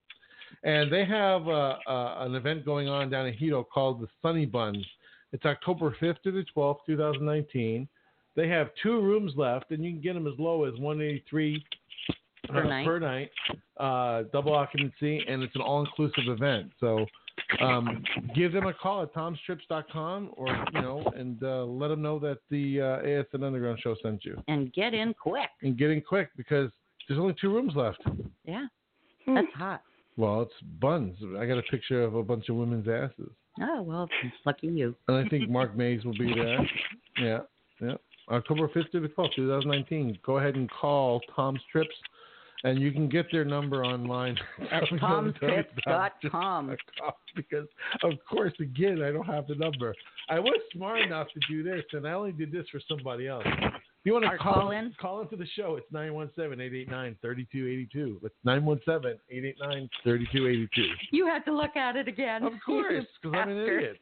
and 0.65 0.93
they 0.93 1.05
have 1.05 1.47
uh, 1.49 1.77
uh, 1.87 2.17
an 2.21 2.35
event 2.35 2.65
going 2.65 2.89
on 2.89 3.11
down 3.11 3.27
in 3.27 3.35
Hito 3.35 3.65
called 3.65 4.01
the 4.01 4.09
Sunny 4.23 4.47
Buns. 4.47 4.85
It's 5.33 5.45
October 5.45 5.95
5th 6.01 6.23
to 6.23 6.33
the 6.33 6.45
12th, 6.57 6.79
2019. 6.87 7.89
They 8.37 8.49
have 8.49 8.71
two 8.83 9.01
rooms 9.01 9.33
left, 9.37 9.71
and 9.71 9.85
you 9.85 9.93
can 9.93 10.01
get 10.01 10.15
them 10.15 10.27
as 10.27 10.39
low 10.39 10.65
as 10.65 10.73
183 10.79 11.65
Per 12.53 12.65
uh, 12.65 12.69
night. 12.69 12.87
per 12.87 12.99
night, 12.99 13.31
uh, 13.79 14.23
double 14.33 14.55
occupancy, 14.55 15.25
and 15.29 15.43
it's 15.43 15.55
an 15.55 15.61
all-inclusive 15.63 16.25
event. 16.29 16.71
So 16.81 17.07
um, 17.61 18.03
give 18.35 18.53
them 18.53 18.67
a 18.67 18.75
call 18.75 19.03
at 19.03 19.15
tomstrips.com 19.15 20.31
or 20.37 20.49
you 20.75 20.81
know, 20.83 21.03
and 21.17 21.43
uh, 21.43 21.65
let 21.65 21.89
them 21.89 22.03
know 22.03 22.19
that 22.21 22.39
the 22.51 22.81
uh, 22.81 22.85
ASN 23.07 23.45
Underground 23.45 23.79
show 23.83 23.95
sent 24.03 24.25
you 24.25 24.43
and 24.49 24.73
get 24.73 24.95
in 24.95 25.15
quick 25.15 25.49
and 25.63 25.77
get 25.79 25.91
in 25.91 26.01
quick 26.01 26.31
because 26.37 26.71
there's 27.09 27.21
only 27.21 27.35
two 27.41 27.53
rooms 27.53 27.73
left. 27.75 28.03
yeah 28.45 28.67
Hmm. 29.27 29.35
that's 29.35 29.49
hot 29.55 29.83
Well, 30.17 30.43
it's 30.43 30.53
buns. 30.81 31.17
I 31.39 31.45
got 31.45 31.59
a 31.59 31.63
picture 31.63 32.03
of 32.03 32.15
a 32.15 32.23
bunch 32.23 32.49
of 32.49 32.57
women's 32.57 32.89
asses, 32.89 33.31
oh 33.61 33.83
well 33.83 34.09
lucky 34.47 34.69
you 34.69 34.95
and 35.09 35.17
I 35.17 35.29
think 35.29 35.51
Mark 35.51 35.77
Mays 35.77 36.05
will 36.05 36.17
be 36.17 36.33
there. 36.35 36.59
Yeah, 37.19 37.41
yeah. 37.81 37.95
October 38.31 38.69
5th 38.69 38.91
to 38.93 39.01
the 39.01 39.09
12th, 39.09 39.35
2019. 39.35 40.19
Go 40.25 40.39
ahead 40.39 40.55
and 40.55 40.71
call 40.71 41.21
Tom's 41.35 41.61
Trips, 41.73 41.95
and 42.65 42.79
you 42.81 42.91
can 42.93 43.09
get 43.09 43.27
their 43.33 43.45
number 43.45 43.85
online 43.85 44.37
at 44.71 44.83
tomtrips.com 45.01 46.77
because, 47.37 47.67
of 48.03 48.13
course, 48.29 48.53
again, 48.61 49.03
I 49.03 49.11
don't 49.13 49.27
have 49.27 49.47
the 49.47 49.55
number. 49.55 49.95
I 50.29 50.39
was 50.39 50.61
smart 50.73 51.01
enough 51.01 51.29
to 51.35 51.41
do 51.49 51.63
this, 51.63 51.85
and 51.93 52.07
I 52.07 52.13
only 52.13 52.33
did 52.33 52.53
this 52.53 52.67
for 52.71 52.81
somebody 52.89 53.27
else. 53.29 53.45
If 53.47 54.07
you 54.07 54.13
want 54.15 54.25
to 54.25 54.31
Or 54.33 54.39
call, 54.39 54.55
call 54.55 54.71
in? 54.71 54.95
call 55.01 55.21
into 55.21 55.37
the 55.37 55.47
show. 55.57 55.77
It's 55.77 55.91
917-889-3282. 55.93 58.21
That's 58.23 58.35
917-889-3282. 58.47 60.69
you 61.11 61.27
had 61.27 61.45
to 61.45 61.53
look 61.55 61.77
at 61.77 61.97
it 61.97 62.09
again 62.09 62.43
Of 62.45 62.55
course, 62.65 63.05
because 63.23 63.37
I'm 63.39 63.51
an 63.51 63.59
idiot. 63.59 63.99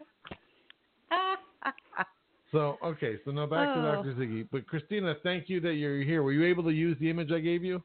So, 2.50 2.78
okay, 2.82 3.18
so 3.26 3.30
now 3.30 3.44
back 3.44 3.74
to 3.74 3.80
Oh. 3.80 4.02
Dr. 4.02 4.14
Ziggy. 4.14 4.48
But 4.50 4.66
Christina, 4.66 5.14
thank 5.22 5.50
you 5.50 5.60
that 5.60 5.74
you're 5.74 6.00
here. 6.00 6.22
Were 6.22 6.32
you 6.32 6.46
able 6.46 6.62
to 6.64 6.70
use 6.70 6.96
the 6.98 7.10
image 7.10 7.30
I 7.30 7.40
gave 7.40 7.62
you? 7.62 7.82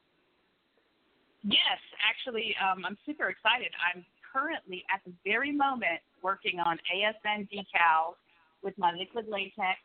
Yes, 1.46 1.78
actually, 2.00 2.54
um, 2.62 2.84
I'm 2.84 2.96
super 3.04 3.28
excited. 3.28 3.68
I'm 3.94 4.04
currently 4.32 4.84
at 4.92 5.00
the 5.04 5.12
very 5.24 5.52
moment 5.52 6.00
working 6.22 6.58
on 6.60 6.78
ASN 6.88 7.48
decals 7.52 8.14
with 8.62 8.76
my 8.78 8.92
liquid 8.92 9.26
latex 9.28 9.78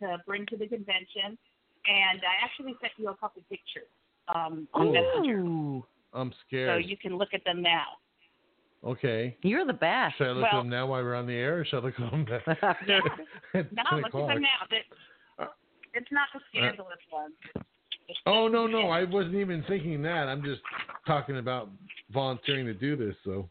to 0.00 0.18
bring 0.26 0.44
to 0.46 0.56
the 0.56 0.66
convention, 0.66 1.38
and 1.86 2.20
I 2.20 2.44
actually 2.44 2.74
sent 2.80 2.92
you 2.98 3.08
a 3.08 3.16
couple 3.16 3.42
pictures 3.48 3.88
um, 4.34 4.66
on 4.74 4.92
Messenger, 4.92 5.38
Ooh, 5.38 5.84
I'm 6.12 6.32
scared. 6.46 6.70
so 6.74 6.76
you 6.88 6.96
can 6.96 7.16
look 7.16 7.28
at 7.32 7.44
them 7.44 7.62
now. 7.62 7.84
okay. 8.84 9.36
you're 9.42 9.64
the 9.64 9.72
best. 9.72 10.18
Should 10.18 10.26
I 10.26 10.30
look 10.32 10.42
Well- 10.42 10.60
at 10.60 10.62
them 10.62 10.68
now 10.70 10.86
while 10.88 11.02
we're 11.02 11.14
on 11.14 11.26
the 11.26 11.34
air, 11.34 11.60
or 11.60 11.64
should 11.64 11.78
I 11.78 11.86
look 11.86 11.94
at 12.00 12.10
them 12.10 12.24
back? 12.24 12.44
It's 13.54 13.68
No, 13.72 13.96
look 13.96 14.06
at 14.06 14.12
them 14.34 14.42
now. 14.42 14.66
Uh, 15.38 15.44
it's 15.94 16.10
not 16.10 16.28
the 16.34 16.40
scandalous 16.50 16.98
ones. 17.12 17.34
It's 17.54 17.64
Oh 18.26 18.48
no, 18.48 18.66
no, 18.66 18.88
I 18.88 19.04
wasn't 19.04 19.34
even 19.34 19.64
thinking 19.68 20.02
that. 20.02 20.28
I'm 20.28 20.42
just 20.42 20.60
talking 21.06 21.38
about 21.38 21.70
volunteering 22.12 22.66
to 22.66 22.74
do 22.74 22.96
this. 22.96 23.14
So, 23.24 23.48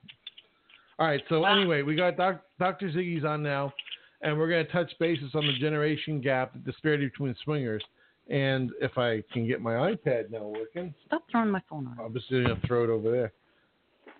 all 0.99 1.07
right. 1.07 1.21
So 1.29 1.45
anyway, 1.45 1.81
we 1.81 1.95
got 1.95 2.17
doc, 2.17 2.41
Dr. 2.59 2.89
Ziggy's 2.89 3.25
on 3.25 3.43
now, 3.43 3.73
and 4.21 4.37
we're 4.37 4.49
going 4.49 4.65
to 4.65 4.71
touch 4.71 4.91
bases 4.99 5.31
on 5.33 5.45
the 5.45 5.57
generation 5.59 6.21
gap, 6.21 6.53
the 6.53 6.59
disparity 6.59 7.07
between 7.07 7.35
swingers, 7.43 7.83
and 8.29 8.71
if 8.81 8.97
I 8.97 9.23
can 9.31 9.47
get 9.47 9.61
my 9.61 9.73
iPad 9.73 10.31
now 10.31 10.47
working, 10.47 10.93
Stop 11.07 11.25
throwing 11.29 11.51
my 11.51 11.61
phone 11.69 11.87
on. 11.87 11.97
I'm 12.03 12.13
just 12.13 12.29
going 12.29 12.45
to 12.45 12.67
throw 12.67 12.83
it 12.83 12.89
over 12.89 13.11
there. 13.11 13.33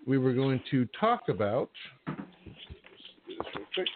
We 0.06 0.18
were 0.18 0.32
going 0.32 0.60
to 0.70 0.86
talk 1.00 1.28
about. 1.28 1.70
let's 2.06 2.18
do 3.26 3.34
this 3.36 3.46
real 3.56 3.66
quick. 3.74 3.88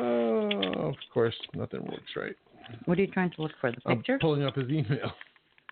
Oh, 0.00 0.88
of 0.88 0.94
course, 1.12 1.34
nothing 1.54 1.80
works 1.82 2.12
right. 2.16 2.36
What 2.86 2.98
are 2.98 3.00
you 3.00 3.06
trying 3.08 3.30
to 3.32 3.42
look 3.42 3.52
for? 3.60 3.70
The 3.70 3.78
I'm 3.86 3.98
picture? 3.98 4.18
pulling 4.20 4.44
up 4.44 4.56
his 4.56 4.68
email. 4.68 5.12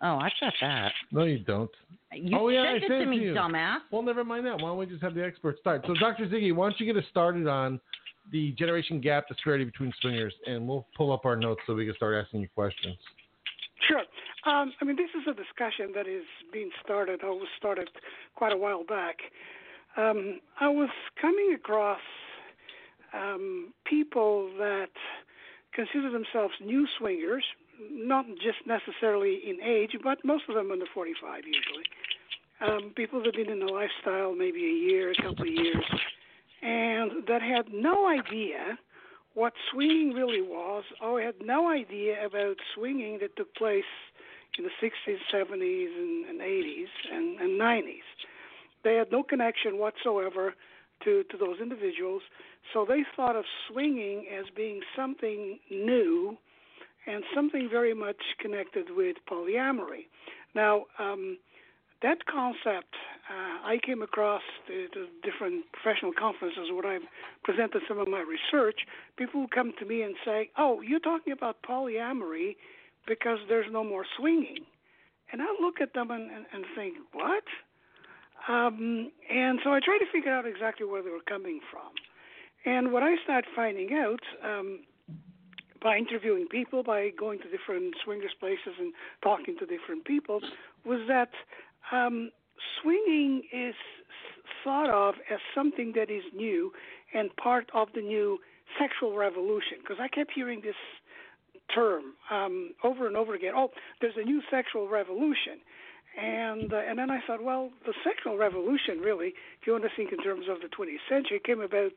oh, 0.03 0.17
I've 0.17 0.33
got 0.41 0.53
that. 0.61 0.93
No, 1.13 1.25
you 1.25 1.39
don't. 1.41 1.71
You 2.13 2.39
Oh, 2.39 2.49
yeah, 2.49 2.63
I 2.63 2.81
sent 2.81 2.93
it 2.93 3.05
to 3.05 3.07
me, 3.07 3.19
you. 3.19 3.35
dumbass. 3.35 3.79
Well, 3.91 4.03
never 4.03 4.25
mind 4.25 4.47
that. 4.47 4.55
Why 4.55 4.69
don't 4.69 4.79
we 4.79 4.87
just 4.87 5.03
have 5.03 5.15
the 5.15 5.25
experts 5.25 5.61
start? 5.61 5.85
So, 5.87 5.95
Dr. 5.95 6.27
Ziggy, 6.27 6.55
why 6.55 6.69
don't 6.69 6.81
you 6.81 6.87
get 6.87 6.97
us 6.97 7.09
started 7.11 7.47
on 7.47 7.81
the 8.33 8.53
generation 8.53 9.01
gap 9.01 9.29
disparity 9.29 9.65
between 9.65 9.93
swingers, 10.01 10.35
and 10.47 10.67
we'll 10.67 10.87
pull 10.97 11.13
up 11.13 11.25
our 11.25 11.37
notes 11.37 11.61
so 11.67 11.75
we 11.75 11.87
can 11.87 11.95
start 11.95 12.15
asking 12.25 12.41
you 12.41 12.49
questions. 12.55 12.97
Sure. 13.89 14.01
Um, 14.53 14.73
I 14.81 14.85
mean, 14.85 14.97
this 14.97 15.11
is 15.21 15.27
a 15.29 15.35
discussion 15.35 15.93
that 15.95 16.07
is 16.09 16.25
being 16.53 16.71
started, 16.85 17.23
or 17.23 17.33
was 17.35 17.49
started 17.59 17.89
quite 18.35 18.53
a 18.53 18.57
while 18.57 18.85
back. 18.85 19.17
Um, 19.97 20.41
I 20.61 20.69
was 20.69 20.89
coming 21.21 21.55
across 21.55 22.01
um, 23.15 23.73
people 23.85 24.51
that 24.59 24.89
consider 25.77 26.11
themselves 26.11 26.55
new 26.61 26.87
swingers, 26.99 27.45
not 27.93 28.25
just 28.43 28.67
necessarily 28.67 29.41
in 29.47 29.63
age, 29.63 29.93
but 30.03 30.25
most 30.25 30.45
of 30.49 30.55
them 30.55 30.73
under 30.73 30.87
45 30.93 31.43
usually. 31.47 31.85
Um, 32.61 32.93
people 32.97 33.21
that 33.21 33.27
have 33.27 33.35
been 33.35 33.53
in 33.53 33.61
the 33.61 33.71
lifestyle 33.71 34.35
maybe 34.35 34.65
a 34.65 34.91
year, 34.91 35.13
a 35.13 35.15
couple 35.15 35.43
of 35.43 35.53
years, 35.53 35.85
and 36.63 37.27
that 37.29 37.43
had 37.43 37.67
no 37.73 38.09
idea 38.09 38.79
what 39.35 39.53
swinging 39.71 40.15
really 40.15 40.41
was, 40.41 40.85
or 41.03 41.21
had 41.21 41.35
no 41.45 41.69
idea 41.69 42.25
about 42.25 42.57
swinging 42.75 43.19
that 43.21 43.37
took 43.37 43.55
place 43.55 43.85
in 44.57 44.65
the 44.65 44.71
60s, 44.83 45.19
70s, 45.31 45.89
and, 45.99 46.25
and 46.25 46.41
80s, 46.41 46.87
and, 47.13 47.39
and 47.41 47.61
90s. 47.61 48.09
They 48.83 48.95
had 48.95 49.13
no 49.13 49.23
connection 49.23 49.77
whatsoever 49.77 50.55
to, 51.05 51.23
to 51.25 51.37
those 51.37 51.61
individuals, 51.61 52.23
so 52.73 52.85
they 52.87 53.05
thought 53.15 53.37
of 53.37 53.45
swinging 53.71 54.27
as 54.39 54.47
being 54.55 54.81
something 54.97 55.59
new 55.71 56.37
and 57.07 57.23
something 57.35 57.69
very 57.71 57.95
much 57.95 58.17
connected 58.41 58.87
with 58.91 59.17
polyamory. 59.31 60.07
Now, 60.55 60.87
um, 60.99 61.39
that 62.03 62.27
concept 62.27 62.95
uh, 63.31 63.67
I 63.67 63.79
came 63.85 64.03
across 64.03 64.43
the 64.69 64.87
different 65.23 65.65
professional 65.73 66.13
conferences 66.13 66.71
where 66.73 66.87
I've 66.87 67.09
presented 67.43 67.83
some 67.89 67.99
of 67.99 68.09
my 68.09 68.21
research. 68.21 68.81
People 69.17 69.47
come 69.53 69.73
to 69.79 69.85
me 69.85 70.03
and 70.03 70.15
say, 70.25 70.51
"Oh, 70.57 70.81
you're 70.81 71.01
talking 71.01 71.33
about 71.33 71.63
polyamory 71.63 72.57
because 73.07 73.39
there's 73.49 73.67
no 73.73 73.83
more 73.83 74.05
swinging," 74.19 74.67
and 75.33 75.43
I 75.43 75.47
look 75.61 75.81
at 75.81 75.95
them 75.95 76.11
and, 76.11 76.31
and, 76.31 76.47
and 76.53 76.65
think, 76.77 76.97
"What?" 77.13 77.45
Um, 78.49 79.11
and 79.29 79.59
so 79.65 79.73
I 79.73 79.81
try 79.81 79.99
to 79.99 80.07
figure 80.13 80.33
out 80.33 80.47
exactly 80.47 80.87
where 80.87 81.03
they 81.03 81.11
were 81.11 81.27
coming 81.27 81.61
from. 81.71 81.91
And 82.67 82.93
what 82.93 83.05
I 83.05 83.15
started 83.23 83.49
finding 83.55 83.95
out 83.95 84.21
um, 84.45 84.81
by 85.81 85.97
interviewing 85.97 86.49
people, 86.51 86.83
by 86.83 87.11
going 87.17 87.39
to 87.39 87.49
different 87.49 87.95
swingers 88.05 88.33
places 88.39 88.75
and 88.79 88.93
talking 89.23 89.57
to 89.61 89.67
different 89.67 90.05
people, 90.05 90.41
was 90.85 91.01
that 91.07 91.31
um, 91.93 92.31
swinging 92.83 93.45
is 93.53 93.75
thought 94.65 94.91
of 94.91 95.15
as 95.33 95.39
something 95.55 95.93
that 95.95 96.11
is 96.11 96.25
new 96.35 96.73
and 97.15 97.35
part 97.37 97.71
of 97.73 97.89
the 97.95 98.01
new 98.01 98.39
sexual 98.81 99.17
revolution. 99.17 99.79
Because 99.81 99.99
I 100.01 100.09
kept 100.09 100.33
hearing 100.35 100.61
this 100.61 100.75
term 101.73 102.15
um, 102.31 102.75
over 102.83 103.07
and 103.07 103.17
over 103.17 103.35
again. 103.35 103.53
Oh, 103.57 103.71
there's 104.01 104.17
a 104.17 104.25
new 104.25 104.43
sexual 104.51 104.89
revolution. 104.89 105.61
And 106.17 106.73
uh, 106.73 106.79
and 106.89 106.99
then 106.99 107.11
I 107.11 107.21
thought, 107.27 107.43
well, 107.43 107.71
the 107.85 107.93
sexual 108.03 108.39
revolution 108.39 109.01
really, 109.01 109.35
if 109.61 109.67
you 109.67 109.73
want 109.73 109.85
to 109.85 109.91
think 109.95 110.13
in 110.13 110.23
terms 110.23 110.47
of 110.49 110.59
the 110.61 110.69
20th 110.69 111.05
century, 111.09 111.41
came 111.45 111.61
about 111.61 111.93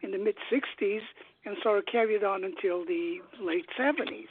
in 0.00 0.10
the 0.10 0.18
mid 0.18 0.36
60s 0.50 1.02
and 1.44 1.56
sort 1.62 1.78
of 1.78 1.86
carried 1.86 2.24
on 2.24 2.44
until 2.44 2.84
the 2.84 3.18
late 3.40 3.66
70s. 3.78 4.28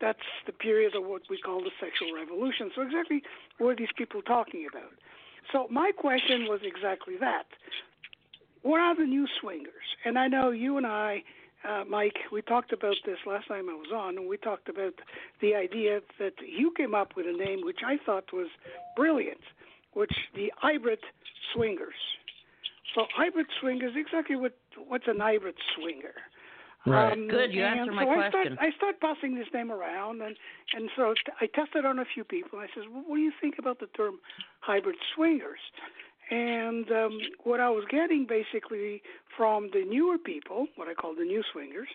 That's 0.00 0.18
the 0.46 0.52
period 0.52 0.94
of 0.94 1.04
what 1.04 1.22
we 1.30 1.38
call 1.38 1.60
the 1.60 1.70
sexual 1.80 2.14
revolution. 2.14 2.70
So 2.74 2.82
exactly 2.82 3.22
what 3.58 3.70
are 3.70 3.76
these 3.76 3.94
people 3.96 4.22
talking 4.22 4.66
about? 4.70 4.92
So 5.52 5.68
my 5.70 5.92
question 5.96 6.46
was 6.48 6.60
exactly 6.62 7.16
that. 7.20 7.46
What 8.62 8.80
are 8.80 8.96
the 8.96 9.04
new 9.04 9.26
swingers? 9.40 9.96
And 10.04 10.18
I 10.18 10.26
know 10.26 10.50
you 10.50 10.78
and 10.78 10.86
I 10.86 11.22
uh, 11.68 11.84
Mike, 11.88 12.16
we 12.32 12.42
talked 12.42 12.72
about 12.72 12.96
this 13.06 13.18
last 13.26 13.48
time 13.48 13.68
I 13.68 13.74
was 13.74 13.90
on, 13.94 14.18
and 14.18 14.28
we 14.28 14.36
talked 14.36 14.68
about 14.68 14.94
the 15.40 15.54
idea 15.54 16.00
that 16.18 16.34
you 16.46 16.72
came 16.76 16.94
up 16.94 17.12
with 17.16 17.26
a 17.26 17.32
name 17.32 17.60
which 17.64 17.80
I 17.86 17.96
thought 18.04 18.32
was 18.32 18.48
brilliant, 18.96 19.40
which 19.92 20.12
the 20.34 20.52
hybrid 20.56 21.00
swingers. 21.54 21.94
So 22.94 23.06
hybrid 23.14 23.46
swingers, 23.60 23.92
exactly 23.96 24.36
what 24.36 24.56
what's 24.88 25.08
an 25.08 25.20
hybrid 25.20 25.56
swinger? 25.74 26.14
Right. 26.86 27.12
Um, 27.12 27.28
Good, 27.28 27.52
you 27.54 27.64
and 27.64 27.80
answered 27.80 27.92
so 27.92 27.96
my 27.96 28.26
I 28.26 28.28
start. 28.28 28.46
I 28.60 28.70
start 28.76 29.00
passing 29.00 29.34
this 29.34 29.48
name 29.54 29.72
around, 29.72 30.20
and 30.20 30.36
and 30.74 30.90
so 30.94 31.14
t- 31.14 31.32
I 31.40 31.46
tested 31.46 31.86
on 31.86 31.98
a 31.98 32.04
few 32.04 32.24
people. 32.24 32.58
I 32.58 32.66
says, 32.74 32.84
well, 32.92 33.02
"What 33.06 33.16
do 33.16 33.22
you 33.22 33.32
think 33.40 33.54
about 33.58 33.80
the 33.80 33.86
term 33.96 34.20
hybrid 34.60 34.96
swingers?" 35.14 35.60
And 36.30 36.90
um, 36.90 37.18
what 37.44 37.60
I 37.60 37.70
was 37.70 37.84
getting 37.90 38.26
basically 38.26 39.02
from 39.36 39.68
the 39.72 39.84
newer 39.84 40.18
people, 40.18 40.66
what 40.76 40.88
I 40.88 40.94
call 40.94 41.14
the 41.14 41.24
new 41.24 41.42
swingers, 41.52 41.88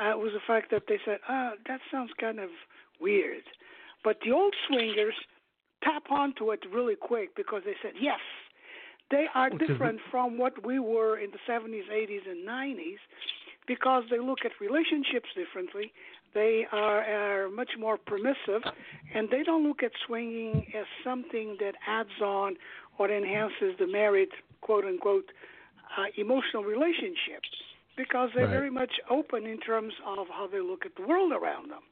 uh, 0.00 0.16
was 0.16 0.32
the 0.32 0.40
fact 0.46 0.70
that 0.70 0.84
they 0.88 0.98
said, 1.04 1.18
"Ah, 1.28 1.52
that 1.66 1.80
sounds 1.90 2.10
kind 2.20 2.38
of 2.38 2.50
weird," 3.00 3.44
but 4.02 4.18
the 4.24 4.32
old 4.32 4.54
swingers 4.68 5.14
tap 5.82 6.10
onto 6.10 6.50
it 6.52 6.60
really 6.72 6.96
quick 6.96 7.34
because 7.36 7.62
they 7.64 7.76
said, 7.82 7.92
"Yes." 8.00 8.20
They 9.10 9.26
are 9.34 9.50
different 9.50 10.00
from 10.10 10.38
what 10.38 10.64
we 10.64 10.78
were 10.78 11.18
in 11.18 11.30
the 11.30 11.38
70s, 11.46 11.88
80s, 11.90 12.26
and 12.26 12.46
90s 12.48 12.98
because 13.66 14.04
they 14.10 14.18
look 14.18 14.38
at 14.44 14.52
relationships 14.60 15.28
differently. 15.36 15.92
They 16.34 16.66
are, 16.72 17.02
are 17.02 17.48
much 17.48 17.70
more 17.78 17.96
permissive, 17.96 18.62
and 19.14 19.28
they 19.30 19.42
don't 19.42 19.66
look 19.66 19.82
at 19.82 19.92
swinging 20.06 20.66
as 20.74 20.86
something 21.04 21.56
that 21.60 21.74
adds 21.86 22.20
on 22.20 22.56
or 22.98 23.10
enhances 23.10 23.76
the 23.78 23.86
married, 23.86 24.28
quote 24.60 24.84
unquote, 24.84 25.30
uh, 25.96 26.06
emotional 26.16 26.64
relationship 26.64 27.42
because 27.96 28.30
they're 28.34 28.46
Right. 28.46 28.52
very 28.52 28.70
much 28.70 28.92
open 29.08 29.46
in 29.46 29.58
terms 29.58 29.94
of 30.04 30.28
how 30.28 30.46
they 30.46 30.60
look 30.60 30.84
at 30.84 30.94
the 30.96 31.02
world 31.06 31.32
around 31.32 31.70
them. 31.70 31.82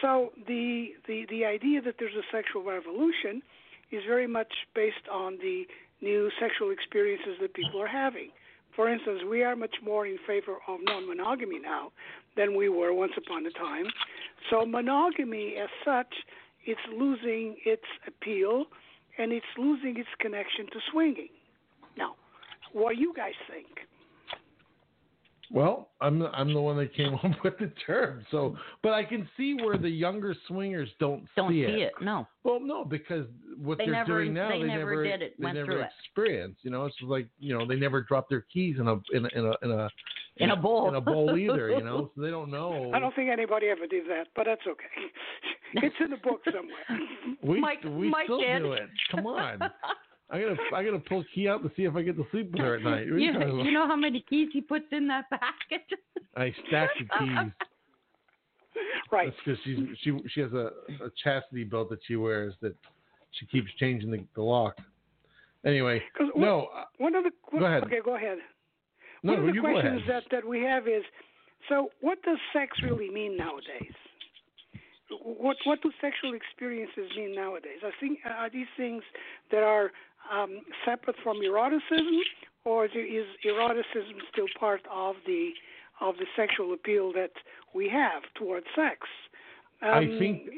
So 0.00 0.32
the, 0.46 0.94
the, 1.06 1.26
the 1.30 1.44
idea 1.44 1.80
that 1.82 1.96
there's 1.98 2.14
a 2.14 2.22
sexual 2.30 2.62
revolution 2.62 3.42
is 3.90 4.04
very 4.06 4.26
much 4.26 4.52
based 4.74 5.08
on 5.10 5.38
the 5.38 5.66
new 6.00 6.30
sexual 6.38 6.70
experiences 6.70 7.36
that 7.40 7.54
people 7.54 7.80
are 7.80 7.88
having. 7.88 8.30
For 8.76 8.88
instance, 8.88 9.22
we 9.28 9.42
are 9.42 9.56
much 9.56 9.76
more 9.82 10.06
in 10.06 10.18
favor 10.26 10.56
of 10.68 10.78
non 10.82 11.06
monogamy 11.08 11.58
now 11.58 11.92
than 12.36 12.56
we 12.56 12.68
were 12.68 12.92
once 12.92 13.12
upon 13.16 13.44
a 13.46 13.50
time. 13.50 13.86
So, 14.48 14.64
monogamy 14.64 15.56
as 15.56 15.68
such, 15.84 16.14
it's 16.64 16.80
losing 16.96 17.56
its 17.64 17.84
appeal 18.06 18.66
and 19.20 19.32
it's 19.32 19.46
losing 19.58 19.96
its 19.98 20.08
connection 20.18 20.66
to 20.72 20.78
swinging. 20.92 21.28
Now, 21.98 22.14
what 22.72 22.94
do 22.94 23.00
you 23.00 23.12
guys 23.14 23.34
think? 23.50 23.66
Well, 25.52 25.88
I'm 26.00 26.20
the, 26.20 26.28
I'm 26.28 26.54
the 26.54 26.60
one 26.60 26.76
that 26.76 26.94
came 26.94 27.14
up 27.24 27.42
with 27.42 27.58
the 27.58 27.72
term. 27.84 28.24
So, 28.30 28.56
but 28.82 28.92
I 28.92 29.02
can 29.04 29.28
see 29.36 29.54
where 29.54 29.76
the 29.76 29.88
younger 29.88 30.34
swingers 30.46 30.88
don't, 31.00 31.24
Don't 31.36 31.50
see, 31.50 31.64
see 31.66 31.82
it. 31.82 31.92
No. 32.00 32.26
Well, 32.44 32.60
no, 32.60 32.84
because 32.84 33.26
what 33.60 33.78
They 33.78 33.84
are 33.84 33.90
never- 33.90 34.22
doing 34.22 34.32
now, 34.32 34.48
they 34.50 34.60
they, 34.60 34.66
never 34.68 35.02
did 35.02 35.22
it, 35.22 35.34
they 35.38 35.44
went 35.44 35.56
never 35.56 35.66
through 35.66 35.80
it. 35.80 35.90
experienced. 36.06 36.60
You 36.62 36.70
know, 36.70 36.84
it's 36.86 36.96
like 37.02 37.26
you 37.40 37.56
know 37.58 37.66
they 37.66 37.74
never 37.76 38.00
dropped 38.00 38.30
their 38.30 38.42
keys 38.52 38.76
in 38.78 38.86
a 38.86 38.94
in 39.12 39.26
a 39.26 39.28
in 39.38 39.44
a 39.46 39.54
in 39.64 39.70
a, 39.72 39.90
In 40.44 40.50
a 40.50 40.56
bowl. 40.56 40.88
in 40.88 40.94
a 40.94 41.00
bowl 41.00 41.36
either. 41.36 41.70
You 41.70 41.82
know, 41.84 42.10
so 42.14 42.22
they 42.22 42.30
don't 42.30 42.50
know. 42.58 42.90
I 42.94 42.98
don't 42.98 43.14
think 43.14 43.30
anybody 43.30 43.66
ever 43.68 43.86
did 43.86 44.06
that, 44.08 44.28
but 44.34 44.44
that's 44.46 44.62
okay. 44.66 44.84
it's 45.74 45.94
in 46.02 46.10
the 46.10 46.16
book 46.16 46.40
somewhere. 46.46 47.08
we 47.42 47.60
Mike- 47.60 47.84
we 47.84 48.08
Mike 48.08 48.24
still 48.24 48.40
did. 48.40 48.58
do 48.60 48.72
it. 48.72 48.88
Come 49.10 49.26
on. 49.26 49.60
I 50.32 50.38
gotta 50.40 50.56
I 50.74 50.84
gotta 50.84 51.00
pull 51.00 51.20
a 51.20 51.24
key 51.34 51.48
out 51.48 51.62
to 51.64 51.70
see 51.76 51.82
if 51.84 51.94
I 51.96 52.02
get 52.02 52.16
to 52.16 52.24
sleep 52.30 52.52
with 52.52 52.60
her 52.60 52.76
at 52.76 52.82
night. 52.82 53.06
What 53.06 53.14
are 53.14 53.18
You, 53.18 53.62
you 53.64 53.72
know 53.72 53.86
how 53.86 53.96
many 53.96 54.24
keys 54.30 54.48
he 54.52 54.60
puts 54.60 54.84
in 54.92 55.08
that 55.08 55.24
basket? 55.30 55.82
I 56.36 56.54
stack 56.68 56.90
the 56.98 57.04
keys. 57.18 57.52
Right. 59.10 59.26
That's 59.28 59.36
because 59.44 59.60
she's 59.64 59.78
she 60.02 60.18
she 60.32 60.40
has 60.40 60.52
a, 60.52 60.70
a 61.04 61.10
chastity 61.22 61.64
belt 61.64 61.90
that 61.90 61.98
she 62.06 62.14
wears 62.16 62.54
that 62.62 62.74
she 63.32 63.46
keeps 63.46 63.68
changing 63.78 64.10
the, 64.12 64.24
the 64.36 64.42
lock. 64.42 64.76
Anyway, 65.66 66.00
what- 66.18 66.36
no, 66.38 66.68
uh, 66.76 66.84
One 66.98 67.14
of 67.16 67.24
the 67.24 67.30
Go 67.58 67.66
ahead. 67.66 67.82
Okay, 67.84 67.98
go 68.04 68.14
ahead. 68.16 68.38
No, 69.22 69.34
One 69.34 69.48
of 69.48 69.54
the 69.54 69.60
questions 69.60 70.02
that, 70.08 70.24
that 70.30 70.46
we 70.46 70.60
have 70.62 70.86
is 70.88 71.02
so 71.68 71.90
what 72.00 72.22
does 72.22 72.38
sex 72.52 72.78
really 72.82 73.10
mean 73.10 73.36
nowadays? 73.36 73.94
What 75.22 75.56
what 75.64 75.82
do 75.82 75.90
sexual 76.00 76.34
experiences 76.34 77.10
mean 77.16 77.34
nowadays? 77.34 77.80
I 77.84 77.90
think 78.00 78.20
are 78.24 78.48
these 78.50 78.68
things 78.76 79.02
that 79.50 79.62
are 79.62 79.90
um, 80.32 80.60
separate 80.84 81.16
from 81.22 81.42
eroticism, 81.42 82.20
or 82.64 82.84
is, 82.86 82.92
is 82.94 83.26
eroticism 83.44 84.16
still 84.32 84.46
part 84.58 84.82
of 84.92 85.16
the 85.26 85.50
of 86.00 86.14
the 86.16 86.26
sexual 86.36 86.72
appeal 86.72 87.12
that 87.12 87.32
we 87.74 87.88
have 87.88 88.22
towards 88.36 88.66
sex? 88.74 88.98
I 89.82 89.98
Um, 89.98 90.18
think- 90.18 90.48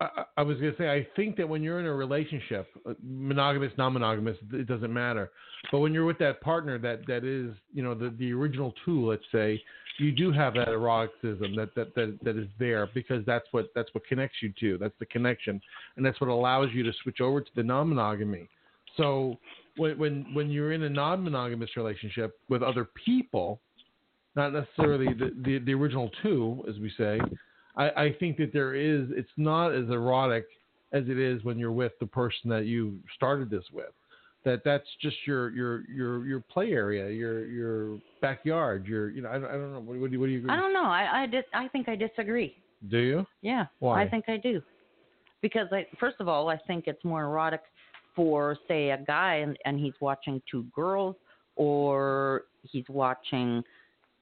I, 0.00 0.24
I 0.38 0.42
was 0.42 0.56
gonna 0.58 0.76
say 0.76 0.90
I 0.90 1.06
think 1.16 1.36
that 1.36 1.48
when 1.48 1.62
you're 1.62 1.80
in 1.80 1.86
a 1.86 1.92
relationship, 1.94 2.66
uh, 2.88 2.94
monogamous, 3.02 3.72
non-monogamous, 3.78 4.36
it 4.52 4.66
doesn't 4.66 4.92
matter. 4.92 5.30
But 5.70 5.78
when 5.80 5.92
you're 5.94 6.04
with 6.04 6.18
that 6.18 6.40
partner 6.40 6.78
that 6.78 7.06
that 7.06 7.24
is, 7.24 7.54
you 7.72 7.82
know, 7.82 7.94
the 7.94 8.14
the 8.18 8.32
original 8.32 8.74
two, 8.84 9.08
let's 9.08 9.24
say, 9.32 9.62
you 9.98 10.12
do 10.12 10.32
have 10.32 10.54
that 10.54 10.68
eroticism 10.68 11.54
that 11.56 11.74
that 11.74 11.94
that, 11.94 12.18
that 12.22 12.36
is 12.36 12.48
there 12.58 12.88
because 12.94 13.24
that's 13.26 13.46
what 13.52 13.70
that's 13.74 13.92
what 13.94 14.06
connects 14.06 14.38
you 14.42 14.52
to. 14.60 14.78
That's 14.78 14.94
the 14.98 15.06
connection, 15.06 15.60
and 15.96 16.04
that's 16.04 16.20
what 16.20 16.30
allows 16.30 16.68
you 16.72 16.82
to 16.82 16.92
switch 17.02 17.20
over 17.20 17.40
to 17.40 17.50
the 17.54 17.62
non-monogamy. 17.62 18.48
So 18.96 19.38
when 19.76 19.98
when 19.98 20.26
when 20.34 20.50
you're 20.50 20.72
in 20.72 20.82
a 20.82 20.90
non-monogamous 20.90 21.76
relationship 21.76 22.38
with 22.48 22.62
other 22.62 22.88
people, 23.04 23.60
not 24.36 24.52
necessarily 24.52 25.14
the, 25.14 25.30
the, 25.44 25.58
the 25.58 25.74
original 25.74 26.10
two, 26.22 26.64
as 26.68 26.76
we 26.78 26.92
say. 26.98 27.20
I, 27.76 27.90
I 27.90 28.12
think 28.18 28.36
that 28.38 28.52
there 28.52 28.74
is. 28.74 29.08
It's 29.10 29.28
not 29.36 29.74
as 29.74 29.88
erotic 29.90 30.46
as 30.92 31.04
it 31.08 31.18
is 31.18 31.42
when 31.44 31.58
you're 31.58 31.72
with 31.72 31.92
the 32.00 32.06
person 32.06 32.48
that 32.50 32.66
you 32.66 32.98
started 33.16 33.50
this 33.50 33.64
with. 33.72 33.92
That 34.44 34.62
that's 34.64 34.86
just 35.00 35.16
your 35.26 35.50
your 35.50 35.84
your 35.90 36.26
your 36.26 36.40
play 36.40 36.72
area, 36.72 37.10
your 37.10 37.46
your 37.46 37.98
backyard. 38.20 38.86
Your 38.86 39.10
you 39.10 39.22
know 39.22 39.30
I, 39.30 39.38
don't- 39.38 39.44
I 39.46 39.52
don't 39.52 39.72
know. 39.72 39.80
What, 39.80 39.98
what 39.98 40.06
do 40.10 40.12
you 40.12 40.20
what 40.20 40.26
do 40.26 40.32
you 40.32 40.38
agree? 40.38 40.50
I 40.52 40.56
don't 40.56 40.72
know. 40.72 40.84
I 40.84 41.22
I, 41.22 41.26
dis- 41.26 41.44
I 41.54 41.68
think 41.68 41.88
I 41.88 41.96
disagree. 41.96 42.56
Do 42.90 42.98
you? 42.98 43.26
Yeah. 43.40 43.64
Why? 43.78 44.02
I 44.02 44.08
think 44.08 44.28
I 44.28 44.36
do. 44.36 44.60
Because 45.40 45.68
I 45.72 45.86
first 45.98 46.16
of 46.20 46.28
all, 46.28 46.48
I 46.50 46.58
think 46.66 46.84
it's 46.86 47.02
more 47.04 47.24
erotic 47.24 47.62
for 48.14 48.56
say 48.68 48.90
a 48.90 48.98
guy 48.98 49.36
and, 49.36 49.58
and 49.64 49.80
he's 49.80 49.94
watching 50.00 50.40
two 50.50 50.64
girls 50.76 51.16
or 51.56 52.42
he's 52.62 52.84
watching 52.88 53.62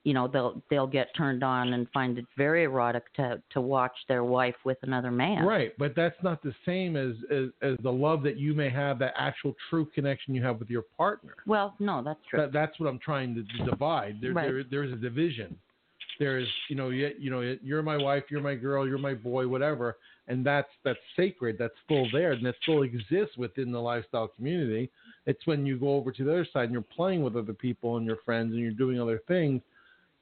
you 0.04 0.14
know 0.14 0.26
they'll 0.26 0.60
they'll 0.68 0.86
get 0.86 1.14
turned 1.16 1.44
on 1.44 1.74
and 1.74 1.88
find 1.90 2.18
it 2.18 2.24
very 2.36 2.64
erotic 2.64 3.12
to 3.14 3.40
to 3.50 3.60
watch 3.60 3.94
their 4.08 4.24
wife 4.24 4.56
with 4.64 4.78
another 4.82 5.10
man. 5.10 5.44
Right, 5.44 5.72
but 5.78 5.94
that's 5.94 6.16
not 6.22 6.42
the 6.42 6.54
same 6.66 6.96
as, 6.96 7.14
as 7.30 7.48
as 7.62 7.76
the 7.82 7.92
love 7.92 8.22
that 8.24 8.36
you 8.36 8.54
may 8.54 8.70
have, 8.70 8.98
that 8.98 9.14
actual 9.16 9.54
true 9.70 9.86
connection 9.94 10.34
you 10.34 10.42
have 10.42 10.58
with 10.58 10.70
your 10.70 10.82
partner. 10.82 11.34
Well, 11.46 11.74
no, 11.78 12.02
that's 12.02 12.20
true. 12.28 12.40
That, 12.40 12.52
that's 12.52 12.78
what 12.80 12.88
I'm 12.88 12.98
trying 12.98 13.34
to 13.34 13.64
divide. 13.64 14.18
There, 14.20 14.32
Right. 14.32 14.50
there, 14.50 14.64
there's 14.64 14.92
a 14.92 14.96
division. 14.96 15.56
There's, 16.18 16.48
you 16.68 16.76
know, 16.76 16.90
you, 16.90 17.10
you 17.18 17.30
know, 17.30 17.56
you're 17.62 17.82
my 17.82 17.96
wife, 17.96 18.24
you're 18.28 18.42
my 18.42 18.54
girl, 18.54 18.86
you're 18.86 18.98
my 18.98 19.14
boy, 19.14 19.48
whatever, 19.48 19.96
and 20.28 20.44
that's 20.44 20.68
that's 20.84 20.98
sacred. 21.16 21.56
That's 21.58 21.74
still 21.84 22.06
there, 22.12 22.32
and 22.32 22.44
that 22.44 22.54
still 22.62 22.82
exists 22.82 23.36
within 23.36 23.72
the 23.72 23.80
lifestyle 23.80 24.28
community. 24.28 24.90
It's 25.26 25.44
when 25.46 25.64
you 25.64 25.78
go 25.78 25.94
over 25.94 26.12
to 26.12 26.24
the 26.24 26.30
other 26.30 26.46
side 26.52 26.64
and 26.64 26.72
you're 26.72 26.82
playing 26.82 27.22
with 27.22 27.36
other 27.36 27.52
people 27.54 27.96
and 27.96 28.06
your 28.06 28.18
friends 28.24 28.52
and 28.52 28.60
you're 28.60 28.72
doing 28.72 29.00
other 29.00 29.20
things. 29.28 29.62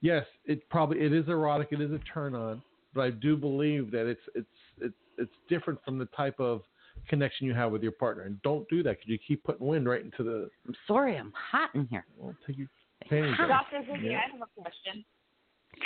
Yes, 0.01 0.25
it 0.45 0.69
probably 0.71 1.01
it 1.01 1.13
is 1.13 1.29
erotic, 1.29 1.69
it 1.73 1.81
is 1.81 1.91
a 1.93 1.99
turn 2.13 2.35
on, 2.35 2.63
but 2.95 3.03
I 3.03 3.11
do 3.11 3.37
believe 3.37 3.91
that 3.91 4.07
it's 4.07 4.21
it's 4.35 4.47
it's 4.81 4.95
it's 5.19 5.33
different 5.49 5.79
from 5.85 5.99
the 5.99 6.07
type 6.07 6.41
of 6.41 6.63
connection 7.09 7.47
you 7.47 7.55
have 7.55 7.71
with 7.71 7.83
your 7.83 7.93
partner. 7.93 8.25
And 8.25 8.41
don't 8.43 8.69
do 8.69 8.83
that 8.83 8.99
because 8.99 9.09
you 9.09 9.19
keep 9.19 9.45
putting 9.45 9.67
wind 9.67 9.89
right 9.89 10.03
into 10.03 10.23
the. 10.23 10.51
I'm 10.67 10.75
sorry, 10.87 11.17
I'm 11.17 11.33
hot 11.35 11.71
in 11.75 11.87
here. 11.87 12.05
Well, 12.17 12.35
take 12.47 12.59
your 12.59 12.69
panties. 13.09 13.37
Dr. 13.37 13.83
Ziggy, 13.89 14.11
Yeah. 14.11 14.19
I 14.19 14.33
have 14.33 14.41
a 14.41 14.61
question. 14.61 15.05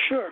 Sure. 0.08 0.30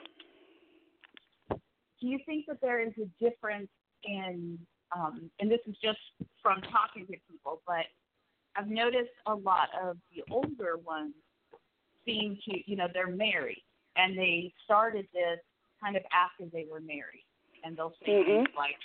Do 1.50 2.08
you 2.08 2.18
think 2.26 2.46
that 2.46 2.60
there 2.60 2.80
is 2.80 2.92
a 2.98 3.24
difference 3.24 3.68
in, 4.04 4.58
um, 4.96 5.30
and 5.38 5.50
this 5.50 5.60
is 5.68 5.76
just 5.82 6.00
from 6.42 6.60
talking 6.62 7.06
to 7.06 7.12
people, 7.30 7.62
but 7.66 7.86
I've 8.56 8.68
noticed 8.68 9.12
a 9.26 9.34
lot 9.34 9.68
of 9.80 9.96
the 10.14 10.24
older 10.32 10.78
ones 10.84 11.14
seem 12.04 12.36
to, 12.44 12.70
you 12.70 12.76
know, 12.76 12.88
they're 12.92 13.06
married 13.06 13.62
and 13.96 14.16
they 14.16 14.52
started 14.64 15.06
this 15.12 15.38
kind 15.80 15.96
of 15.96 16.02
after 16.12 16.46
they 16.52 16.66
were 16.70 16.80
married. 16.80 17.26
And 17.64 17.76
they'll 17.76 17.94
say 18.04 18.12
Mhm. 18.12 18.44
things 18.44 18.56
like, 18.56 18.78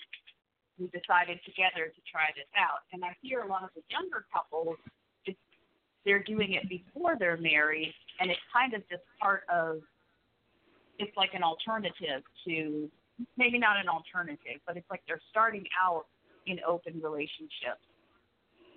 we 0.78 0.88
decided 0.88 1.44
together 1.44 1.90
to 1.90 2.02
try 2.02 2.32
this 2.36 2.48
out. 2.56 2.82
And 2.92 3.04
I 3.04 3.16
hear 3.22 3.42
a 3.42 3.48
lot 3.48 3.64
of 3.64 3.74
the 3.74 3.84
younger 3.90 4.26
couples, 4.32 4.78
it's, 5.26 5.40
they're 6.06 6.24
doing 6.24 6.54
it 6.54 6.70
before 6.70 7.18
they're 7.18 7.38
married, 7.38 7.94
and 8.20 8.30
it's 8.30 8.42
kind 8.54 8.74
of 8.74 8.88
just 8.88 9.04
part 9.20 9.44
of, 9.50 9.82
it's 11.00 11.16
like 11.18 11.34
an 11.34 11.44
alternative 11.44 12.24
to, 12.46 12.92
maybe 13.36 13.58
not 13.58 13.78
an 13.78 13.90
alternative, 13.90 14.62
but 14.66 14.78
it's 14.78 14.90
like 14.90 15.02
they're 15.08 15.22
starting 15.30 15.66
out 15.82 16.06
in 16.46 16.60
open 16.66 17.02
relationships 17.02 17.82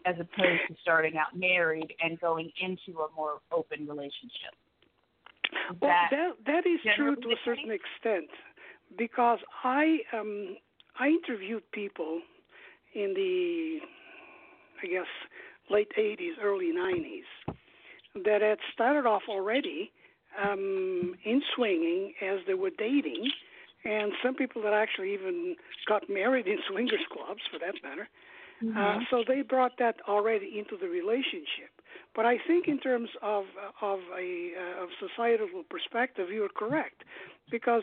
as 0.06 0.18
opposed 0.18 0.62
to 0.68 0.74
starting 0.80 1.18
out 1.18 1.36
married 1.36 1.94
and 2.02 2.18
going 2.20 2.50
into 2.60 3.00
a 3.00 3.10
more 3.14 3.40
open 3.52 3.86
relationship. 3.86 4.54
Well, 5.80 5.90
that 6.10 6.32
that 6.46 6.66
is 6.66 6.80
true 6.96 7.16
to 7.16 7.28
a 7.30 7.36
certain 7.44 7.70
extent, 7.70 8.30
because 8.96 9.38
I 9.64 9.98
um 10.12 10.56
I 10.98 11.08
interviewed 11.08 11.62
people 11.72 12.20
in 12.94 13.14
the 13.14 13.78
I 14.82 14.86
guess 14.86 15.06
late 15.70 15.88
'80s, 15.98 16.34
early 16.42 16.72
'90s 16.72 17.54
that 18.24 18.42
had 18.42 18.58
started 18.72 19.06
off 19.06 19.22
already 19.28 19.92
um, 20.42 21.14
in 21.24 21.42
swinging 21.54 22.14
as 22.22 22.40
they 22.46 22.54
were 22.54 22.70
dating, 22.76 23.30
and 23.84 24.12
some 24.22 24.34
people 24.34 24.62
that 24.62 24.72
actually 24.72 25.14
even 25.14 25.56
got 25.88 26.08
married 26.08 26.46
in 26.46 26.58
swingers 26.68 27.00
clubs, 27.12 27.42
for 27.50 27.58
that 27.58 27.74
matter. 27.82 28.08
Uh, 28.76 28.98
so 29.10 29.24
they 29.26 29.40
brought 29.40 29.72
that 29.78 29.96
already 30.06 30.58
into 30.58 30.76
the 30.76 30.86
relationship. 30.86 31.72
But 32.14 32.26
I 32.26 32.38
think 32.46 32.68
in 32.68 32.78
terms 32.78 33.10
of 33.22 33.44
of 33.80 34.00
a 34.18 34.52
uh, 34.56 34.82
of 34.84 34.88
societal 34.98 35.48
perspective, 35.68 36.30
you 36.30 36.44
are 36.44 36.48
correct, 36.54 37.04
because 37.50 37.82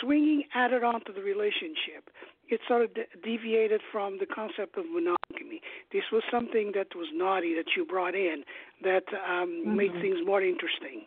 swinging 0.00 0.44
added 0.54 0.82
on 0.84 1.04
to 1.04 1.12
the 1.12 1.22
relationship. 1.22 2.10
It 2.48 2.60
sort 2.66 2.82
of 2.82 2.94
de- 2.94 3.06
deviated 3.22 3.82
from 3.92 4.18
the 4.18 4.26
concept 4.26 4.78
of 4.78 4.86
monogamy. 4.86 5.60
This 5.92 6.04
was 6.10 6.22
something 6.30 6.72
that 6.74 6.94
was 6.96 7.08
naughty 7.12 7.54
that 7.54 7.76
you 7.76 7.84
brought 7.84 8.14
in 8.14 8.44
that 8.82 9.04
um, 9.28 9.76
made 9.76 9.92
Mhm. 9.92 10.00
things 10.00 10.18
more 10.24 10.40
interesting. 10.40 11.04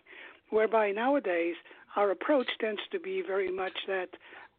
Whereby 0.49 0.91
nowadays 0.91 1.55
our 1.95 2.11
approach 2.11 2.49
tends 2.59 2.81
to 2.91 2.99
be 2.99 3.21
very 3.21 3.49
much 3.49 3.77
that 3.87 4.09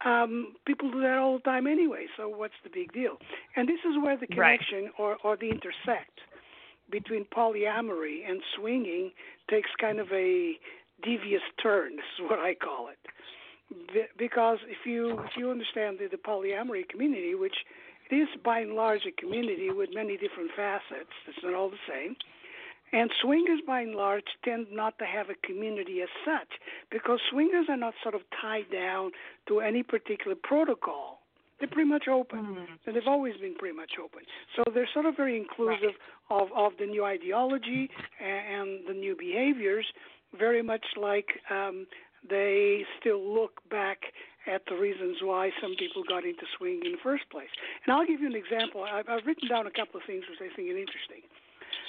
um, 0.03 0.55
people 0.65 0.91
do 0.91 0.99
that 1.01 1.17
all 1.17 1.35
the 1.37 1.43
time 1.43 1.67
anyway. 1.67 2.07
So 2.17 2.27
what's 2.27 2.59
the 2.63 2.69
big 2.69 2.91
deal? 2.91 3.15
And 3.55 3.67
this 3.69 3.79
is 3.85 3.95
where 4.03 4.17
the 4.17 4.27
Right. 4.35 4.59
connection 4.59 4.91
or, 4.97 5.17
or 5.23 5.37
the 5.37 5.49
intersect 5.49 6.19
between 6.93 7.25
polyamory 7.25 8.21
and 8.29 8.39
swinging 8.55 9.11
takes 9.49 9.69
kind 9.81 9.99
of 9.99 10.07
a 10.13 10.53
devious 11.03 11.41
turn. 11.61 11.93
Is 11.93 12.29
what 12.29 12.39
I 12.39 12.53
call 12.53 12.87
it. 12.87 12.99
Because 14.17 14.59
if 14.67 14.85
you 14.85 15.19
if 15.21 15.31
you 15.35 15.49
understand 15.49 15.97
the, 15.99 16.07
the 16.07 16.17
polyamory 16.17 16.87
community, 16.87 17.33
which 17.33 17.55
it 18.11 18.15
is 18.15 18.27
by 18.45 18.59
and 18.59 18.73
large 18.73 19.01
a 19.07 19.11
community 19.19 19.71
with 19.71 19.89
many 19.93 20.15
different 20.17 20.51
facets, 20.55 21.09
it's 21.27 21.43
not 21.43 21.55
all 21.55 21.71
the 21.71 21.83
same. 21.89 22.15
And 22.91 23.09
swingers, 23.23 23.59
by 23.65 23.81
and 23.81 23.95
large, 23.95 24.25
tend 24.45 24.67
not 24.71 24.99
to 24.99 25.05
have 25.05 25.31
a 25.31 25.47
community 25.47 26.03
as 26.03 26.09
such 26.23 26.59
because 26.91 27.19
swingers 27.31 27.65
are 27.67 27.77
not 27.77 27.95
sort 28.03 28.13
of 28.13 28.21
tied 28.39 28.69
down 28.71 29.11
to 29.47 29.61
any 29.61 29.81
particular 29.81 30.35
protocol. 30.35 31.22
They're 31.59 31.69
pretty 31.69 31.89
much 31.89 32.07
open, 32.07 32.67
and 32.85 32.95
they've 32.95 33.07
always 33.07 33.37
been 33.37 33.55
pretty 33.55 33.75
much 33.75 33.93
open. 34.03 34.21
So 34.55 34.63
they're 34.73 34.89
sort 34.93 35.05
of 35.05 35.15
very 35.15 35.37
inclusive 35.37 35.95
of, 36.29 36.47
of 36.55 36.73
the 36.79 36.85
new 36.85 37.05
ideology 37.05 37.89
and, 38.19 38.61
and 38.61 38.87
the 38.87 38.93
new 38.93 39.15
behaviors, 39.17 39.85
very 40.37 40.61
much 40.61 40.85
like 40.99 41.27
um, 41.49 41.85
they 42.29 42.83
still 42.99 43.21
look 43.21 43.61
back 43.69 43.99
at 44.47 44.61
the 44.69 44.75
reasons 44.75 45.17
why 45.21 45.51
some 45.61 45.75
people 45.77 46.03
got 46.07 46.25
into 46.25 46.43
swinging 46.57 46.85
in 46.85 46.91
the 46.93 47.03
first 47.03 47.23
place. 47.29 47.49
And 47.85 47.95
I'll 47.95 48.05
give 48.05 48.19
you 48.19 48.27
an 48.27 48.35
example. 48.35 48.83
I've, 48.83 49.07
I've 49.07 49.25
written 49.25 49.47
down 49.47 49.67
a 49.67 49.71
couple 49.71 49.99
of 49.99 50.05
things 50.05 50.23
which 50.29 50.39
I 50.41 50.53
think 50.55 50.69
are 50.69 50.77
interesting. 50.77 51.23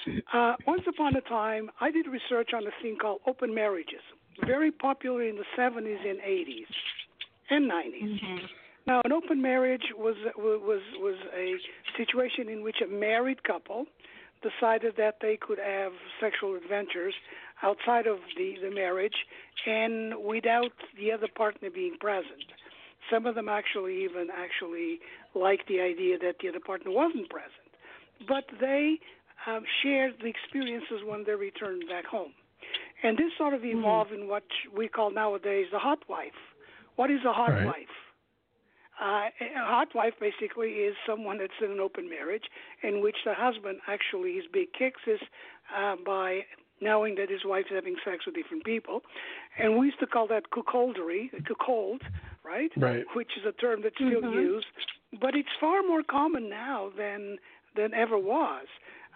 Uh, 0.35 0.55
once 0.67 0.83
upon 0.87 1.17
a 1.17 1.21
time, 1.23 1.71
I 1.81 1.91
did 1.91 2.07
research 2.07 2.51
on 2.55 2.67
a 2.67 2.71
thing 2.83 2.99
called 3.01 3.21
open 3.27 3.55
marriages, 3.55 4.03
very 4.45 4.71
popular 4.71 5.23
in 5.23 5.37
the 5.37 5.45
70s 5.57 6.07
and 6.07 6.19
80s 6.19 6.67
and 7.49 7.71
90s. 7.71 8.21
Now, 8.87 9.01
an 9.05 9.13
open 9.13 9.41
marriage 9.41 9.93
was 9.97 10.17
was 10.37 10.81
was 10.99 11.17
a 11.37 11.55
situation 11.97 12.49
in 12.49 12.63
which 12.63 12.77
a 12.85 12.87
married 12.87 13.43
couple 13.45 13.87
decided 14.43 14.95
that 14.99 15.17
they 15.23 15.39
could 15.41 15.59
have 15.59 15.93
sexual 16.21 16.55
adventures 16.55 17.15
outside 17.63 18.07
of 18.07 18.19
the 18.37 18.57
the 18.63 18.71
marriage 18.71 19.17
and 19.67 20.15
without 20.23 20.73
the 20.99 21.13
other 21.13 21.29
partner 21.35 21.71
being 21.71 21.97
present. 21.99 22.45
Some 23.11 23.27
of 23.27 23.35
them 23.35 23.49
actually 23.49 24.05
even 24.05 24.29
actually 24.31 25.01
liked 25.35 25.67
the 25.69 25.81
idea 25.81 26.19
that 26.19 26.37
the 26.43 26.49
other 26.51 26.61
partner 26.61 26.91
wasn't 26.91 27.29
present, 27.31 27.69
but 28.29 28.45
they 28.61 28.99
um, 29.47 29.63
shared 29.83 30.15
the 30.21 30.29
experiences 30.29 31.01
when 31.07 31.25
they 31.25 31.33
returned 31.35 31.85
back 31.89 32.05
home. 32.07 32.33
And 33.03 33.17
this 33.17 33.33
sort 33.37 33.53
of 33.55 33.65
evolved 33.65 34.13
in 34.13 34.29
what 34.29 34.45
we 34.77 34.89
call 34.89 35.11
nowadays 35.11 35.67
the 35.73 35.79
hot 35.79 35.99
wife. 36.09 36.33
What 36.97 37.11
is 37.11 37.21
a 37.27 37.33
hot 37.33 37.53
Right. 37.53 37.67
wife? 37.67 37.97
Uh, 39.01 39.29
a 39.41 39.65
hot 39.67 39.89
wife 39.95 40.15
basically 40.21 40.71
is 40.71 40.95
someone 41.07 41.39
that's 41.39 41.53
in 41.63 41.71
an 41.71 41.81
open 41.81 42.09
marriage 42.09 42.45
in 42.83 43.03
which 43.03 43.17
the 43.25 43.35
husband 43.35 43.79
actually 43.89 44.33
is 44.33 44.45
big 44.53 44.73
kicks 44.73 45.01
is 45.07 45.21
uh, 45.77 45.97
by 46.07 46.41
knowing 46.81 47.15
that 47.17 47.31
his 47.31 47.41
wife's 47.45 47.71
having 47.71 47.97
sex 48.05 48.27
with 48.27 48.35
different 48.35 48.65
people, 48.65 49.03
and 49.59 49.79
we 49.79 49.87
used 49.87 49.99
to 50.01 50.07
call 50.07 50.27
that 50.29 50.51
cuckoldery, 50.51 51.31
cuckold, 51.47 52.03
right? 52.45 52.71
Right. 52.77 53.05
Which 53.15 53.31
is 53.39 53.45
a 53.47 53.53
term 53.53 53.83
that's 53.83 53.95
still 53.97 54.23
Mhm. 54.23 54.35
used, 54.35 54.67
but 55.21 55.35
it's 55.35 55.53
far 55.61 55.83
more 55.83 56.03
common 56.03 56.49
now 56.49 56.91
than 56.91 57.39
than 57.75 57.93
ever 57.93 58.17
was. 58.17 58.69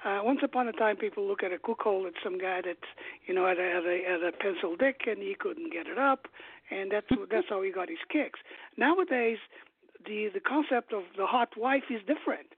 Uh, 0.04 0.20
once 0.24 0.40
upon 0.42 0.68
a 0.68 0.72
time, 0.72 0.96
people 0.96 1.24
look 1.24 1.42
at 1.42 1.52
a 1.52 1.58
cuckold 1.58 2.06
as 2.06 2.14
some 2.22 2.38
guy 2.38 2.60
that 2.60 2.78
you 3.26 3.34
know 3.34 3.46
had 3.46 3.58
a, 3.58 3.68
had 3.70 3.86
a 3.86 4.02
had 4.04 4.22
a 4.22 4.32
pencil 4.32 4.76
dick 4.76 5.06
and 5.06 5.18
he 5.18 5.34
couldn't 5.34 5.72
get 5.72 5.86
it 5.86 5.98
up, 5.98 6.26
and 6.70 6.90
that's 6.90 7.06
that's 7.30 7.48
how 7.48 7.60
he 7.62 7.70
got 7.70 7.88
his 7.88 8.02
kicks. 8.08 8.40
Nowadays, 8.76 9.38
the 10.06 10.28
the 10.32 10.40
concept 10.40 10.92
of 10.92 11.02
the 11.16 11.26
hot 11.26 11.50
wife 11.56 11.84
is 11.90 12.00
different. 12.00 12.48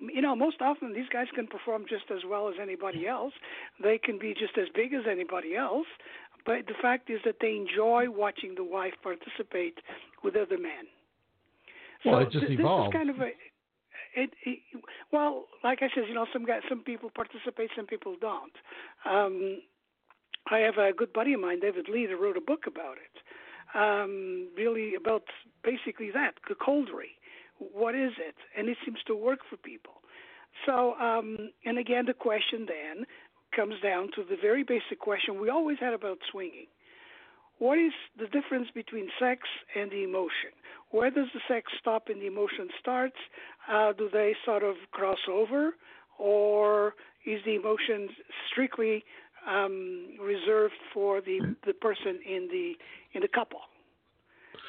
You 0.00 0.22
know, 0.22 0.34
most 0.34 0.62
often 0.62 0.94
these 0.94 1.08
guys 1.12 1.26
can 1.34 1.46
perform 1.46 1.84
just 1.88 2.10
as 2.10 2.22
well 2.28 2.48
as 2.48 2.54
anybody 2.60 3.06
else. 3.06 3.34
They 3.82 3.98
can 3.98 4.18
be 4.18 4.32
just 4.32 4.56
as 4.56 4.68
big 4.74 4.94
as 4.94 5.02
anybody 5.10 5.56
else. 5.56 5.86
But 6.46 6.66
the 6.66 6.74
fact 6.80 7.10
is 7.10 7.20
that 7.26 7.36
they 7.40 7.54
enjoy 7.54 8.06
watching 8.08 8.54
the 8.54 8.64
wife 8.64 8.94
participate 9.02 9.78
with 10.24 10.36
other 10.36 10.56
men. 10.56 10.88
Well, 12.04 12.14
so 12.14 12.18
it 12.20 12.32
just 12.32 12.46
th- 12.46 12.58
evolved. 12.58 12.94
This 12.94 12.98
is 12.98 12.98
kind 12.98 13.10
of 13.10 13.20
a 13.20 13.30
it, 14.14 14.30
it 14.44 14.58
well, 15.12 15.46
like 15.62 15.80
I 15.82 15.88
said, 15.94 16.04
you 16.08 16.14
know, 16.14 16.26
some 16.32 16.44
guys, 16.44 16.62
some 16.68 16.80
people 16.80 17.10
participate, 17.14 17.70
some 17.76 17.86
people 17.86 18.16
don't. 18.20 18.52
Um, 19.04 19.62
I 20.50 20.58
have 20.58 20.78
a 20.78 20.92
good 20.92 21.12
buddy 21.12 21.34
of 21.34 21.40
mine, 21.40 21.60
David 21.60 21.88
Lee, 21.88 22.06
that 22.06 22.16
wrote 22.16 22.36
a 22.36 22.40
book 22.40 22.66
about 22.66 22.96
it. 22.96 23.22
Um, 23.74 24.48
really 24.56 24.94
about 24.94 25.22
basically 25.62 26.10
that, 26.12 26.34
cuckoldery. 26.48 27.14
What 27.58 27.94
is 27.94 28.12
it? 28.18 28.34
And 28.56 28.68
it 28.68 28.78
seems 28.84 28.98
to 29.06 29.14
work 29.14 29.40
for 29.48 29.56
people. 29.56 29.94
So, 30.66 30.94
um, 30.94 31.50
and 31.64 31.78
again, 31.78 32.04
the 32.06 32.14
question 32.14 32.66
then 32.66 33.06
comes 33.54 33.74
down 33.82 34.10
to 34.16 34.24
the 34.28 34.36
very 34.40 34.64
basic 34.64 34.98
question 34.98 35.40
we 35.40 35.50
always 35.50 35.78
had 35.78 35.92
about 35.94 36.18
swinging. 36.30 36.66
what 37.60 37.78
is 37.78 37.92
the 38.18 38.26
difference 38.26 38.68
between 38.74 39.08
sex 39.20 39.42
and 39.76 39.90
the 39.90 40.02
emotion? 40.02 40.50
Where 40.90 41.10
does 41.10 41.26
the 41.34 41.40
sex 41.46 41.70
stop 41.78 42.08
and 42.08 42.20
the 42.20 42.26
emotion 42.26 42.68
starts? 42.80 43.16
Uh, 43.70 43.92
do 43.92 44.08
they 44.10 44.34
sort 44.44 44.64
of 44.64 44.76
cross 44.92 45.18
over, 45.30 45.74
or 46.18 46.94
is 47.26 47.40
the 47.44 47.54
emotion 47.54 48.08
strictly 48.50 49.04
um, 49.48 50.16
reserved 50.20 50.74
for 50.92 51.20
the 51.20 51.56
the 51.66 51.74
person 51.74 52.18
in 52.26 52.48
the 52.50 52.74
in 53.14 53.22
the 53.22 53.28
couple? 53.28 53.60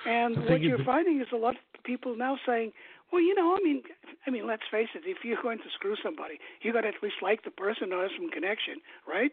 And 0.06 0.50
what 0.50 0.62
you're 0.62 0.84
finding 0.84 1.22
is 1.22 1.28
a 1.32 1.38
lot 1.38 1.56
of 1.56 1.84
people 1.84 2.16
now 2.16 2.38
saying, 2.46 2.72
well, 3.12 3.22
you 3.22 3.36
know, 3.36 3.56
I 3.56 3.64
mean, 3.64 3.84
I 4.26 4.32
mean, 4.32 4.48
let's 4.48 4.64
face 4.72 4.88
it. 4.96 5.04
If 5.06 5.18
you're 5.24 5.42
going 5.42 5.58
to 5.60 5.70
screw 5.76 5.96
somebody, 6.04 6.40
you 6.62 6.72
got 6.72 6.82
to 6.82 6.88
at 6.88 6.96
least 7.04 7.16
like 7.22 7.44
the 7.44 7.52
person 7.52 7.92
or 7.92 8.02
have 8.04 8.12
some 8.18 8.30
connection, 8.30 8.76
right? 9.08 9.32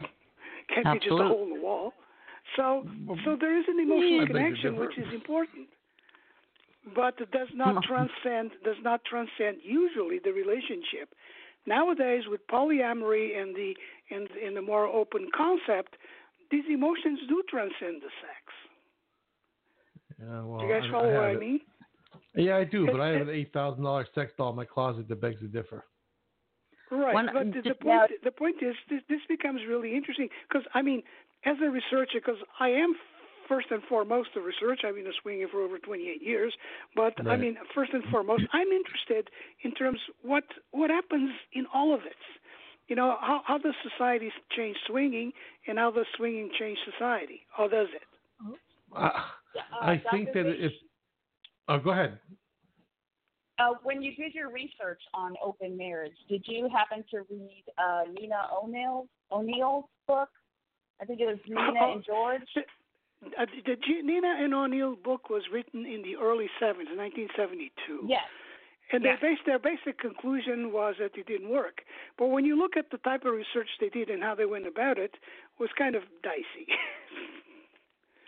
Can't 0.74 1.00
be 1.00 1.06
just 1.06 1.20
a 1.20 1.26
hole 1.26 1.44
in 1.44 1.54
the 1.54 1.60
wall. 1.60 1.92
So, 2.56 2.86
so 3.24 3.36
there 3.38 3.58
is 3.58 3.64
an 3.68 3.78
emotional 3.80 4.26
connection, 4.26 4.76
which 4.76 4.96
is 4.96 5.06
important, 5.12 5.68
but 6.94 7.14
it 7.20 7.30
does 7.30 7.48
not 7.54 7.82
transcend 7.84 8.52
does 8.64 8.80
not 8.82 9.04
transcend 9.04 9.58
usually 9.62 10.18
the 10.22 10.32
relationship. 10.32 11.14
Nowadays, 11.66 12.24
with 12.28 12.40
polyamory 12.48 13.40
and 13.40 13.54
the 13.54 13.74
and, 14.10 14.28
and 14.44 14.56
the 14.56 14.62
more 14.62 14.86
open 14.86 15.28
concept, 15.36 15.96
these 16.50 16.64
emotions 16.70 17.20
do 17.28 17.42
transcend 17.48 18.02
the 18.02 18.10
sex. 18.20 18.44
Yeah, 20.20 20.42
well, 20.44 20.60
Do 20.60 20.66
you 20.66 20.72
guys 20.72 20.82
I- 20.88 20.90
follow 20.92 21.10
I 21.10 21.14
what 21.14 21.22
have 21.22 21.24
I 21.24 21.30
it. 21.32 21.40
mean? 21.40 21.60
Yeah, 22.36 22.56
I 22.58 22.64
do, 22.64 22.86
but 22.86 23.00
I 23.00 23.08
have 23.08 23.22
an 23.28 23.34
eight 23.34 23.52
thousand 23.52 23.82
dollar 23.84 24.06
sex 24.14 24.32
doll 24.36 24.50
in 24.50 24.56
my 24.56 24.64
closet 24.64 25.08
that 25.08 25.20
begs 25.20 25.40
to 25.40 25.48
differ. 25.48 25.84
Right, 26.90 27.14
One- 27.14 27.30
but 27.32 27.42
um, 27.42 27.50
the, 27.50 27.62
the 27.62 27.74
point 27.74 27.84
now- 27.86 28.06
the 28.24 28.30
point 28.30 28.56
is 28.62 28.74
this, 28.88 29.00
this 29.08 29.20
becomes 29.28 29.60
really 29.68 29.94
interesting 29.96 30.28
because 30.48 30.66
I 30.74 30.82
mean, 30.82 31.02
as 31.44 31.56
a 31.64 31.70
researcher, 31.70 32.18
because 32.24 32.38
I 32.58 32.68
am 32.70 32.94
first 33.48 33.66
and 33.72 33.82
foremost 33.88 34.28
a 34.36 34.40
researcher. 34.40 34.86
I've 34.86 34.94
been 34.94 35.06
a 35.08 35.12
swinger 35.22 35.48
for 35.48 35.60
over 35.62 35.76
28 35.78 36.22
years, 36.22 36.54
but 36.94 37.14
I 37.26 37.36
mean, 37.36 37.56
first 37.74 37.92
and 37.92 38.04
foremost, 38.04 38.44
I'm 38.52 38.68
interested 38.68 39.28
in 39.64 39.72
terms 39.74 39.98
what 40.22 40.44
what 40.70 40.90
happens 40.90 41.30
in 41.52 41.66
all 41.74 41.92
of 41.94 42.02
it. 42.02 42.14
You 42.90 42.96
know, 42.96 43.16
how 43.20 43.40
how 43.46 43.56
does 43.56 43.74
society 43.88 44.32
change 44.56 44.76
swinging, 44.88 45.30
and 45.68 45.78
how 45.78 45.92
does 45.92 46.06
swinging 46.16 46.50
change 46.58 46.76
society? 46.92 47.42
How 47.56 47.68
does 47.68 47.86
it? 47.94 48.58
I, 48.92 49.92
I 49.92 50.02
think 50.10 50.32
that 50.32 50.46
if 50.46 50.72
oh, 51.68 51.78
go 51.78 51.90
ahead. 51.90 52.18
Uh, 53.60 53.74
when 53.84 54.02
you 54.02 54.12
did 54.16 54.34
your 54.34 54.50
research 54.50 55.00
on 55.14 55.34
open 55.40 55.76
marriage, 55.76 56.16
did 56.28 56.42
you 56.46 56.68
happen 56.68 57.04
to 57.12 57.18
read 57.30 57.62
uh, 57.78 58.02
Nena 58.12 58.48
O'Neill 58.60 59.06
O'Neill's 59.30 59.84
book? 60.08 60.30
I 61.00 61.04
think 61.04 61.20
it 61.20 61.26
was 61.26 61.38
Nena 61.46 61.78
Oh, 61.80 61.92
and 61.92 62.04
George. 62.04 62.42
Uh, 63.38 63.46
the 63.66 63.76
G- 63.86 64.02
Nena 64.02 64.34
and 64.40 64.52
O'Neill 64.52 64.96
book 64.96 65.30
was 65.30 65.42
written 65.52 65.86
in 65.86 66.02
the 66.02 66.16
early 66.16 66.48
70s, 66.60 66.96
1972. 66.96 68.06
Yes. 68.08 68.22
And 68.92 69.04
Yeah. 69.04 69.16
they 69.16 69.30
based, 69.30 69.44
their 69.46 69.58
basic 69.58 69.98
conclusion 69.98 70.72
was 70.72 70.96
that 70.98 71.16
it 71.16 71.26
didn't 71.26 71.48
work. 71.48 71.84
But 72.18 72.28
when 72.28 72.44
you 72.44 72.56
look 72.56 72.76
at 72.76 72.90
the 72.90 72.98
type 72.98 73.24
of 73.24 73.34
research 73.34 73.68
they 73.78 73.88
did 73.88 74.10
and 74.10 74.22
how 74.22 74.34
they 74.34 74.46
went 74.46 74.66
about 74.66 74.98
it, 74.98 75.14
was 75.58 75.70
kind 75.78 75.94
of 75.94 76.02
dicey. 76.22 76.66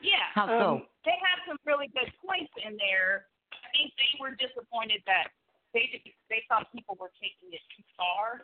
Yeah. 0.02 0.26
How 0.34 0.50
so? 0.50 0.58
Um, 0.58 0.86
they 1.06 1.14
had 1.22 1.38
some 1.46 1.56
really 1.64 1.86
good 1.94 2.10
points 2.26 2.50
in 2.58 2.74
there. 2.74 3.30
I 3.54 3.70
think 3.70 3.94
they 3.94 4.18
were 4.18 4.34
disappointed 4.34 4.98
that 5.06 5.30
they 5.70 5.86
did, 5.94 6.02
they 6.28 6.42
thought 6.50 6.66
people 6.74 6.98
were 6.98 7.14
taking 7.22 7.54
it 7.54 7.62
too 7.70 7.86
far. 7.96 8.42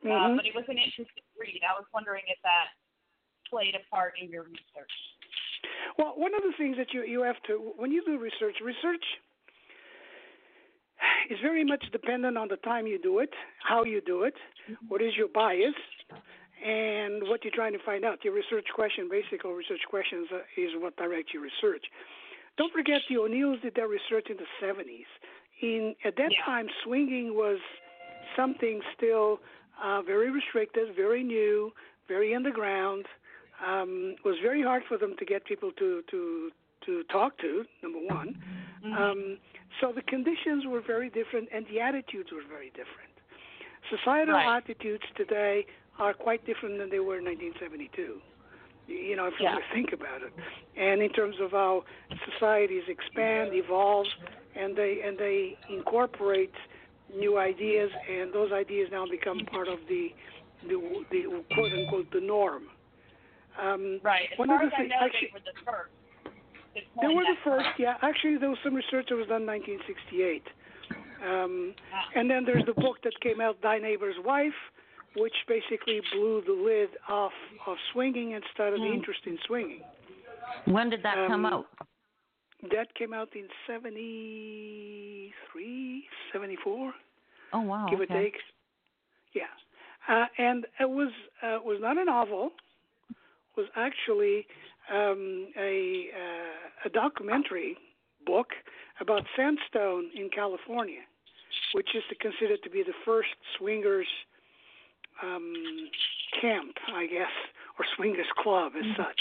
Uh, 0.00 0.08
Mhm. 0.08 0.36
but 0.40 0.46
it 0.48 0.54
was 0.56 0.64
an 0.72 0.78
interesting 0.80 1.22
read. 1.36 1.60
I 1.68 1.76
was 1.76 1.84
wondering 1.92 2.24
if 2.28 2.40
that 2.40 2.72
played 3.44 3.76
a 3.76 3.84
part 3.92 4.16
in 4.18 4.30
your 4.30 4.44
research. 4.44 4.94
Well, 5.98 6.16
one 6.16 6.32
of 6.32 6.42
the 6.42 6.54
things 6.56 6.78
that 6.78 6.94
you 6.94 7.04
you 7.04 7.20
have 7.20 7.42
to 7.42 7.58
when 7.76 7.92
you 7.92 8.02
do 8.04 8.16
research, 8.16 8.56
research 8.64 9.04
is 11.30 11.38
very 11.40 11.64
much 11.64 11.84
dependent 11.92 12.36
on 12.36 12.48
the 12.48 12.56
time 12.56 12.86
you 12.86 12.98
do 12.98 13.20
it, 13.20 13.30
how 13.62 13.84
you 13.84 14.00
do 14.00 14.24
it, 14.24 14.34
what 14.88 15.00
is 15.00 15.12
your 15.16 15.28
bias, 15.28 15.74
and 16.64 17.22
what 17.28 17.44
you're 17.44 17.54
trying 17.54 17.72
to 17.72 17.78
find 17.84 18.04
out. 18.04 18.22
Your 18.24 18.34
research 18.34 18.66
question, 18.74 19.08
basic 19.10 19.44
or 19.44 19.54
research 19.56 19.80
questions, 19.88 20.28
uh, 20.34 20.38
is 20.60 20.70
what 20.76 20.96
directs 20.96 21.32
your 21.32 21.42
research. 21.42 21.84
Don't 22.58 22.72
forget 22.72 23.00
the 23.08 23.16
O'Neills 23.18 23.60
did 23.62 23.74
their 23.76 23.88
research 23.88 24.26
in 24.28 24.36
the 24.36 24.46
70s. 24.60 25.06
In 25.62 25.94
at 26.04 26.16
that 26.16 26.32
Yeah. 26.32 26.44
time, 26.44 26.68
swinging 26.82 27.34
was 27.34 27.60
something 28.36 28.82
still 28.96 29.40
uh, 29.82 30.02
very 30.02 30.30
restricted, 30.30 30.94
very 30.94 31.22
new, 31.22 31.72
very 32.08 32.34
underground. 32.34 33.06
Um, 33.64 34.16
it 34.18 34.24
was 34.24 34.38
very 34.40 34.62
hard 34.62 34.84
for 34.84 34.98
them 34.98 35.16
to 35.16 35.24
get 35.24 35.44
people 35.44 35.70
to 35.72 36.02
to 36.10 36.50
to 36.86 37.04
talk 37.04 37.36
to. 37.38 37.66
Number 37.82 37.98
one, 38.00 38.34
um, 38.84 39.38
so 39.80 39.92
the 39.94 40.02
conditions 40.02 40.64
were 40.66 40.80
very 40.80 41.10
different, 41.10 41.48
and 41.54 41.66
the 41.70 41.80
attitudes 41.80 42.30
were 42.32 42.42
very 42.48 42.70
different. 42.70 43.10
Societal 43.90 44.34
Right. 44.34 44.56
attitudes 44.58 45.04
today 45.16 45.66
are 45.98 46.14
quite 46.14 46.44
different 46.46 46.78
than 46.78 46.90
they 46.90 47.00
were 47.00 47.18
in 47.18 47.24
1972. 47.24 48.20
You 48.86 49.16
know, 49.16 49.26
if 49.26 49.34
you 49.38 49.44
Yeah. 49.46 49.52
really 49.56 49.64
think 49.72 49.92
about 49.92 50.22
it, 50.22 50.32
and 50.76 51.00
in 51.02 51.10
terms 51.12 51.38
of 51.40 51.52
how 51.52 51.84
societies 52.32 52.84
expand, 52.88 53.54
evolve, 53.54 54.06
and 54.56 54.74
they 54.76 55.02
and 55.02 55.16
they 55.16 55.56
incorporate 55.68 56.54
new 57.14 57.38
ideas, 57.38 57.90
and 58.08 58.32
those 58.32 58.50
ideas 58.52 58.90
now 58.90 59.06
become 59.06 59.40
part 59.46 59.68
of 59.68 59.78
the 59.88 60.12
the, 60.64 60.76
the 61.10 61.44
quote 61.54 61.72
unquote 61.72 62.10
the 62.10 62.20
norm. 62.20 62.64
Um, 63.58 64.00
Right. 64.02 64.28
As 64.32 64.36
far 64.36 64.62
as 64.62 64.72
I 64.76 64.82
know, 64.86 64.96
actually- 65.00 65.28
they 65.28 65.32
were 65.32 65.40
the 65.40 65.52
first. 65.64 65.90
They 66.74 67.08
were 67.08 67.22
the 67.24 67.36
first, 67.44 67.68
yeah. 67.78 67.94
Actually, 68.02 68.36
there 68.38 68.48
was 68.50 68.58
some 68.62 68.74
research 68.74 69.06
that 69.10 69.16
was 69.16 69.26
done 69.28 69.42
in 69.42 69.48
1968. 69.48 70.42
Um, 71.22 71.74
Ah. 71.92 72.08
and 72.14 72.30
then 72.30 72.44
there's 72.44 72.64
the 72.64 72.72
book 72.74 73.02
that 73.02 73.12
came 73.20 73.40
out, 73.40 73.60
Thy 73.60 73.78
Neighbor's 73.78 74.16
Wife, 74.24 74.54
which 75.16 75.34
basically 75.48 76.00
blew 76.12 76.40
the 76.46 76.52
lid 76.52 76.90
off 77.08 77.32
of 77.66 77.76
swinging 77.92 78.34
and 78.34 78.44
started 78.54 78.80
the 78.80 78.86
Hmm. 78.86 78.92
interest 78.94 79.26
in 79.26 79.36
swinging. 79.46 79.82
When 80.66 80.88
did 80.90 81.02
that 81.02 81.16
come 81.28 81.44
Um, 81.46 81.52
out? 81.52 81.66
That 82.70 82.94
came 82.94 83.12
out 83.14 83.34
in 83.34 83.48
73, 83.66 86.08
74, 86.32 86.94
Oh 87.52 87.60
wow. 87.60 87.86
give 87.88 88.00
okay. 88.00 88.14
or 88.14 88.22
take. 88.22 88.40
Yeah. 89.32 89.48
Uh, 90.08 90.26
and 90.38 90.66
it 90.78 90.88
was 90.88 91.12
uh, 91.42 91.58
was 91.64 91.80
not 91.80 91.98
a 91.98 92.04
novel. 92.04 92.52
It 93.10 93.16
Was 93.56 93.66
actually 93.76 94.46
um, 94.92 95.48
a 95.56 96.08
uh, 96.14 96.86
a 96.86 96.88
documentary 96.88 97.76
book 98.26 98.48
about 99.00 99.22
Sandstone 99.36 100.10
in 100.14 100.28
California, 100.30 101.00
which 101.74 101.88
is 101.94 102.02
considered 102.20 102.62
to 102.64 102.70
be 102.70 102.82
the 102.82 102.94
first 103.04 103.28
swingers 103.58 104.06
um, 105.22 105.52
camp, 106.40 106.74
I 106.94 107.06
guess, 107.06 107.34
or 107.78 107.84
swingers 107.96 108.26
club 108.38 108.72
as 108.78 108.96
such. 108.96 109.20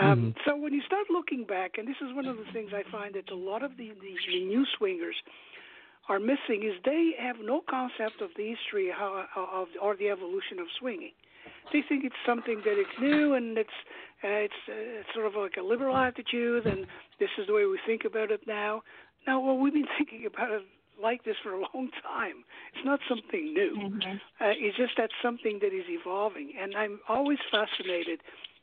Um, 0.00 0.34
So 0.44 0.56
when 0.56 0.72
you 0.74 0.82
start 0.82 1.06
looking 1.10 1.44
back, 1.44 1.78
and 1.78 1.88
this 1.88 1.96
is 2.02 2.14
one 2.14 2.26
of 2.26 2.36
the 2.36 2.44
things 2.52 2.70
I 2.74 2.82
find 2.90 3.14
that 3.14 3.30
a 3.30 3.34
lot 3.34 3.62
of 3.62 3.76
the, 3.78 3.88
the, 3.88 4.14
the 4.28 4.44
new 4.44 4.64
swingers 4.76 5.16
are 6.08 6.18
missing 6.18 6.62
is 6.62 6.74
they 6.84 7.12
have 7.18 7.36
no 7.42 7.62
concept 7.68 8.20
of 8.20 8.30
the 8.36 8.54
history 8.54 8.90
how, 8.94 9.24
of 9.34 9.68
or 9.80 9.96
the 9.96 10.08
evolution 10.08 10.58
of 10.58 10.66
swinging. 10.78 11.12
They 11.72 11.82
think 11.88 12.04
it's 12.04 12.22
something 12.24 12.62
that 12.64 12.78
it's 12.78 13.00
new 13.00 13.34
and 13.34 13.58
it's 13.58 13.70
uh, 14.24 14.48
it's, 14.48 14.62
uh, 14.68 15.00
it's 15.00 15.08
sort 15.14 15.26
of 15.26 15.34
like 15.34 15.56
a 15.58 15.62
liberal 15.62 15.96
attitude, 15.96 16.66
and 16.66 16.86
this 17.20 17.28
is 17.38 17.46
the 17.46 17.52
way 17.52 17.66
we 17.66 17.78
think 17.86 18.04
about 18.04 18.30
it 18.30 18.40
now. 18.46 18.82
Now, 19.26 19.40
well, 19.40 19.58
we've 19.58 19.74
been 19.74 19.86
thinking 19.98 20.24
about 20.26 20.50
it 20.50 20.62
like 21.00 21.24
this 21.24 21.36
for 21.42 21.52
a 21.52 21.60
long 21.60 21.90
time. 22.02 22.44
It's 22.74 22.84
not 22.84 23.00
something 23.08 23.52
new. 23.52 23.76
Mhm. 23.76 24.16
Uh, 24.40 24.54
it's 24.56 24.76
just 24.76 24.96
that 24.96 25.10
something 25.22 25.58
that 25.60 25.74
is 25.74 25.84
evolving, 25.88 26.54
and 26.58 26.74
I'm 26.74 27.00
always 27.08 27.38
fascinated 27.50 28.20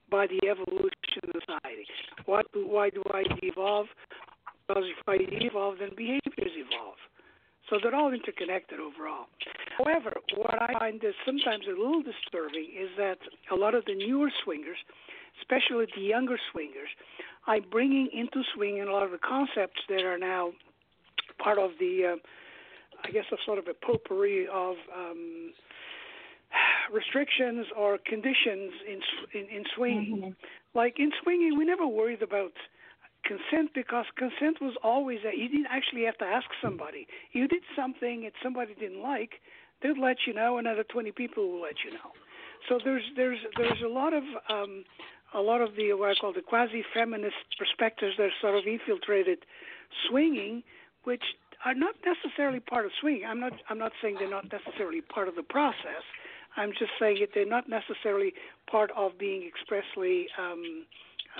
by 0.09 0.27
the 0.27 0.41
evolution 0.49 1.21
of 1.23 1.41
society. 1.41 1.85
What 2.25 2.51
do, 2.51 2.67
why 2.67 2.89
do 2.89 3.03
I 3.13 3.23
evolve? 3.43 3.87
Because 4.67 4.85
if 4.85 5.07
I 5.07 5.17
evolve, 5.45 5.77
then 5.79 5.89
behaviors 5.95 6.55
evolve. 6.57 6.97
So 7.69 7.79
they're 7.81 7.95
all 7.95 8.11
interconnected 8.11 8.79
overall. 8.79 9.27
However, 9.77 10.13
what 10.35 10.61
I 10.61 10.73
find 10.73 11.03
is 11.03 11.13
sometimes 11.25 11.65
a 11.65 11.71
little 11.71 12.03
disturbing 12.03 12.69
is 12.77 12.89
that 12.97 13.17
a 13.51 13.55
lot 13.55 13.73
of 13.73 13.85
the 13.85 13.95
newer 13.95 14.29
swingers, 14.43 14.77
especially 15.41 15.87
the 15.95 16.01
younger 16.01 16.37
swingers, 16.51 16.89
are 17.47 17.59
bringing 17.61 18.09
into 18.13 18.43
swinging 18.53 18.83
a 18.83 18.91
lot 18.91 19.03
of 19.03 19.11
the 19.11 19.17
concepts 19.17 19.81
that 19.89 20.03
are 20.03 20.17
now 20.17 20.51
part 21.39 21.57
of 21.57 21.71
the, 21.79 22.13
uh, 22.13 22.15
I 23.03 23.11
guess, 23.11 23.25
a 23.31 23.37
sort 23.45 23.57
of 23.59 23.67
a 23.67 23.73
potpourri 23.73 24.47
of 24.47 24.75
um, 24.95 25.53
restrictions 26.93 27.67
or 27.77 27.97
conditions 28.05 28.71
in 28.87 28.99
in, 29.39 29.49
in 29.49 29.63
swinging. 29.75 30.17
Mhm. 30.17 30.35
Like 30.75 30.99
in 30.99 31.11
swinging, 31.21 31.57
we 31.57 31.65
never 31.65 31.87
worried 31.87 32.21
about 32.21 32.53
consent 33.23 33.71
because 33.73 34.05
consent 34.17 34.61
was 34.61 34.75
always 34.83 35.19
that 35.23 35.37
you 35.37 35.47
didn't 35.49 35.67
actually 35.71 36.03
have 36.03 36.17
to 36.17 36.25
ask 36.25 36.47
somebody. 36.61 37.07
You 37.31 37.47
did 37.47 37.63
something 37.75 38.23
that 38.23 38.33
somebody 38.41 38.73
didn't 38.75 39.01
like, 39.01 39.41
they'd 39.81 39.97
let 39.97 40.17
you 40.27 40.33
know. 40.33 40.57
Another 40.57 40.83
20 40.83 41.11
people 41.11 41.51
will 41.51 41.61
let 41.61 41.83
you 41.83 41.91
know. 41.91 42.11
So 42.69 42.79
there's 42.83 43.03
there's 43.15 43.39
there's 43.57 43.81
a 43.83 43.89
lot 43.89 44.13
of 44.13 44.23
um, 44.49 44.85
a 45.33 45.41
lot 45.41 45.61
of 45.61 45.75
the 45.75 45.93
what 45.93 46.11
I 46.11 46.15
call 46.15 46.33
the 46.33 46.41
quasi-feminist 46.41 47.57
perspectives 47.57 48.13
that 48.17 48.23
are 48.23 48.37
sort 48.41 48.55
of 48.55 48.65
infiltrated 48.65 49.39
swinging, 50.07 50.63
which 51.03 51.23
are 51.65 51.73
not 51.73 51.95
necessarily 52.05 52.59
part 52.59 52.85
of 52.85 52.91
swinging. 52.99 53.25
I'm 53.27 53.39
not 53.39 53.53
I'm 53.69 53.77
not 53.77 53.91
saying 54.01 54.15
they're 54.19 54.29
not 54.29 54.51
necessarily 54.51 55.01
part 55.01 55.27
of 55.27 55.35
the 55.35 55.43
process. 55.43 56.03
I'm 56.55 56.71
just 56.71 56.91
saying 56.99 57.17
that 57.19 57.29
they're 57.33 57.49
not 57.49 57.67
necessarily 57.67 58.33
part 58.69 58.91
of 58.95 59.17
being 59.17 59.43
expressly 59.43 60.27
um, 60.39 60.85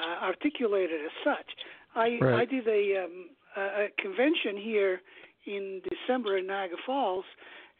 articulated 0.02 1.02
as 1.06 1.12
such. 1.24 1.50
I 1.96 2.18
Right. 2.22 2.41
I 2.41 2.46
did 2.46 2.68
a 2.68 3.04
um, 3.04 3.30
a 3.56 3.62
a 3.62 3.89
convention 4.02 4.58
here 4.58 5.02
in 5.46 5.82
December 5.89 6.38
in 6.38 6.48
Niagara 6.48 6.78
Falls, 6.86 7.26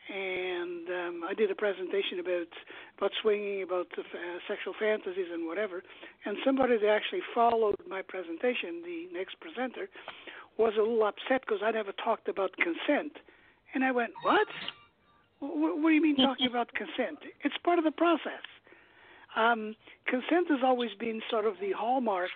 and 0.09 0.88
um, 0.89 1.22
I 1.28 1.34
did 1.34 1.49
a 1.49 1.55
presentation 1.55 2.20
about 2.20 2.51
about 2.97 3.11
swinging, 3.22 3.64
about 3.64 3.88
the, 3.95 4.01
uh, 4.01 4.39
sexual 4.47 4.74
fantasies 4.80 5.28
and 5.32 5.47
whatever. 5.47 5.84
And 6.26 6.38
somebody 6.45 6.78
that 6.78 6.89
actually 6.89 7.22
followed 7.34 7.78
my 7.88 8.01
presentation, 8.01 8.84
the 8.84 9.07
next 9.14 9.39
presenter, 9.39 9.89
was 10.57 10.74
a 10.78 10.82
little 10.82 11.03
upset 11.03 11.41
because 11.41 11.61
I 11.64 11.72
never 11.72 11.91
talked 11.93 12.28
about 12.28 12.51
consent. 12.57 13.18
And 13.74 13.84
I 13.84 13.91
went, 13.91 14.11
"What? 14.24 14.47
What, 15.39 15.82
what 15.82 15.89
do 15.89 15.95
you 15.95 16.01
mean 16.01 16.18
talking 16.18 16.47
about 16.53 16.74
consent? 16.74 17.20
It's 17.43 17.57
part 17.64 17.80
of 17.80 17.86
the 17.86 17.91
process." 17.91 18.43
Um, 19.36 19.75
consent 20.05 20.47
has 20.49 20.59
always 20.63 20.91
been 20.99 21.21
sort 21.29 21.45
of 21.45 21.55
the 21.59 21.71
hallmark 21.71 22.29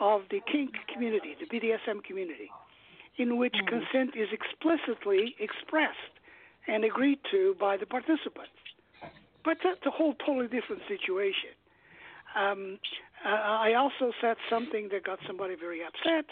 of 0.00 0.22
the 0.30 0.40
kink 0.50 0.72
community, 0.92 1.36
the 1.38 1.46
BDSM 1.46 2.02
community, 2.04 2.50
in 3.18 3.36
which 3.36 3.54
consent 3.66 4.16
is 4.16 4.28
explicitly 4.32 5.34
expressed 5.40 6.14
and 6.66 6.84
agreed 6.84 7.18
to 7.30 7.54
by 7.60 7.76
the 7.76 7.86
participants. 7.86 8.56
But 9.44 9.58
that's 9.62 9.84
a 9.86 9.90
whole 9.90 10.14
totally 10.26 10.48
different 10.48 10.82
situation. 10.88 11.56
Um, 12.36 12.78
uh, 13.24 13.28
I 13.28 13.74
also 13.74 14.12
said 14.20 14.36
something 14.50 14.88
that 14.92 15.04
got 15.04 15.18
somebody 15.26 15.54
very 15.54 15.80
upset. 15.82 16.26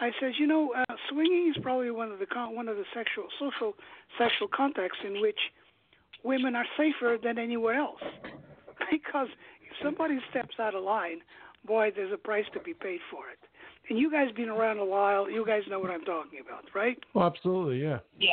I 0.00 0.10
said, 0.20 0.32
you 0.38 0.46
know, 0.46 0.72
uh, 0.76 0.94
swinging 1.10 1.52
is 1.54 1.62
probably 1.62 1.90
one 1.90 2.10
of 2.10 2.18
the 2.18 2.26
con- 2.26 2.54
one 2.54 2.68
of 2.68 2.76
the 2.76 2.84
sexual 2.94 3.28
social 3.38 3.74
sexual 4.18 4.48
contexts 4.48 5.02
in 5.06 5.20
which 5.22 5.38
women 6.22 6.54
are 6.54 6.66
safer 6.76 7.16
than 7.22 7.38
anywhere 7.38 7.74
else. 7.74 8.02
Because 8.90 9.28
somebody 9.82 10.18
steps 10.30 10.56
out 10.58 10.74
of 10.74 10.84
line, 10.84 11.20
boy, 11.64 11.92
there's 11.94 12.12
a 12.12 12.16
price 12.16 12.44
to 12.54 12.60
be 12.60 12.74
paid 12.74 13.00
for 13.10 13.28
it. 13.30 13.38
And 13.88 13.98
you 13.98 14.10
guys 14.10 14.32
been 14.32 14.48
around 14.48 14.78
a 14.78 14.84
while, 14.84 15.30
you 15.30 15.44
guys 15.46 15.62
know 15.68 15.78
what 15.78 15.90
I'm 15.90 16.04
talking 16.04 16.40
about, 16.40 16.64
right? 16.74 16.98
Oh, 17.14 17.22
absolutely, 17.22 17.82
yeah. 17.82 17.98
Yeah. 18.18 18.30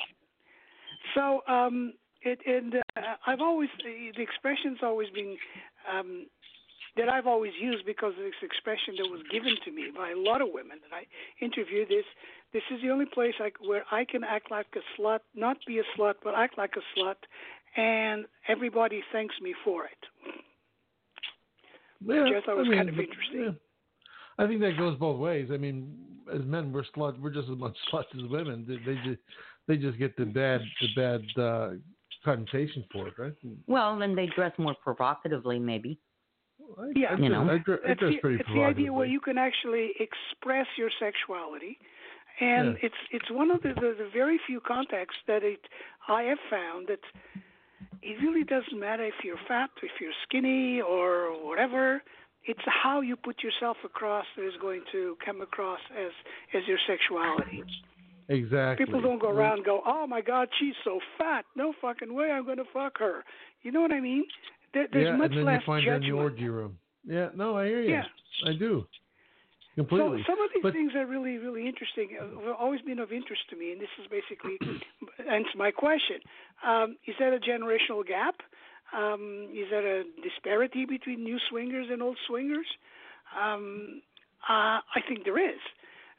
So 1.16 1.42
um, 1.48 1.94
it, 2.22 2.40
and 2.46 2.76
uh, 2.76 3.02
I've 3.28 3.42
always 3.42 3.70
the 3.84 4.22
expression's 4.22 4.80
always 4.82 5.10
been 5.10 5.38
um, 5.92 6.26
that 6.96 7.10
I've 7.10 7.28
always 7.28 7.54
used 7.60 7.86
because 7.86 8.14
of 8.18 8.24
this 8.24 8.42
expression 8.42 8.96
that 8.98 9.10
was 9.10 9.22
given 9.32 9.56
to 9.66 9.72
me 9.72 9.92
by 9.96 10.12
a 10.12 10.18
lot 10.18 10.42
of 10.42 10.50
women 10.52 10.78
that 10.82 10.96
I 10.96 11.06
interviewed. 11.44 11.90
This 11.90 12.06
this 12.54 12.64
is 12.72 12.82
the 12.82 12.90
only 12.90 13.06
place 13.06 13.34
I, 13.40 13.52
where 13.66 13.84
I 13.92 14.06
can 14.06 14.24
act 14.24 14.52
like 14.52 14.68
a 14.76 15.02
slut, 15.02 15.20
not 15.36 15.58
be 15.68 15.80
a 15.80 15.84
slut, 15.98 16.16
but 16.24 16.36
act 16.36 16.58
like 16.58 16.74
a 16.78 17.00
slut, 17.00 17.16
and 17.76 18.26
everybody 18.48 19.04
thanks 19.12 19.36
me 19.42 19.54
for 19.64 19.86
it. 19.86 20.44
Yeah, 22.06 22.24
Which 22.24 22.34
I 22.44 22.46
thought 22.46 22.58
was 22.58 22.68
mean, 22.68 22.78
kind 22.78 22.90
of 22.90 23.00
interesting. 23.00 23.42
yeah. 23.44 23.52
I 24.44 24.48
think 24.48 24.62
that 24.62 24.78
goes 24.78 24.98
both 24.98 25.20
ways. 25.20 25.50
I 25.54 25.58
mean, 25.58 25.96
as 26.34 26.42
men, 26.44 26.72
we're 26.72 26.84
slut. 26.96 27.20
We're 27.20 27.30
just 27.34 27.50
as 27.50 27.58
much 27.58 27.76
sluts 27.92 28.16
as 28.16 28.30
women. 28.30 28.66
They, 28.68 28.78
they 28.94 29.00
just 29.04 29.22
they 29.68 29.78
just 29.78 29.98
get 30.00 30.16
the 30.18 30.26
bad 30.26 30.62
the 30.82 30.88
bad 30.96 31.22
uh, 31.42 31.70
connotation 32.26 32.84
for 32.92 33.08
it, 33.08 33.14
right? 33.18 33.34
Well, 33.68 33.98
then 34.00 34.16
they 34.16 34.28
dress 34.36 34.52
more 34.58 34.76
provocatively, 34.84 35.60
maybe. 35.60 36.00
I, 36.80 36.92
Yeah. 36.96 37.08
I 37.14 37.20
You 37.20 37.30
know. 37.30 37.44
I 37.44 37.54
I 37.54 37.56
it's 37.56 37.66
dress 38.00 38.14
the, 38.24 38.30
it's 38.30 38.50
the 38.54 38.64
idea 38.64 38.92
where 38.92 39.06
you 39.06 39.20
can 39.20 39.38
actually 39.38 39.92
express 40.00 40.68
your 40.78 40.90
sexuality, 41.00 41.78
and 42.40 42.70
Yeah. 42.70 42.88
it's 42.88 43.02
it's 43.12 43.32
one 43.32 43.52
of 43.52 43.62
the, 43.62 43.70
the 43.76 43.96
the 44.04 44.10
very 44.14 44.40
few 44.48 44.60
contexts 44.62 45.22
that 45.28 45.44
it 45.44 45.60
I 46.08 46.24
have 46.24 46.40
found 46.50 46.88
that 46.88 47.00
it 48.04 48.22
really 48.22 48.44
doesn't 48.44 48.80
matter 48.80 49.06
if 49.06 49.14
you're 49.24 49.40
fat, 49.48 49.70
if 49.82 49.92
you're 50.02 50.12
skinny, 50.28 50.82
or 50.82 51.32
whatever. 51.46 52.02
It's 52.46 52.60
how 52.66 53.00
you 53.02 53.16
put 53.16 53.42
yourself 53.42 53.78
across 53.86 54.26
that 54.36 54.46
is 54.46 54.54
going 54.60 54.82
to 54.92 55.16
come 55.26 55.42
across 55.42 55.80
as 55.98 56.12
as 56.54 56.68
your 56.68 56.78
sexuality. 56.88 57.64
Exactly. 58.30 58.86
People 58.86 59.02
don't 59.02 59.20
go 59.20 59.30
around 59.30 59.58
and 59.58 59.66
go, 59.66 59.82
"Oh 59.86 60.06
my 60.08 60.22
God, 60.22 60.50
she's 60.60 60.76
so 60.84 61.00
fat. 61.18 61.46
No 61.56 61.74
fucking 61.82 62.14
way, 62.14 62.32
I'm 62.32 62.46
going 62.46 62.58
to 62.58 62.66
fuck 62.74 63.00
her." 63.00 63.24
You 63.62 63.72
know 63.72 63.82
what 63.82 63.94
I 63.94 64.02
mean? 64.02 64.26
There, 64.74 64.88
there's 64.92 65.08
yeah, 65.08 65.16
much 65.16 65.32
and 65.32 65.40
then 65.40 65.46
less 65.46 65.62
you 65.62 65.66
find 65.66 65.86
her 65.86 65.96
in 65.96 66.02
the 66.02 66.12
orgy 66.12 66.50
room. 66.50 66.78
Yeah, 67.06 67.30
no, 67.36 67.58
I 67.58 67.68
hear 67.68 67.82
you. 67.82 67.92
Yeah. 67.92 68.04
I 68.46 68.54
do. 68.58 68.86
Completely. 69.76 70.20
So 70.28 70.34
some 70.34 70.42
of 70.42 70.50
these 70.54 70.62
But- 70.64 70.74
things 70.74 70.94
are 70.96 71.06
really, 71.06 71.38
really 71.38 71.68
interesting. 71.68 72.10
uh, 72.20 72.28
Have 72.46 72.56
always 72.60 72.82
been 72.82 73.00
of 73.00 73.12
interest 73.12 73.50
to 73.50 73.56
me, 73.56 73.72
and 73.72 73.82
this 73.82 73.90
is 74.00 74.08
basically 74.08 74.58
answer 75.28 75.58
my 75.58 75.72
question. 75.72 76.20
Um, 76.64 76.98
is 77.08 77.16
that 77.20 77.34
a 77.34 77.40
generational 77.40 78.06
gap? 78.06 78.36
Um, 78.96 79.48
is 79.52 79.68
there 79.72 80.02
a 80.02 80.04
disparity 80.22 80.86
between 80.86 81.24
new 81.24 81.40
swingers 81.50 81.88
and 81.90 82.04
old 82.04 82.18
swingers? 82.28 82.68
Um, 83.40 84.02
uh, 84.48 84.80
I 84.96 85.02
think 85.08 85.24
there 85.24 85.40
is. 85.40 85.60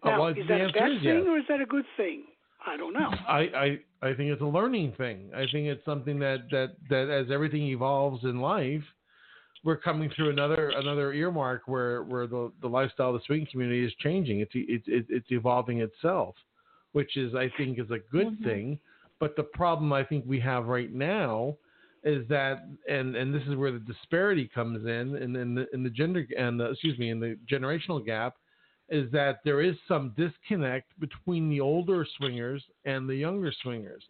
Oh, 0.02 0.10
Now, 0.10 0.20
well, 0.22 0.28
is 0.30 0.46
that 0.48 0.60
a 0.60 0.72
bad 0.72 0.90
is 0.92 1.02
thing 1.02 1.18
yes. 1.18 1.26
or 1.28 1.38
is 1.38 1.44
that 1.48 1.60
a 1.60 1.66
good 1.66 1.86
thing? 1.96 2.24
I 2.66 2.76
don't 2.76 2.94
know. 2.94 3.10
I, 3.28 3.40
I 4.02 4.08
I 4.08 4.14
think 4.14 4.30
it's 4.30 4.40
a 4.42 4.46
learning 4.46 4.92
thing. 4.96 5.30
I 5.34 5.44
think 5.52 5.66
it's 5.68 5.84
something 5.84 6.18
that 6.20 6.48
that 6.50 6.70
that 6.88 7.08
as 7.10 7.30
everything 7.30 7.62
evolves 7.64 8.24
in 8.24 8.40
life, 8.40 8.82
we're 9.64 9.76
coming 9.76 10.10
through 10.14 10.30
another 10.30 10.70
another 10.76 11.12
earmark 11.12 11.62
where 11.66 12.02
where 12.04 12.26
the 12.26 12.52
the 12.60 12.68
lifestyle 12.68 13.08
of 13.08 13.14
the 13.14 13.24
swing 13.26 13.46
community 13.50 13.84
is 13.84 13.92
changing. 14.00 14.40
It's 14.40 14.52
it's 14.54 14.84
it's 14.86 15.26
evolving 15.30 15.80
itself, 15.80 16.34
which 16.92 17.16
is 17.16 17.34
I 17.34 17.50
think 17.56 17.78
is 17.78 17.90
a 17.90 17.98
good 18.12 18.34
mm-hmm. 18.34 18.44
thing. 18.44 18.78
But 19.18 19.36
the 19.36 19.42
problem 19.42 19.92
I 19.92 20.04
think 20.04 20.24
we 20.26 20.38
have 20.40 20.66
right 20.66 20.92
now 20.92 21.56
is 22.04 22.28
that 22.28 22.68
and 22.88 23.16
and 23.16 23.34
this 23.34 23.42
is 23.48 23.56
where 23.56 23.72
the 23.72 23.78
disparity 23.78 24.50
comes 24.54 24.84
in 24.84 25.16
and 25.16 25.34
in 25.34 25.54
the 25.54 25.66
in 25.72 25.82
the 25.82 25.90
gender 25.90 26.26
and 26.38 26.60
the, 26.60 26.70
excuse 26.70 26.98
me 26.98 27.08
in 27.08 27.18
the 27.18 27.38
generational 27.50 28.04
gap 28.04 28.36
is 28.90 29.10
that 29.12 29.40
there 29.46 29.62
is 29.62 29.74
some 29.88 30.14
disconnect 30.14 30.88
between 31.00 31.48
the 31.48 31.58
older 31.58 32.06
swingers 32.18 32.62
and 32.84 33.08
the 33.08 33.14
younger 33.14 33.50
swingers. 33.62 34.04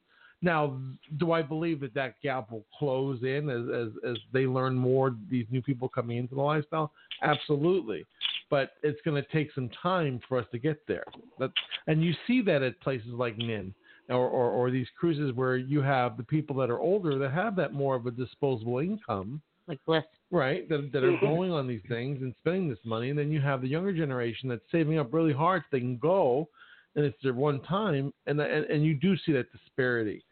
Now, 0.45 0.79
do 1.17 1.33
I 1.33 1.41
believe 1.41 1.81
that 1.81 1.95
that 1.95 2.21
gap 2.23 2.53
will 2.53 2.67
close 2.79 3.23
in 3.23 3.49
as, 3.49 3.65
as, 3.75 4.13
as 4.13 4.19
they 4.31 4.47
learn 4.47 4.75
more, 4.75 5.17
these 5.31 5.47
new 5.51 5.63
people 5.63 5.89
coming 5.89 6.19
into 6.19 6.35
the 6.35 6.43
lifestyle? 6.43 6.93
Absolutely. 7.23 8.05
But 8.51 8.73
it's 8.83 9.01
going 9.07 9.21
to 9.21 9.27
take 9.33 9.49
some 9.55 9.71
time 9.83 10.21
for 10.29 10.39
us 10.39 10.45
to 10.53 10.59
get 10.59 10.87
there. 10.87 11.05
That, 11.39 11.51
and 11.87 12.05
you 12.05 12.13
see 12.27 12.43
that 12.43 12.63
at 12.63 12.79
places 12.83 13.09
like 13.09 13.39
NIN 13.39 13.75
or, 14.11 14.29
or, 14.29 14.51
or 14.51 14.71
these 14.71 14.87
cruises 15.01 15.33
where 15.33 15.57
you 15.57 15.81
have 15.81 16.19
the 16.19 16.23
people 16.23 16.55
that 16.57 16.69
are 16.69 16.79
older 16.79 17.19
that 17.19 17.33
have 17.33 17.57
that 17.57 17.73
more 17.73 17.97
of 17.97 18.05
a 18.05 18.11
disposable 18.11 18.81
income 18.81 19.41
Like 19.67 19.81
Bliss. 19.87 20.05
right 20.31 20.69
that, 20.69 20.91
that 20.93 21.03
are 21.03 21.13
mm-hmm. 21.13 21.25
going 21.25 21.53
on 21.53 21.67
these 21.67 21.81
things 21.89 22.21
and 22.21 22.35
spending 22.39 22.69
this 22.69 22.79
money 22.85 23.09
and 23.09 23.19
then 23.19 23.33
you 23.33 23.41
have 23.41 23.63
the 23.63 23.69
younger 23.69 23.95
generation 23.95 24.51
that's 24.51 24.61
saving 24.71 24.99
up 24.99 25.15
really 25.15 25.33
hard 25.33 25.63
so 25.63 25.69
they 25.73 25.81
can 25.81 25.97
go 25.97 26.47
and 26.97 27.05
it's 27.07 27.17
their 27.23 27.33
one 27.33 27.63
time 27.63 28.13
and, 28.27 28.39
and 28.39 28.67
and 28.67 28.85
you 28.85 28.93
do 28.95 29.17
see 29.25 29.33
that 29.33 29.51
disparity 29.53 30.23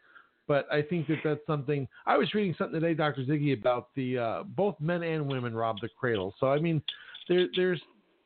but 0.47 0.67
i 0.71 0.81
think 0.81 1.07
that 1.07 1.17
that's 1.23 1.45
something 1.47 1.87
i 2.05 2.17
was 2.17 2.33
reading 2.33 2.55
something 2.57 2.79
today 2.79 2.93
dr 2.93 3.21
ziggy 3.23 3.57
about 3.57 3.89
the 3.95 4.17
uh, 4.17 4.43
both 4.43 4.75
men 4.79 5.03
and 5.03 5.25
women 5.25 5.53
rob 5.53 5.77
the 5.81 5.89
cradle 5.99 6.33
so 6.39 6.47
i 6.47 6.59
mean 6.59 6.81
there, 7.27 7.47
there's 7.55 7.81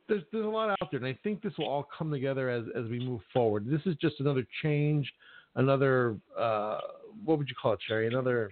there's 0.08 0.22
there's 0.32 0.44
a 0.44 0.48
lot 0.48 0.70
out 0.70 0.90
there 0.90 0.98
and 0.98 1.06
i 1.06 1.18
think 1.22 1.42
this 1.42 1.52
will 1.58 1.68
all 1.68 1.88
come 1.96 2.10
together 2.10 2.48
as 2.48 2.64
as 2.76 2.88
we 2.90 2.98
move 2.98 3.20
forward 3.32 3.66
this 3.68 3.82
is 3.86 3.96
just 3.96 4.20
another 4.20 4.46
change 4.62 5.10
another 5.56 6.16
uh 6.38 6.78
what 7.24 7.38
would 7.38 7.48
you 7.48 7.54
call 7.60 7.72
it 7.72 7.80
Sheri? 7.88 8.06
another 8.06 8.50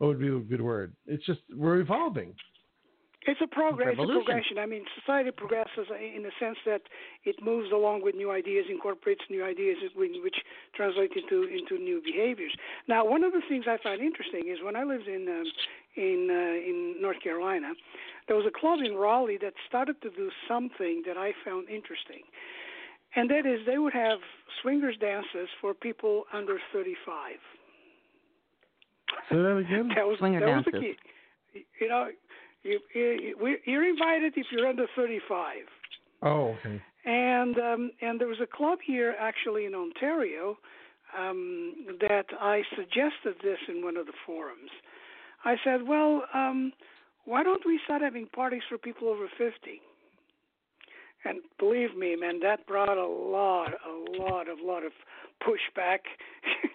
what 0.00 0.06
would 0.08 0.18
be 0.18 0.28
a 0.28 0.38
good 0.38 0.62
word? 0.62 0.94
It's 1.06 1.24
just 1.26 1.40
we're 1.54 1.76
evolving. 1.76 2.34
It's 3.30 3.40
a 3.40 3.46
progress. 3.46 3.94
It's 3.94 4.02
a 4.02 4.12
progression. 4.12 4.58
I 4.58 4.66
mean, 4.66 4.82
society 4.98 5.30
progresses 5.30 5.86
in 5.94 6.24
the 6.24 6.32
sense 6.40 6.58
that 6.66 6.82
it 7.24 7.36
moves 7.40 7.70
along 7.70 8.02
with 8.02 8.16
new 8.16 8.32
ideas, 8.32 8.66
incorporates 8.68 9.22
new 9.30 9.44
ideas, 9.44 9.76
which 9.94 10.18
which 10.24 10.34
translate 10.74 11.12
into 11.14 11.44
into 11.44 11.78
new 11.78 12.02
behaviors. 12.04 12.50
Now, 12.88 13.06
one 13.06 13.22
of 13.22 13.32
the 13.32 13.42
things 13.48 13.66
I 13.68 13.78
find 13.82 14.00
interesting 14.00 14.48
is 14.50 14.58
when 14.64 14.74
I 14.74 14.82
lived 14.82 15.06
in 15.06 15.28
um, 15.28 15.46
in 15.94 16.26
uh, 16.28 16.70
in 16.70 16.96
North 17.00 17.22
Carolina, 17.22 17.72
there 18.26 18.36
was 18.36 18.46
a 18.46 18.58
club 18.58 18.80
in 18.84 18.96
Raleigh 18.96 19.38
that 19.42 19.54
started 19.68 20.02
to 20.02 20.10
do 20.10 20.30
something 20.48 21.04
that 21.06 21.16
I 21.16 21.30
found 21.44 21.68
interesting, 21.68 22.26
and 23.14 23.30
that 23.30 23.46
is 23.46 23.60
they 23.64 23.78
would 23.78 23.94
have 23.94 24.18
swingers 24.60 24.96
dances 25.00 25.48
for 25.60 25.72
people 25.72 26.24
under 26.32 26.58
35. 26.72 27.38
Say 29.30 29.36
that 29.36 29.56
again. 29.56 29.88
That 29.94 30.06
was 30.06 30.18
Swinger 30.18 30.40
that 30.40 30.56
was 30.56 30.64
the 30.64 30.72
dances. 30.72 30.96
key. 31.52 31.64
You 31.80 31.88
know, 31.88 32.08
you, 32.62 32.80
you, 32.94 33.56
you're 33.64 33.88
invited 33.88 34.34
if 34.36 34.46
you're 34.52 34.66
under 34.66 34.86
35. 34.96 35.56
Oh, 36.22 36.56
okay. 36.60 36.80
And 37.04 37.56
um, 37.58 37.90
and 38.02 38.20
there 38.20 38.28
was 38.28 38.40
a 38.42 38.46
club 38.46 38.78
here 38.86 39.14
actually 39.18 39.64
in 39.64 39.74
Ontario 39.74 40.58
um, 41.18 41.86
that 42.00 42.26
I 42.38 42.62
suggested 42.76 43.36
this 43.42 43.58
in 43.68 43.82
one 43.82 43.96
of 43.96 44.06
the 44.06 44.12
forums. 44.26 44.70
I 45.44 45.56
said, 45.64 45.86
well, 45.88 46.24
um, 46.34 46.72
why 47.24 47.42
don't 47.42 47.64
we 47.64 47.80
start 47.84 48.02
having 48.02 48.26
parties 48.26 48.62
for 48.68 48.76
people 48.76 49.08
over 49.08 49.26
50? 49.38 49.80
And 51.24 51.40
believe 51.58 51.96
me, 51.96 52.16
man, 52.16 52.40
that 52.40 52.66
brought 52.66 52.96
a 52.96 53.06
lot, 53.06 53.72
a 53.86 54.20
lot 54.20 54.48
of, 54.48 54.58
lot 54.62 54.84
of 54.84 54.92
pushback. 55.42 55.98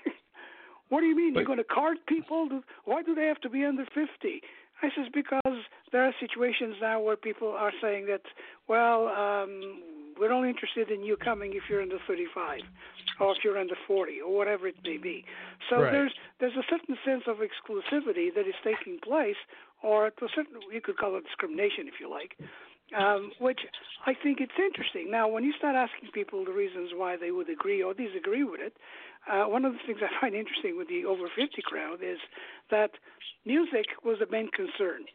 what 0.89 1.01
do 1.01 1.07
you 1.07 1.15
mean? 1.15 1.33
But- 1.33 1.41
You're 1.41 1.47
going 1.47 1.57
to 1.59 1.63
card 1.63 1.97
people? 2.07 2.61
Why 2.85 3.03
do 3.03 3.15
they 3.15 3.25
have 3.25 3.41
to 3.41 3.49
be 3.49 3.63
under 3.65 3.85
50? 3.85 4.41
I 4.81 4.89
says 4.95 5.07
because 5.13 5.57
there 5.91 6.03
are 6.03 6.13
situations 6.19 6.75
now 6.81 7.01
where 7.01 7.15
people 7.15 7.49
are 7.49 7.71
saying 7.81 8.07
that, 8.07 8.21
well, 8.67 9.07
um, 9.07 9.81
we're 10.19 10.31
only 10.31 10.49
interested 10.49 10.89
in 10.91 11.03
you 11.03 11.17
coming 11.17 11.53
if 11.53 11.63
you're 11.69 11.81
under 11.81 11.97
35, 12.07 12.61
or 13.19 13.31
if 13.35 13.43
you're 13.43 13.57
under 13.57 13.75
40, 13.87 14.21
or 14.21 14.35
whatever 14.35 14.67
it 14.67 14.75
may 14.83 14.97
be. 14.97 15.25
So 15.69 15.81
Right. 15.81 15.91
there's 15.91 16.13
there's 16.39 16.55
a 16.55 16.63
certain 16.69 16.97
sense 17.05 17.23
of 17.27 17.37
exclusivity 17.39 18.33
that 18.33 18.47
is 18.47 18.55
taking 18.63 18.99
place, 18.99 19.37
or 19.81 20.09
to 20.11 20.25
a 20.25 20.29
certain 20.29 20.59
you 20.71 20.81
could 20.81 20.97
call 20.97 21.15
it 21.17 21.23
discrimination 21.25 21.87
if 21.87 21.99
you 21.99 22.09
like, 22.09 22.37
um, 22.93 23.31
which 23.39 23.61
I 24.05 24.13
think 24.13 24.41
it's 24.41 24.57
interesting. 24.59 25.09
Now, 25.09 25.27
when 25.27 25.43
you 25.43 25.53
start 25.53 25.75
asking 25.75 26.11
people 26.11 26.45
the 26.45 26.51
reasons 26.51 26.91
why 26.93 27.15
they 27.17 27.31
would 27.31 27.49
agree 27.49 27.81
or 27.81 27.93
disagree 27.93 28.43
with 28.43 28.61
it, 28.61 28.77
uh, 29.27 29.45
one 29.45 29.65
of 29.65 29.73
the 29.73 29.79
things 29.85 29.99
I 30.01 30.09
find 30.21 30.35
interesting 30.35 30.77
with 30.77 30.87
the 30.87 31.05
over 31.05 31.27
50 31.29 31.61
crowd 31.63 32.03
is 32.03 32.19
that 32.69 32.91
music 33.45 33.87
was 34.03 34.19
the 34.19 34.27
main 34.27 34.49
concern. 34.51 35.05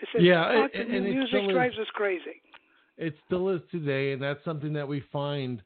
It 0.00 0.08
says, 0.12 0.22
Yeah, 0.22 0.68
and- 0.72 0.94
and 0.94 1.04
music 1.04 1.48
drives 1.48 1.78
us 1.78 1.90
crazy. 1.90 2.40
It 2.98 3.14
still 3.26 3.48
is 3.48 3.60
today, 3.70 4.12
and 4.12 4.20
that's 4.22 4.44
something 4.44 4.72
that 4.72 4.86
we 4.86 5.02
find 5.12 5.62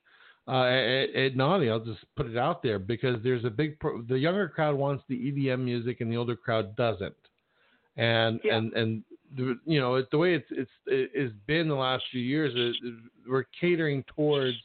uh, 0.46 0.64
at, 0.64 1.14
at 1.14 1.36
Naughty. 1.36 1.70
I'll 1.70 1.80
just 1.80 2.04
put 2.16 2.26
it 2.26 2.36
out 2.36 2.62
there 2.62 2.78
because 2.78 3.16
there's 3.22 3.44
a 3.44 3.50
big. 3.50 3.78
Pro- 3.80 4.02
the 4.02 4.18
younger 4.18 4.48
crowd 4.48 4.76
wants 4.76 5.02
the 5.08 5.16
EDM 5.16 5.60
music, 5.64 6.00
and 6.00 6.12
the 6.12 6.16
older 6.16 6.36
crowd 6.36 6.76
doesn't. 6.76 7.14
And 7.96 8.40
Yeah. 8.44 8.56
and 8.56 8.72
and 8.74 9.02
the, 9.36 9.58
you 9.64 9.80
know 9.80 9.94
it, 9.96 10.10
the 10.10 10.18
way 10.18 10.34
it's 10.34 10.46
it's 10.50 10.70
it's 10.86 11.34
been 11.46 11.68
the 11.68 11.74
last 11.74 12.04
few 12.10 12.20
years 12.20 12.54
is, 12.54 12.76
is 12.82 12.98
we're 13.26 13.44
catering 13.58 14.04
towards 14.14 14.56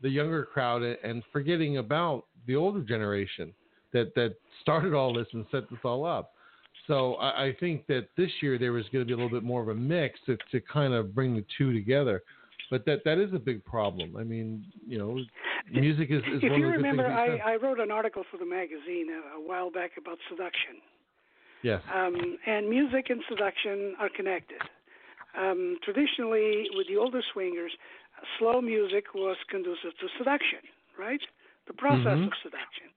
the 0.00 0.08
younger 0.08 0.44
crowd 0.44 0.82
and, 0.82 0.98
and 1.04 1.22
forgetting 1.32 1.78
about 1.78 2.24
the 2.46 2.56
older 2.56 2.80
generation 2.82 3.52
that 3.92 4.14
that 4.14 4.34
started 4.60 4.94
all 4.94 5.12
this 5.12 5.26
and 5.32 5.44
set 5.52 5.68
this 5.70 5.78
all 5.84 6.04
up. 6.04 6.31
So 6.86 7.14
I, 7.14 7.46
I 7.46 7.56
think 7.60 7.86
that 7.86 8.08
this 8.16 8.30
year 8.40 8.58
there 8.58 8.72
was 8.72 8.84
going 8.92 9.04
to 9.04 9.06
be 9.06 9.12
a 9.12 9.16
little 9.16 9.30
bit 9.30 9.44
more 9.44 9.62
of 9.62 9.68
a 9.68 9.74
mix 9.74 10.18
to, 10.26 10.36
to 10.50 10.60
kind 10.60 10.92
of 10.92 11.14
bring 11.14 11.34
the 11.34 11.44
two 11.56 11.72
together. 11.72 12.22
But 12.70 12.84
that 12.86 13.04
that 13.04 13.18
is 13.18 13.32
a 13.34 13.38
big 13.38 13.62
problem. 13.64 14.16
I 14.16 14.24
mean, 14.24 14.64
you 14.86 14.96
know, 14.98 15.18
music 15.70 16.10
is, 16.10 16.22
is 16.32 16.42
if 16.42 16.50
one 16.50 16.60
you 16.60 16.66
of 16.66 16.72
the 16.72 16.78
remember, 16.78 17.06
I. 17.06 17.36
I 17.52 17.56
wrote 17.56 17.78
an 17.80 17.90
article 17.90 18.24
for 18.30 18.38
the 18.38 18.46
magazine 18.46 19.08
a, 19.10 19.36
a 19.38 19.40
while 19.46 19.70
back 19.70 19.92
about 19.98 20.16
seduction. 20.30 20.76
yes. 21.62 21.82
Um, 21.94 22.38
and 22.46 22.68
music 22.70 23.10
and 23.10 23.20
seduction 23.28 23.94
are 24.00 24.08
connected. 24.16 24.56
Um, 25.38 25.76
traditionally, 25.84 26.68
with 26.74 26.88
the 26.88 26.96
older 26.96 27.20
swingers, 27.32 27.72
slow 28.38 28.60
music 28.62 29.04
was 29.14 29.36
conducive 29.50 29.92
to 30.00 30.06
seduction, 30.18 30.60
right? 30.98 31.20
The 31.66 31.74
process 31.74 32.18
Mhm. 32.18 32.26
of 32.26 32.32
seduction. 32.42 32.88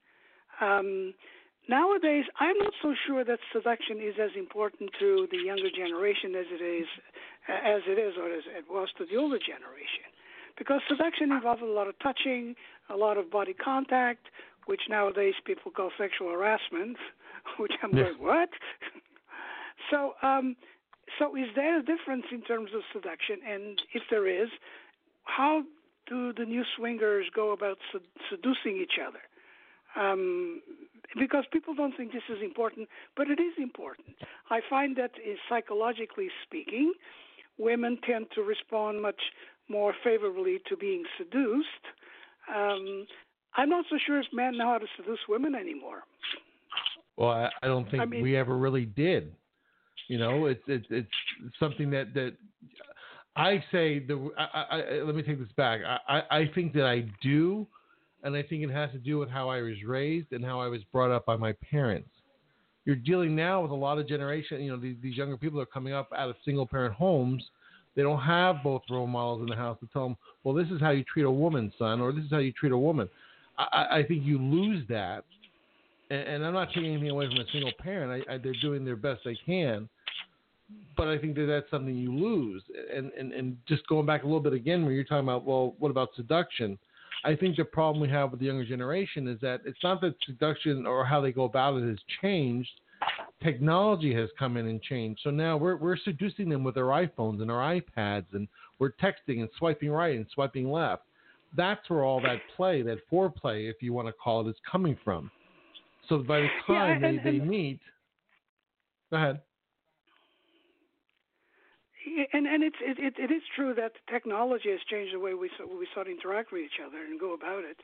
Um, 0.62 1.14
nowadays, 1.70 2.26
I'm 2.40 2.58
not 2.60 2.74
so 2.82 2.94
sure 3.08 3.24
that 3.24 3.40
seduction 3.54 4.00
is 4.02 4.16
as 4.22 4.32
important 4.38 4.92
to 5.00 5.28
the 5.32 5.38
younger 5.38 5.70
generation 5.70 6.36
as 6.36 6.46
it 6.52 6.64
is, 6.64 6.88
as 7.48 7.82
it 7.88 8.00
is, 8.00 8.16
or 8.18 8.32
as 8.32 8.44
it 8.58 8.66
was 8.70 8.90
to 8.98 9.06
the 9.06 9.18
older 9.18 9.40
generation, 9.40 10.10
because 10.58 10.82
seduction 10.88 11.32
involves 11.32 11.62
a 11.62 11.66
lot 11.66 11.88
of 11.88 11.98
touching, 12.00 12.56
a 12.90 12.96
lot 12.96 13.18
of 13.18 13.32
body 13.32 13.54
contact, 13.54 14.28
which 14.66 14.82
nowadays 14.90 15.36
people 15.46 15.72
call 15.72 15.92
sexual 15.98 16.32
harassment. 16.32 16.98
Which 17.60 17.74
I'm 17.84 17.92
Yes. 17.92 18.08
going, 18.18 18.28
what? 18.28 18.50
so, 19.92 20.14
um, 20.24 20.56
so 21.20 21.36
is 21.36 21.46
there 21.56 21.78
a 21.78 21.84
difference 21.84 22.26
in 22.32 22.42
terms 22.42 22.72
of 22.76 22.82
seduction? 22.92 23.38
And 23.48 23.80
if 23.94 24.02
there 24.10 24.28
is, 24.28 24.50
how 25.26 25.64
do 26.08 26.34
the 26.34 26.46
new 26.46 26.64
swingers 26.76 27.28
go 27.36 27.52
about 27.52 27.78
sed- 27.92 28.02
seducing 28.32 28.82
each 28.82 28.98
other? 29.00 29.20
Um, 29.96 30.62
because 31.18 31.46
people 31.52 31.74
don't 31.74 31.96
think 31.96 32.12
this 32.12 32.24
is 32.30 32.42
important, 32.44 32.88
but 33.16 33.28
it 33.30 33.40
is 33.40 33.54
important. 33.58 34.16
I 34.50 34.60
find 34.70 34.96
that, 34.98 35.12
is 35.26 35.38
psychologically 35.50 36.28
speaking, 36.44 36.94
women 37.58 37.98
tend 38.06 38.28
to 38.36 38.42
respond 38.42 39.02
much 39.02 39.20
more 39.70 39.94
favorably 40.04 40.60
to 40.70 40.78
being 40.78 41.04
seduced. 41.18 41.68
Um, 42.54 43.08
I'm 43.58 43.70
not 43.70 43.86
so 43.90 43.98
sure 44.06 44.20
if 44.20 44.28
men 44.34 44.58
know 44.58 44.68
how 44.68 44.78
to 44.78 44.88
seduce 44.98 45.20
women 45.30 45.56
anymore. 45.56 46.04
Well, 47.18 47.30
I, 47.30 47.50
I 47.64 47.68
don't 47.68 47.90
think 47.90 48.02
I 48.02 48.06
mean- 48.06 48.22
we 48.22 48.36
ever 48.36 48.58
really 48.58 48.86
did. 48.86 49.34
You 50.08 50.20
know, 50.20 50.46
it's 50.46 50.62
it's 50.68 50.86
it's 50.92 51.10
something 51.60 51.90
that 51.90 52.14
that 52.14 52.34
I 53.36 53.64
say 53.72 54.00
the. 54.00 54.30
I, 54.38 54.44
I, 54.44 54.82
I, 54.82 55.02
let 55.02 55.16
me 55.16 55.24
take 55.24 55.40
this 55.40 55.52
back. 55.58 55.82
I, 55.84 55.98
I 56.08 56.38
I 56.42 56.52
think 56.54 56.74
that 56.74 56.86
I 56.86 57.10
do, 57.24 57.66
and 58.26 58.36
I 58.36 58.44
think 58.44 58.64
it 58.64 58.72
has 58.72 58.92
to 58.92 58.98
do 58.98 59.18
with 59.18 59.30
how 59.30 59.50
I 59.50 59.62
was 59.62 59.76
raised 59.86 60.34
and 60.34 60.44
how 60.44 60.60
I 60.60 60.68
was 60.68 60.82
brought 60.92 61.12
up 61.12 61.26
by 61.26 61.38
my 61.38 61.54
parents. 61.72 62.10
You're 62.84 62.98
dealing 62.98 63.36
now 63.36 63.62
with 63.62 63.72
a 63.72 63.76
lot 63.76 63.98
of 63.98 64.08
generation. 64.08 64.62
You 64.62 64.72
know, 64.72 64.78
these, 64.78 64.98
these 65.02 65.16
younger 65.16 65.38
people 65.38 65.60
are 65.62 65.66
coming 65.66 65.94
up 65.94 66.10
out 66.16 66.30
of 66.30 66.36
single 66.44 66.68
parent 66.68 66.94
homes. 66.96 67.44
They 67.96 68.02
don't 68.04 68.22
have 68.22 68.58
both 68.64 68.82
role 68.90 69.08
models 69.08 69.42
in 69.42 69.48
the 69.48 69.56
house 69.56 69.78
to 69.80 69.88
tell 69.94 70.04
them, 70.04 70.18
well, 70.44 70.54
this 70.54 70.68
is 70.70 70.82
how 70.82 70.92
you 70.92 71.04
treat 71.06 71.24
a 71.24 71.32
woman, 71.32 71.72
son, 71.80 72.02
or 72.02 72.12
this 72.12 72.26
is 72.26 72.32
how 72.32 72.40
you 72.40 72.52
treat 72.52 72.74
a 72.74 72.78
woman. 72.78 73.10
I, 73.58 73.88
I- 74.00 74.04
think 74.04 74.26
you 74.26 74.38
lose 74.38 74.86
that 74.90 75.24
and, 76.10 76.20
and 76.20 76.46
I'm 76.46 76.54
not 76.54 76.70
taking 76.70 76.86
anything 76.92 77.10
away 77.10 77.28
from 77.28 77.38
a 77.38 77.46
single 77.52 77.72
parent. 77.80 78.26
I, 78.28 78.34
I, 78.34 78.38
they're 78.38 78.54
doing 78.62 78.86
their 78.86 78.96
best 78.96 79.22
they 79.26 79.38
can, 79.46 79.90
but 80.98 81.08
I 81.08 81.18
think 81.18 81.36
that 81.36 81.46
that's 81.46 81.70
something 81.72 81.96
you 81.96 82.14
lose. 82.14 82.64
And, 82.94 83.12
and 83.18 83.32
and 83.34 83.58
just 83.68 83.88
going 83.88 84.06
back 84.06 84.24
a 84.24 84.26
little 84.26 84.40
bit 84.42 84.54
again, 84.54 84.84
where 84.84 84.94
you're 84.94 85.04
talking 85.04 85.28
about, 85.28 85.46
well, 85.46 85.76
what 85.80 85.90
about 85.92 86.10
seduction? 86.16 86.78
I 87.24 87.36
think 87.36 87.56
the 87.56 87.66
problem 87.66 88.02
we 88.02 88.10
have 88.10 88.32
with 88.32 88.40
the 88.40 88.46
younger 88.48 88.66
generation 88.66 89.28
is 89.28 89.40
that 89.42 89.62
it's 89.66 89.82
not 89.84 90.02
that 90.02 90.16
seduction 90.26 90.86
or 90.86 91.06
how 91.06 91.22
they 91.22 91.32
go 91.32 91.44
about 91.46 91.78
it 91.78 91.88
has 91.88 91.98
changed. 92.22 92.70
Technology 93.44 94.14
has 94.14 94.30
come 94.40 94.58
in 94.58 94.68
and 94.68 94.82
changed. 94.82 95.22
So 95.24 95.30
now 95.30 95.58
we're 95.58 95.76
we're 95.76 95.98
seducing 95.98 96.50
them 96.50 96.64
with 96.64 96.78
our 96.78 97.06
iPhones 97.06 97.42
and 97.42 97.52
our 97.52 97.76
iPads, 97.80 98.26
and 98.34 98.48
we're 98.80 98.92
texting 98.92 99.42
and 99.42 99.50
swiping 99.58 99.90
right 99.92 100.16
and 100.16 100.26
swiping 100.34 100.70
left. 100.72 101.04
That's 101.56 101.88
where 101.90 102.04
all 102.04 102.22
that 102.22 102.40
play, 102.56 102.82
that 102.82 102.98
foreplay, 103.12 103.70
if 103.70 103.82
you 103.82 103.94
want 103.94 104.08
to 104.08 104.14
call 104.14 104.46
it, 104.46 104.50
is 104.50 104.56
coming 104.70 104.98
from. 105.04 105.30
So 106.10 106.20
by 106.20 106.42
the 106.42 106.48
Yeah, 106.70 106.76
time 106.76 107.04
and- 107.04 107.20
they, 107.20 107.24
they 107.32 107.38
and- 107.38 107.48
meet, 107.50 107.80
go 109.12 109.18
ahead. 109.18 109.42
And 112.34 112.46
and 112.46 112.64
it's 112.64 112.76
it, 112.82 112.98
it, 113.00 113.14
it 113.18 113.34
is 113.34 113.42
true 113.56 113.74
that 113.76 113.94
technology 114.10 114.70
has 114.70 114.80
changed 114.90 115.14
the 115.14 115.20
way 115.20 115.34
we 115.34 115.50
so- 115.58 115.68
we 115.68 115.88
sort 115.94 116.08
of 116.08 116.14
interact 116.14 116.52
with 116.52 116.62
each 116.62 116.80
other 116.86 116.98
and 116.98 117.20
go 117.20 117.34
about 117.34 117.64
it. 117.64 117.78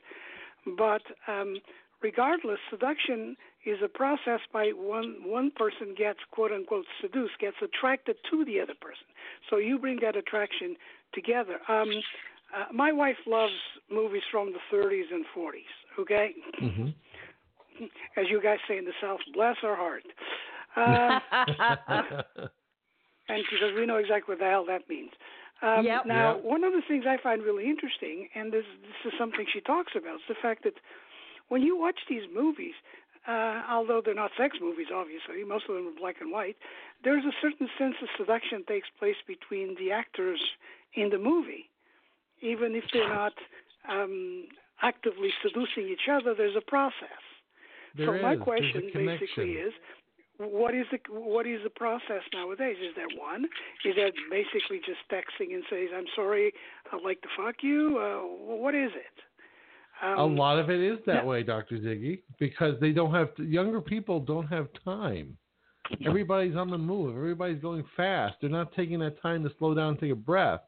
But 0.78 1.02
um, 1.26 1.56
regardless, 2.02 2.58
seduction 2.70 3.36
is 3.66 3.78
a 3.82 3.88
process 3.88 4.40
by 4.52 4.70
one 4.74 5.16
one 5.24 5.50
person 5.50 5.94
gets 5.96 6.20
quote 6.30 6.52
unquote 6.52 6.86
seduced, 7.00 7.38
gets 7.40 7.56
attracted 7.62 8.16
to 8.30 8.44
the 8.44 8.60
other 8.60 8.74
person. 8.80 9.06
So 9.50 9.56
you 9.56 9.78
bring 9.78 9.98
that 10.02 10.16
attraction 10.16 10.76
together. 11.14 11.58
Um, 11.68 11.90
uh, 12.54 12.72
my 12.72 12.92
wife 12.92 13.16
loves 13.26 13.54
movies 13.90 14.22
from 14.30 14.52
the 14.52 14.76
30s 14.76 15.10
and 15.12 15.24
40s. 15.36 15.72
Okay, 15.98 16.34
hmm 16.58 16.88
as 18.16 18.26
you 18.28 18.40
guys 18.42 18.58
say 18.68 18.78
in 18.78 18.84
the 18.84 18.92
South, 19.00 19.20
bless 19.32 19.56
her 19.62 19.76
heart. 19.76 20.04
Uh, 20.76 22.48
and 23.28 23.44
because 23.50 23.74
we 23.74 23.86
know 23.86 23.96
exactly 23.96 24.32
what 24.32 24.38
the 24.38 24.50
hell 24.50 24.64
that 24.66 24.88
means. 24.88 25.10
Um, 25.62 25.84
Yep. 25.84 26.06
Now, 26.06 26.34
Yep. 26.34 26.44
one 26.44 26.64
of 26.64 26.72
the 26.72 26.82
things 26.82 27.06
I 27.06 27.16
find 27.18 27.42
really 27.42 27.66
interesting, 27.66 28.28
and 28.34 28.52
this 28.52 28.66
this 28.82 29.12
is 29.12 29.18
something 29.18 29.46
she 29.46 29.60
talks 29.60 29.94
about, 29.94 30.16
is 30.16 30.26
the 30.28 30.34
fact 30.34 30.64
that 30.64 30.74
when 31.48 31.62
you 31.62 31.76
watch 31.76 32.00
these 32.08 32.28
movies, 32.32 32.74
uh, 33.26 33.62
although 33.68 34.00
they're 34.00 34.14
not 34.14 34.32
sex 34.36 34.58
movies, 34.60 34.88
obviously, 34.92 35.44
most 35.44 35.68
of 35.68 35.76
them 35.76 35.86
are 35.86 35.98
black 35.98 36.20
and 36.20 36.32
white, 36.32 36.56
there's 37.04 37.24
a 37.24 37.32
certain 37.40 37.68
sense 37.78 37.94
of 38.02 38.08
seduction 38.16 38.64
takes 38.64 38.88
place 38.98 39.16
between 39.26 39.76
the 39.76 39.92
actors 39.92 40.40
in 40.94 41.10
the 41.10 41.18
movie, 41.18 41.70
even 42.40 42.74
if 42.74 42.84
they're 42.92 43.08
not 43.08 43.34
um, 43.88 44.48
actively 44.82 45.32
seducing 45.42 45.88
each 45.88 46.08
other. 46.10 46.34
There's 46.34 46.56
a 46.56 46.60
process. 46.60 47.22
so 47.96 48.06
There 48.06 48.06
my 48.06 48.16
is. 48.16 48.22
There's 48.22 48.40
a 48.40 48.44
question 48.44 48.90
basically 48.92 49.52
is, 49.52 49.72
what 50.50 50.74
is 50.74 50.86
the 50.90 50.98
what 51.10 51.46
is 51.46 51.60
the 51.64 51.70
process 51.70 52.22
nowadays? 52.32 52.76
Is 52.80 52.94
there 52.96 53.08
one? 53.18 53.44
Is 53.84 53.94
that 53.96 54.12
basically 54.30 54.78
just 54.78 55.00
texting 55.10 55.54
and 55.54 55.62
says, 55.70 55.88
"I'm 55.94 56.06
sorry, 56.16 56.52
I'd 56.92 57.02
like 57.02 57.20
to 57.22 57.28
fuck 57.36 57.56
you"? 57.62 57.98
Uh, 57.98 58.54
what 58.60 58.74
is 58.74 58.90
it? 58.94 59.22
Um, 60.02 60.18
a 60.18 60.26
lot 60.26 60.58
of 60.58 60.68
it 60.68 60.80
is 60.80 60.98
that 61.06 61.22
yeah. 61.22 61.24
way, 61.24 61.42
Doctor 61.42 61.78
Ziggy, 61.78 62.22
because 62.40 62.74
they 62.80 62.90
don't 62.90 63.14
have 63.14 63.34
to, 63.36 63.44
younger 63.44 63.80
people 63.80 64.18
don't 64.18 64.48
have 64.48 64.66
time. 64.84 65.36
Everybody's 66.06 66.56
on 66.56 66.70
the 66.70 66.78
move. 66.78 67.16
Everybody's 67.16 67.60
going 67.60 67.84
fast. 67.96 68.36
They're 68.40 68.50
not 68.50 68.74
taking 68.74 68.98
that 69.00 69.20
time 69.20 69.42
to 69.44 69.50
slow 69.58 69.74
down 69.74 69.90
and 69.90 70.00
take 70.00 70.10
a 70.10 70.16
breath. 70.16 70.60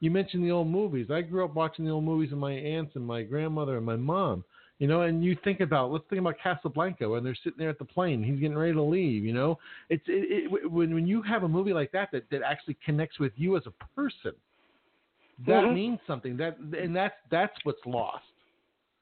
You 0.00 0.10
mentioned 0.10 0.44
the 0.44 0.50
old 0.52 0.68
movies. 0.68 1.08
I 1.10 1.22
grew 1.22 1.44
up 1.44 1.54
watching 1.54 1.84
the 1.84 1.90
old 1.90 2.04
movies 2.04 2.30
with 2.30 2.38
my 2.38 2.52
aunts 2.52 2.94
and 2.94 3.04
my 3.04 3.22
grandmother 3.22 3.76
and 3.76 3.86
my 3.86 3.96
mom. 3.96 4.44
You 4.78 4.86
know, 4.86 5.02
and 5.02 5.24
you 5.24 5.36
think 5.42 5.58
about 5.60 5.90
let's 5.90 6.04
think 6.08 6.20
about 6.20 6.36
Casablanca 6.40 7.08
when 7.08 7.24
they're 7.24 7.36
sitting 7.42 7.58
there 7.58 7.68
at 7.70 7.80
the 7.80 7.84
plane, 7.84 8.22
he's 8.22 8.38
getting 8.38 8.56
ready 8.56 8.72
to 8.74 8.82
leave. 8.82 9.24
You 9.24 9.34
know, 9.34 9.58
it's 9.88 10.04
it, 10.06 10.52
it, 10.52 10.70
when 10.70 10.94
when 10.94 11.06
you 11.06 11.20
have 11.22 11.42
a 11.42 11.48
movie 11.48 11.72
like 11.72 11.90
that 11.92 12.10
that 12.12 12.30
that 12.30 12.42
actually 12.42 12.76
connects 12.84 13.18
with 13.18 13.32
you 13.36 13.56
as 13.56 13.64
a 13.66 13.72
person, 13.96 14.34
that 15.46 15.64
Mhm. 15.64 15.74
means 15.74 15.98
something. 16.06 16.36
That 16.36 16.58
and 16.58 16.94
that's 16.94 17.16
that's 17.28 17.54
what's 17.64 17.84
lost 17.86 18.24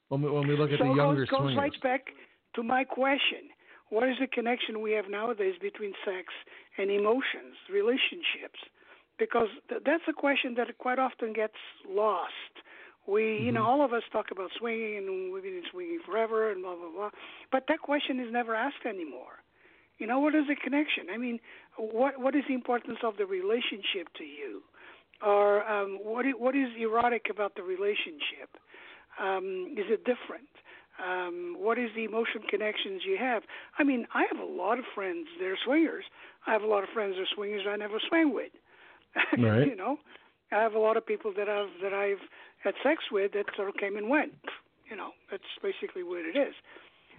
when 0.09 0.23
we 0.23 0.31
when 0.31 0.47
we 0.49 0.57
look 0.57 0.71
at 0.73 0.79
so 0.79 0.85
the 0.85 0.95
younger 0.95 1.27
goes, 1.27 1.39
goes 1.41 1.57
right 1.57 1.81
back 1.83 2.07
to 2.55 2.63
my 2.63 2.83
question. 2.85 3.51
What 3.91 4.09
is 4.09 4.17
the 4.19 4.27
connection 4.27 4.81
we 4.81 4.93
have 4.93 5.09
nowadays 5.09 5.55
between 5.61 5.93
sex 6.05 6.33
and 6.79 6.91
emotions, 6.91 7.55
relationships? 7.71 8.59
Because 9.19 9.49
th- 9.69 9.83
that's 9.85 10.03
a 10.09 10.13
question 10.13 10.55
that 10.55 10.77
quite 10.79 10.99
often 10.99 11.33
gets 11.33 11.55
lost. 11.89 12.33
We, 13.07 13.43
you 13.45 13.53
know, 13.53 13.63
Mm-hmm. 13.63 13.69
all 13.69 13.85
of 13.85 13.93
us 13.93 14.03
talk 14.13 14.27
about 14.33 14.51
swinging 14.59 14.99
and 14.99 15.33
we've 15.33 15.43
been 15.43 15.63
swinging 15.71 16.01
forever 16.05 16.51
and 16.51 16.63
blah 16.63 16.75
blah 16.77 16.91
blah, 16.91 17.11
but 17.53 17.65
that 17.69 17.81
question 17.81 18.21
is 18.21 18.33
never 18.33 18.55
asked 18.55 18.85
anymore. 18.87 19.43
You 19.99 20.07
know, 20.07 20.21
what 20.21 20.35
is 20.35 20.45
the 20.49 20.57
connection? 20.57 21.07
I 21.13 21.17
mean, 21.17 21.39
what 21.79 22.21
what 22.21 22.35
is 22.35 22.43
the 22.49 22.55
importance 22.55 22.99
of 23.05 23.17
the 23.17 23.27
relationship 23.27 24.13
to 24.19 24.25
you, 24.25 24.63
or 25.25 25.65
um, 25.69 25.99
what 26.03 26.27
what 26.39 26.55
is 26.57 26.69
erotic 26.79 27.27
about 27.31 27.55
the 27.55 27.63
relationship? 27.63 28.51
Um, 29.21 29.75
is 29.77 29.87
it 29.89 30.05
different? 30.05 30.49
Um, 31.03 31.57
what 31.59 31.79
is 31.79 31.91
the 31.95 32.05
emotion 32.05 32.43
connections 32.49 33.03
you 33.07 33.17
have? 33.19 33.43
I 33.79 33.85
mean, 33.85 34.07
I 34.15 34.25
have 34.33 34.41
a 34.41 34.51
lot 34.51 34.79
of 34.79 34.85
friends 34.95 35.29
that 35.39 35.47
are 35.47 35.59
swingers. 35.65 36.05
I 36.47 36.53
have 36.53 36.63
a 36.63 36.67
lot 36.67 36.83
of 36.85 36.89
friends 36.91 37.17
that 37.17 37.23
are 37.23 37.35
swingers 37.35 37.67
I 37.69 37.77
never 37.77 37.99
swang 38.09 38.35
with. 38.35 38.53
Right. 39.39 39.67
you 39.69 39.77
know, 39.77 39.99
I 40.53 40.57
have 40.63 40.75
a 40.75 40.79
lot 40.79 40.97
of 40.97 41.07
people 41.07 41.33
that 41.37 41.49
I've 41.49 41.73
that 41.83 41.93
I've 41.93 42.21
had 42.67 42.75
sex 42.83 43.03
with 43.11 43.33
that 43.33 43.47
sort 43.57 43.69
of 43.69 43.77
came 43.77 43.97
and 43.97 44.09
went. 44.09 44.33
You 44.91 44.97
know, 44.97 45.11
that's 45.31 45.43
basically 45.63 46.03
what 46.03 46.21
it 46.21 46.37
is. 46.39 46.55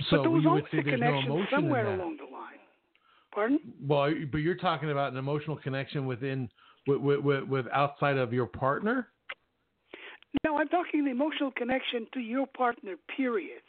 So 0.10 0.18
but 0.18 0.22
there 0.24 0.32
was 0.32 0.46
always 0.46 0.64
a 0.72 0.76
there's 0.76 0.86
no 0.86 0.92
connection 0.92 1.48
somewhere 1.52 1.94
along 1.96 2.18
the 2.18 2.32
line. 2.32 2.60
Pardon? 3.34 3.60
Well, 3.86 4.14
but 4.32 4.40
you're 4.40 4.56
talking 4.56 4.92
about 4.92 5.12
an 5.12 5.18
emotional 5.18 5.58
connection 5.58 6.06
within 6.06 6.50
with 6.88 7.00
with, 7.02 7.20
with, 7.20 7.44
with 7.46 7.66
outside 7.74 8.18
of 8.18 8.32
your 8.34 8.46
partner. 8.46 9.08
No, 10.44 10.58
I'm 10.58 10.68
talking 10.68 11.06
the 11.06 11.12
emotional 11.12 11.52
connection 11.52 12.08
to 12.14 12.20
your 12.20 12.48
partner. 12.48 12.96
Period. 13.16 13.62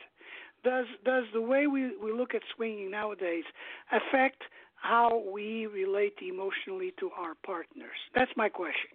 Does 0.64 0.87
does 1.05 1.24
the 1.33 1.41
way 1.41 1.66
we 1.66 1.97
we 1.97 2.12
look 2.12 2.35
at 2.35 2.43
swinging 2.57 2.91
nowadays 2.91 3.45
affect 3.93 4.43
how 4.74 5.22
we 5.33 5.66
relate 5.66 6.14
emotionally 6.22 6.93
to 7.01 7.11
our 7.16 7.35
partners? 7.45 7.99
That's 8.14 8.31
my 8.37 8.49
question. 8.49 8.91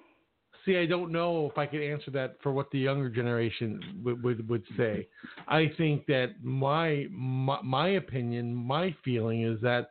See, 0.65 0.77
I 0.77 0.85
don't 0.85 1.11
know 1.11 1.49
if 1.51 1.57
I 1.57 1.65
could 1.65 1.81
answer 1.81 2.09
that 2.11 2.37
for 2.41 2.53
what 2.53 2.71
the 2.71 2.79
younger 2.79 3.09
generation 3.09 4.01
would 4.03 4.23
would, 4.23 4.47
would 4.47 4.63
say. 4.77 5.07
I 5.47 5.71
think 5.77 6.05
that 6.05 6.35
my, 6.41 7.07
my 7.11 7.61
my 7.61 7.89
opinion, 7.89 8.55
my 8.55 8.95
feeling 9.03 9.43
is 9.43 9.59
that 9.61 9.89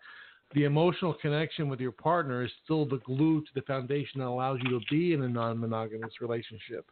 the 0.55 0.65
emotional 0.65 1.15
connection 1.15 1.69
with 1.69 1.81
your 1.81 1.93
partner 1.93 2.43
is 2.43 2.51
still 2.65 2.87
the 2.87 3.01
glue 3.05 3.41
to 3.41 3.51
the 3.55 3.63
foundation 3.63 4.21
that 4.21 4.27
allows 4.27 4.61
you 4.63 4.79
to 4.79 4.85
be 4.91 5.13
in 5.13 5.23
a 5.23 5.29
non-monogamous 5.29 6.21
relationship. 6.21 6.87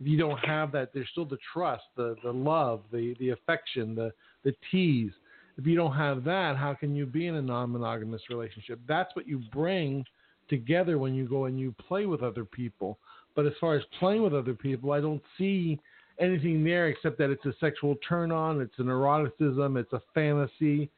If 0.00 0.06
you 0.06 0.18
don't 0.18 0.38
have 0.38 0.72
that, 0.72 0.90
there's 0.94 1.08
still 1.10 1.24
the 1.24 1.38
trust, 1.52 1.84
the 1.96 2.16
the 2.22 2.32
love, 2.32 2.82
the 2.90 3.14
the 3.18 3.30
affection, 3.30 3.94
the 3.94 4.12
the 4.42 4.54
tease. 4.70 5.12
If 5.58 5.66
you 5.66 5.74
don't 5.74 5.94
have 5.94 6.24
that, 6.24 6.56
how 6.56 6.72
can 6.72 6.94
you 6.94 7.04
be 7.04 7.26
in 7.26 7.34
a 7.34 7.42
non-monogamous 7.42 8.22
relationship? 8.30 8.78
That's 8.86 9.14
what 9.16 9.26
you 9.26 9.42
bring 9.52 10.04
together 10.48 10.98
when 10.98 11.14
you 11.14 11.28
go 11.28 11.44
and 11.46 11.58
you 11.58 11.74
play 11.86 12.06
with 12.06 12.22
other 12.22 12.44
people. 12.44 12.98
But 13.38 13.46
as 13.46 13.52
far 13.60 13.76
as 13.76 13.84
playing 14.00 14.24
with 14.24 14.34
other 14.34 14.52
people, 14.52 14.90
I 14.90 15.00
don't 15.00 15.22
see 15.38 15.78
anything 16.18 16.64
there 16.64 16.88
except 16.88 17.18
that 17.18 17.30
it's 17.30 17.46
a 17.46 17.54
sexual 17.60 17.94
turn 18.08 18.32
on, 18.32 18.60
it's 18.60 18.76
an 18.78 18.88
eroticism, 18.88 19.76
it's 19.76 19.92
a 19.92 20.02
fantasy. 20.12 20.90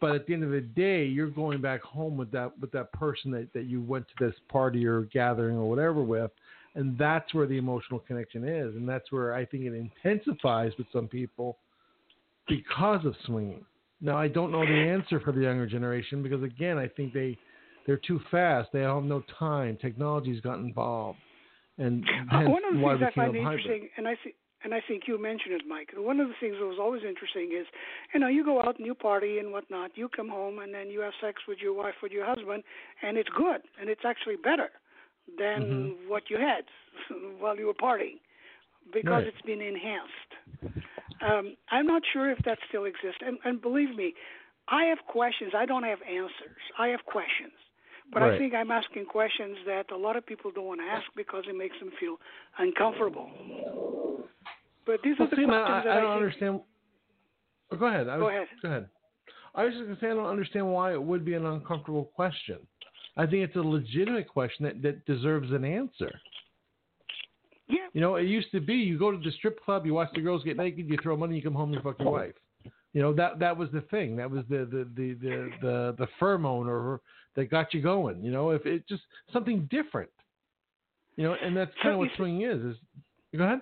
But 0.00 0.14
at 0.14 0.24
the 0.24 0.34
end 0.34 0.44
of 0.44 0.52
the 0.52 0.60
day, 0.60 1.04
you're 1.04 1.30
going 1.30 1.60
back 1.60 1.82
home 1.82 2.16
with 2.16 2.30
that 2.30 2.56
with 2.60 2.70
that 2.70 2.92
person 2.92 3.32
that, 3.32 3.52
that 3.54 3.64
you 3.64 3.82
went 3.82 4.06
to 4.06 4.24
this 4.24 4.36
party 4.48 4.86
or 4.86 5.02
gathering 5.06 5.56
or 5.56 5.68
whatever 5.68 6.00
with, 6.00 6.30
and 6.76 6.96
that's 6.96 7.34
where 7.34 7.48
the 7.48 7.58
emotional 7.58 7.98
connection 7.98 8.46
is, 8.46 8.76
and 8.76 8.88
that's 8.88 9.10
where 9.10 9.34
I 9.34 9.44
think 9.44 9.64
it 9.64 9.74
intensifies 9.74 10.70
with 10.78 10.86
some 10.92 11.08
people 11.08 11.58
because 12.46 13.04
of 13.04 13.16
swinging. 13.26 13.64
Now 14.00 14.16
I 14.16 14.28
don't 14.28 14.52
know 14.52 14.64
the 14.64 14.72
answer 14.72 15.18
for 15.18 15.32
the 15.32 15.40
younger 15.40 15.66
generation 15.66 16.22
because 16.22 16.44
again, 16.44 16.78
I 16.78 16.86
think 16.86 17.12
they 17.12 17.36
they're 17.84 17.96
too 18.06 18.20
fast. 18.30 18.68
They 18.72 18.82
have 18.82 19.02
no 19.02 19.24
time. 19.40 19.76
Technology's 19.82 20.40
got 20.40 20.60
involved, 20.60 21.18
and 21.80 22.04
Uh, 22.30 22.38
hence 22.38 22.50
one 22.50 22.64
of 22.64 22.74
the 22.74 22.80
why 22.80 22.92
things 22.94 23.02
I 23.02 23.10
find 23.16 23.34
hybrid. 23.36 23.66
interesting, 23.66 23.88
and 23.96 24.06
I 24.08 24.14
think 24.22 24.36
and 24.62 24.74
I 24.74 24.80
think 24.86 25.08
you 25.08 25.16
mentioned 25.18 25.54
it, 25.54 25.62
Mike. 25.66 25.88
One 25.96 26.20
of 26.20 26.28
the 26.28 26.34
things 26.38 26.56
that 26.60 26.66
was 26.66 26.78
always 26.78 27.02
interesting 27.02 27.52
is, 27.58 27.66
you 28.12 28.20
know, 28.20 28.28
you 28.28 28.44
go 28.44 28.60
out 28.60 28.76
and 28.76 28.84
you 28.86 28.94
party 28.94 29.38
and 29.38 29.52
whatnot. 29.52 29.96
You 29.96 30.08
come 30.08 30.28
home 30.28 30.58
and 30.58 30.74
then 30.74 30.90
you 30.90 31.00
have 31.00 31.14
sex 31.20 31.40
with 31.48 31.58
your 31.60 31.72
wife, 31.72 31.94
with 32.02 32.12
your 32.12 32.26
husband, 32.26 32.62
and 33.02 33.16
it's 33.16 33.30
good, 33.30 33.62
and 33.80 33.88
it's 33.88 34.04
actually 34.04 34.36
better 34.36 34.68
than 35.38 35.62
Mhm. 35.62 36.08
what 36.08 36.28
you 36.28 36.36
had 36.36 36.64
while 37.40 37.56
you 37.56 37.66
were 37.66 37.74
partying 37.74 38.20
because 38.92 39.24
Right. 39.24 39.26
it's 39.26 39.42
been 39.42 39.62
enhanced. 39.62 40.30
Um, 41.22 41.56
I'm 41.70 41.86
not 41.86 42.02
sure 42.12 42.30
if 42.30 42.38
that 42.44 42.58
still 42.68 42.84
exists, 42.84 43.22
and, 43.24 43.38
and 43.44 43.60
believe 43.62 43.94
me, 43.96 44.14
I 44.68 44.84
have 44.84 44.98
questions. 45.06 45.52
I 45.56 45.66
don't 45.66 45.84
have 45.84 46.02
answers. 46.02 46.62
I 46.78 46.88
have 46.88 47.04
questions. 47.06 47.52
But 48.12 48.22
I 48.22 48.38
think 48.38 48.54
I'm 48.54 48.70
asking 48.72 49.04
questions 49.06 49.56
that 49.66 49.90
a 49.92 49.96
lot 49.96 50.16
of 50.16 50.26
people 50.26 50.50
don't 50.52 50.66
want 50.66 50.80
to 50.80 50.86
ask 50.86 51.04
because 51.16 51.44
it 51.48 51.56
makes 51.56 51.78
them 51.78 51.90
feel 52.00 52.16
uncomfortable. 52.58 53.30
But 54.84 55.00
these 55.04 55.14
Well, 55.18 55.28
are 55.28 55.30
the 55.30 55.36
see, 55.36 55.44
questions 55.44 55.66
I, 55.68 55.82
that 55.84 55.88
I 55.88 56.00
don't 56.00 56.10
think, 56.10 56.22
understand. 56.22 56.60
Oh, 57.70 57.76
go 57.76 57.86
ahead. 57.86 58.08
I 58.08 58.16
Go 58.16 58.24
was, 58.24 58.32
ahead. 58.32 58.48
Go 58.62 58.68
ahead. 58.68 58.88
I 59.54 59.64
was 59.64 59.74
just 59.74 59.84
going 59.84 59.96
to 59.96 60.00
say 60.00 60.06
I 60.08 60.14
don't 60.14 60.26
understand 60.26 60.72
why 60.72 60.92
it 60.92 61.02
would 61.02 61.24
be 61.24 61.34
an 61.34 61.46
uncomfortable 61.46 62.10
question. 62.16 62.58
I 63.16 63.26
think 63.26 63.44
it's 63.44 63.56
a 63.56 63.60
legitimate 63.60 64.28
question 64.28 64.64
that, 64.64 64.82
that 64.82 65.04
deserves 65.06 65.52
an 65.52 65.64
answer. 65.64 66.10
Yeah. 67.68 67.86
You 67.92 68.00
know, 68.00 68.16
it 68.16 68.26
used 68.26 68.50
to 68.52 68.60
be 68.60 68.74
you 68.74 68.98
go 68.98 69.12
to 69.12 69.18
the 69.18 69.30
strip 69.32 69.62
club, 69.64 69.86
you 69.86 69.94
watch 69.94 70.08
the 70.14 70.20
girls 70.20 70.42
get 70.42 70.56
naked, 70.56 70.88
you 70.88 70.98
throw 71.02 71.16
money, 71.16 71.36
you 71.36 71.42
come 71.42 71.54
home, 71.54 71.72
you 71.72 71.80
fuck 71.80 71.98
your 72.00 72.10
wife. 72.10 72.34
You 72.92 73.02
know 73.02 73.12
that 73.14 73.38
that 73.38 73.56
was 73.56 73.68
the 73.72 73.82
thing. 73.82 74.16
That 74.16 74.30
was 74.30 74.44
the 74.48 74.58
the 74.58 74.88
the 74.96 75.14
the 75.14 75.50
the, 75.62 75.94
the 75.98 76.08
pheromone 76.20 76.66
or 76.66 77.00
that 77.36 77.50
got 77.50 77.72
you 77.72 77.80
going. 77.80 78.22
You 78.24 78.32
know, 78.32 78.50
if 78.50 78.66
it 78.66 78.86
just 78.88 79.02
something 79.32 79.68
different. 79.70 80.10
You 81.16 81.24
know, 81.24 81.36
and 81.42 81.56
that's 81.56 81.70
kind 81.82 81.88
So 81.88 81.92
of 81.92 81.98
what 81.98 82.08
swinging 82.16 82.42
is. 82.42 82.64
Is 82.64 82.76
go 83.36 83.44
ahead. 83.44 83.60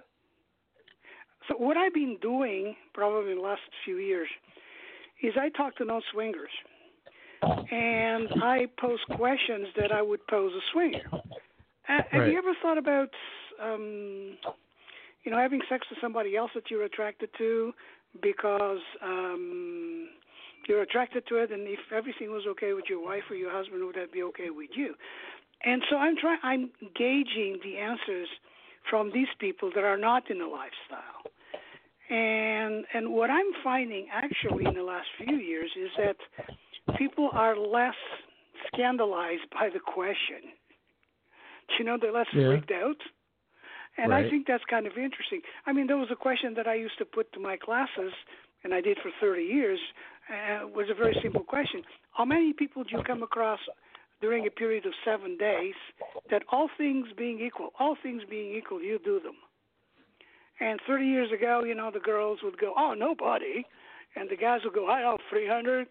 So 1.48 1.54
what 1.56 1.76
I've 1.76 1.94
been 1.94 2.16
doing 2.20 2.76
probably 2.94 3.32
in 3.32 3.38
the 3.38 3.42
last 3.42 3.60
few 3.84 3.96
years 3.96 4.28
is 5.22 5.32
I 5.40 5.48
talk 5.50 5.74
to 5.76 5.84
non-swingers, 5.84 6.50
and 7.42 8.28
I 8.42 8.66
pose 8.80 8.98
questions 9.16 9.66
that 9.76 9.90
I 9.92 10.02
would 10.02 10.24
pose 10.28 10.52
a 10.52 10.60
swinger. 10.72 11.02
Have 11.82 12.04
Right. 12.12 12.30
you 12.32 12.38
ever 12.38 12.52
thought 12.62 12.76
about, 12.78 13.08
um, 13.62 14.36
you 15.24 15.32
know, 15.32 15.38
having 15.38 15.60
sex 15.68 15.86
with 15.90 15.98
somebody 16.00 16.36
else 16.36 16.50
that 16.54 16.70
you're 16.70 16.84
attracted 16.84 17.30
to 17.38 17.72
because 18.22 18.80
um, 19.02 20.08
you're 20.68 20.82
attracted 20.82 21.26
to 21.28 21.36
it, 21.36 21.50
and 21.50 21.66
if 21.68 21.80
everything 21.94 22.30
was 22.30 22.44
okay 22.48 22.72
with 22.72 22.84
your 22.88 23.04
wife 23.04 23.22
or 23.30 23.36
your 23.36 23.50
husband, 23.52 23.84
would 23.84 23.96
that 23.96 24.12
be 24.12 24.22
okay 24.24 24.50
with 24.50 24.70
you? 24.74 24.94
And 25.64 25.82
so 25.90 25.96
I'm 25.96 26.16
trying. 26.16 26.38
I'm 26.42 26.70
gauging 26.96 27.58
the 27.64 27.78
answers 27.78 28.28
from 28.88 29.10
these 29.12 29.28
people 29.38 29.70
that 29.74 29.84
are 29.84 29.98
not 29.98 30.30
in 30.30 30.38
the 30.38 30.46
lifestyle. 30.46 31.22
And 32.10 32.84
and 32.94 33.12
what 33.12 33.28
I'm 33.30 33.52
finding 33.62 34.06
actually 34.12 34.64
in 34.66 34.74
the 34.74 34.82
last 34.82 35.08
few 35.18 35.36
years 35.36 35.70
is 35.76 35.90
that 35.98 36.16
people 36.96 37.30
are 37.34 37.56
less 37.56 37.94
scandalized 38.72 39.50
by 39.52 39.68
the 39.72 39.80
question. 39.80 40.52
You 41.78 41.84
know, 41.84 41.98
they're 42.00 42.12
less 42.12 42.26
Yeah. 42.32 42.46
freaked 42.46 42.70
out. 42.70 42.96
And 43.98 44.14
I 44.14 44.28
think 44.30 44.46
that's 44.46 44.64
kind 44.70 44.86
of 44.86 44.92
interesting. 44.96 45.42
I 45.66 45.72
mean, 45.72 45.88
there 45.88 45.96
was 45.96 46.08
a 46.12 46.16
question 46.16 46.54
that 46.54 46.68
I 46.68 46.74
used 46.74 46.98
to 46.98 47.04
put 47.04 47.32
to 47.32 47.40
my 47.40 47.56
classes, 47.56 48.12
and 48.62 48.72
I 48.72 48.80
did 48.80 48.98
for 49.02 49.10
30 49.20 49.42
years. 49.42 49.80
Uh, 50.30 50.66
it 50.66 50.74
was 50.74 50.86
a 50.90 50.94
very 50.94 51.16
simple 51.22 51.42
question: 51.42 51.82
How 52.12 52.24
many 52.24 52.52
people 52.52 52.84
do 52.84 52.96
you 52.96 53.02
come 53.02 53.22
across 53.22 53.58
during 54.20 54.46
a 54.46 54.50
period 54.50 54.86
of 54.86 54.92
seven 55.04 55.36
days 55.36 55.74
that, 56.30 56.42
all 56.52 56.68
things 56.78 57.08
being 57.16 57.40
equal, 57.40 57.70
all 57.78 57.96
things 58.00 58.22
being 58.28 58.54
equal, 58.54 58.80
you 58.80 58.98
do 59.04 59.20
them? 59.20 59.36
And 60.60 60.80
30 60.86 61.06
years 61.06 61.30
ago, 61.32 61.62
you 61.64 61.74
know, 61.74 61.90
the 61.92 62.00
girls 62.00 62.40
would 62.42 62.58
go, 62.58 62.74
"Oh, 62.76 62.94
nobody," 62.94 63.64
and 64.14 64.28
the 64.28 64.36
guys 64.36 64.60
would 64.64 64.74
go, 64.74 64.88
"I 64.88 65.02
know 65.02 65.18
300." 65.28 65.88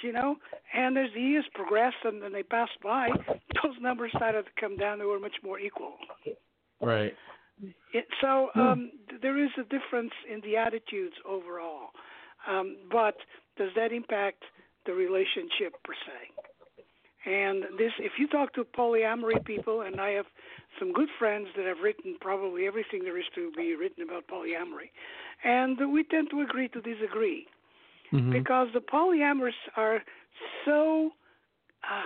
You 0.00 0.12
know, 0.12 0.36
and 0.72 0.96
as 0.96 1.12
the 1.12 1.20
years 1.20 1.44
progressed 1.54 2.04
and 2.04 2.22
then 2.22 2.32
they 2.32 2.44
passed 2.44 2.78
by, 2.80 3.08
those 3.62 3.74
numbers 3.80 4.12
started 4.14 4.44
to 4.44 4.52
come 4.60 4.76
down. 4.76 5.00
They 5.00 5.04
were 5.04 5.18
much 5.18 5.42
more 5.42 5.58
equal. 5.58 5.94
Right. 6.80 7.16
It, 7.92 8.06
so 8.20 8.50
um, 8.54 8.90
th- 9.08 9.20
there 9.22 9.42
is 9.42 9.50
a 9.58 9.62
difference 9.62 10.12
in 10.30 10.40
the 10.42 10.56
attitudes 10.56 11.14
overall, 11.26 11.90
um, 12.46 12.76
but 12.90 13.16
does 13.56 13.70
that 13.76 13.92
impact 13.92 14.42
the 14.86 14.92
relationship 14.92 15.74
per 15.84 15.94
se? 15.94 16.30
And 17.26 17.64
this, 17.78 17.92
if 17.98 18.12
you 18.18 18.28
talk 18.28 18.54
to 18.54 18.64
polyamory 18.64 19.44
people, 19.44 19.82
and 19.82 20.00
I 20.00 20.10
have 20.10 20.26
some 20.78 20.92
good 20.92 21.08
friends 21.18 21.48
that 21.56 21.66
have 21.66 21.78
written 21.82 22.16
probably 22.20 22.66
everything 22.66 23.02
there 23.02 23.18
is 23.18 23.24
to 23.34 23.50
be 23.56 23.74
written 23.74 24.04
about 24.04 24.28
polyamory, 24.28 24.90
and 25.44 25.92
we 25.92 26.04
tend 26.04 26.30
to 26.30 26.40
agree 26.40 26.68
to 26.68 26.80
disagree 26.80 27.46
Mhm. 28.12 28.32
because 28.32 28.68
the 28.72 28.80
polyamorous 28.80 29.58
are 29.76 30.02
so. 30.64 31.12
Uh, 31.82 32.02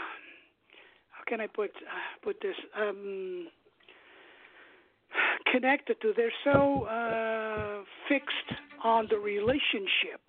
how 1.11 1.25
can 1.27 1.41
I 1.41 1.47
put 1.47 1.71
uh, 1.77 2.19
put 2.23 2.41
this? 2.41 2.57
Um, 2.75 3.49
connected 5.51 6.01
to. 6.03 6.13
They're 6.17 6.33
so 6.45 6.85
uh, 6.85 7.85
fixed 8.09 8.61
on 8.85 9.07
the 9.11 9.19
relationship. 9.19 10.23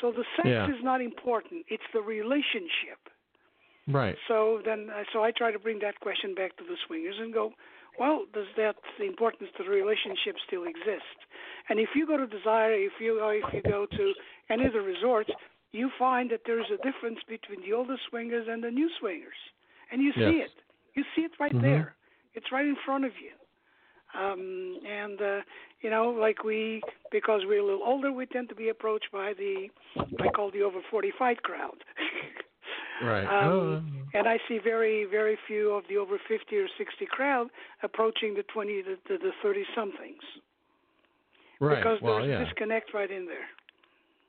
So 0.00 0.10
the 0.12 0.24
sex 0.36 0.48
Yeah. 0.48 0.68
is 0.68 0.82
not 0.82 1.00
important. 1.00 1.64
It's 1.68 1.88
the 1.92 2.02
relationship. 2.02 2.98
Right. 3.86 4.16
So 4.28 4.60
then, 4.64 4.90
uh, 4.90 5.04
so 5.12 5.22
I 5.22 5.30
try 5.30 5.52
to 5.52 5.58
bring 5.58 5.78
that 5.80 6.00
question 6.00 6.34
back 6.34 6.56
to 6.56 6.64
the 6.64 6.76
swingers 6.86 7.16
and 7.20 7.32
go, 7.32 7.52
well, 7.98 8.24
does 8.32 8.46
that 8.56 8.76
the 8.98 9.04
importance 9.04 9.50
to 9.56 9.62
the 9.62 9.70
relationship 9.70 10.36
still 10.46 10.64
exist? 10.64 11.18
And 11.68 11.78
if 11.78 11.90
you 11.94 12.06
go 12.06 12.16
to 12.16 12.26
Desire, 12.26 12.72
if 12.72 12.92
you 12.98 13.22
if 13.22 13.54
you 13.54 13.62
go 13.62 13.86
to 13.86 14.14
any 14.50 14.66
of 14.66 14.72
the 14.72 14.80
resorts, 14.80 15.30
you 15.72 15.90
find 15.98 16.30
that 16.30 16.40
there 16.44 16.58
is 16.58 16.66
a 16.72 16.76
difference 16.82 17.20
between 17.28 17.60
the 17.62 17.72
older 17.72 17.96
swingers 18.08 18.46
and 18.48 18.64
the 18.64 18.70
new 18.70 18.88
swingers, 18.98 19.36
and 19.92 20.02
you 20.02 20.12
see 20.14 20.38
Yes. 20.38 20.48
it. 20.50 20.62
You 20.94 21.04
see 21.14 21.22
it 21.22 21.32
right 21.38 21.52
Mhm. 21.52 21.62
there. 21.62 21.94
It's 22.34 22.46
right 22.52 22.66
in 22.66 22.76
front 22.84 23.04
of 23.04 23.12
you. 23.22 23.30
Um, 24.18 24.78
and 24.88 25.20
uh, 25.20 25.40
you 25.80 25.90
know, 25.90 26.08
like 26.10 26.44
we, 26.44 26.82
because 27.10 27.42
we're 27.44 27.60
a 27.60 27.64
little 27.64 27.82
older, 27.84 28.12
we 28.12 28.26
tend 28.26 28.48
to 28.48 28.54
be 28.54 28.68
approached 28.68 29.08
by 29.12 29.32
the, 29.36 29.68
I 30.20 30.28
call 30.28 30.50
the 30.50 30.62
over 30.62 30.78
45 30.90 31.36
crowd. 31.38 31.76
Right. 33.02 33.24
Um, 33.24 33.50
Oh, 33.50 34.18
and 34.18 34.28
I 34.28 34.38
see 34.48 34.58
very, 34.62 35.04
very 35.04 35.36
few 35.48 35.72
of 35.72 35.82
the 35.88 35.96
over 35.96 36.16
50 36.28 36.56
or 36.56 36.68
60 36.78 37.06
crowd 37.10 37.48
approaching 37.82 38.34
the 38.34 38.44
20 38.44 38.82
to 38.82 38.96
the, 39.08 39.18
the 39.18 39.30
30 39.42 39.64
somethings. 39.74 40.22
right. 41.60 41.78
Because 41.78 41.98
well, 42.00 42.18
there's 42.18 42.28
yeah. 42.28 42.42
a 42.42 42.44
disconnect 42.44 42.94
right 42.94 43.10
in 43.10 43.26
there. 43.26 43.46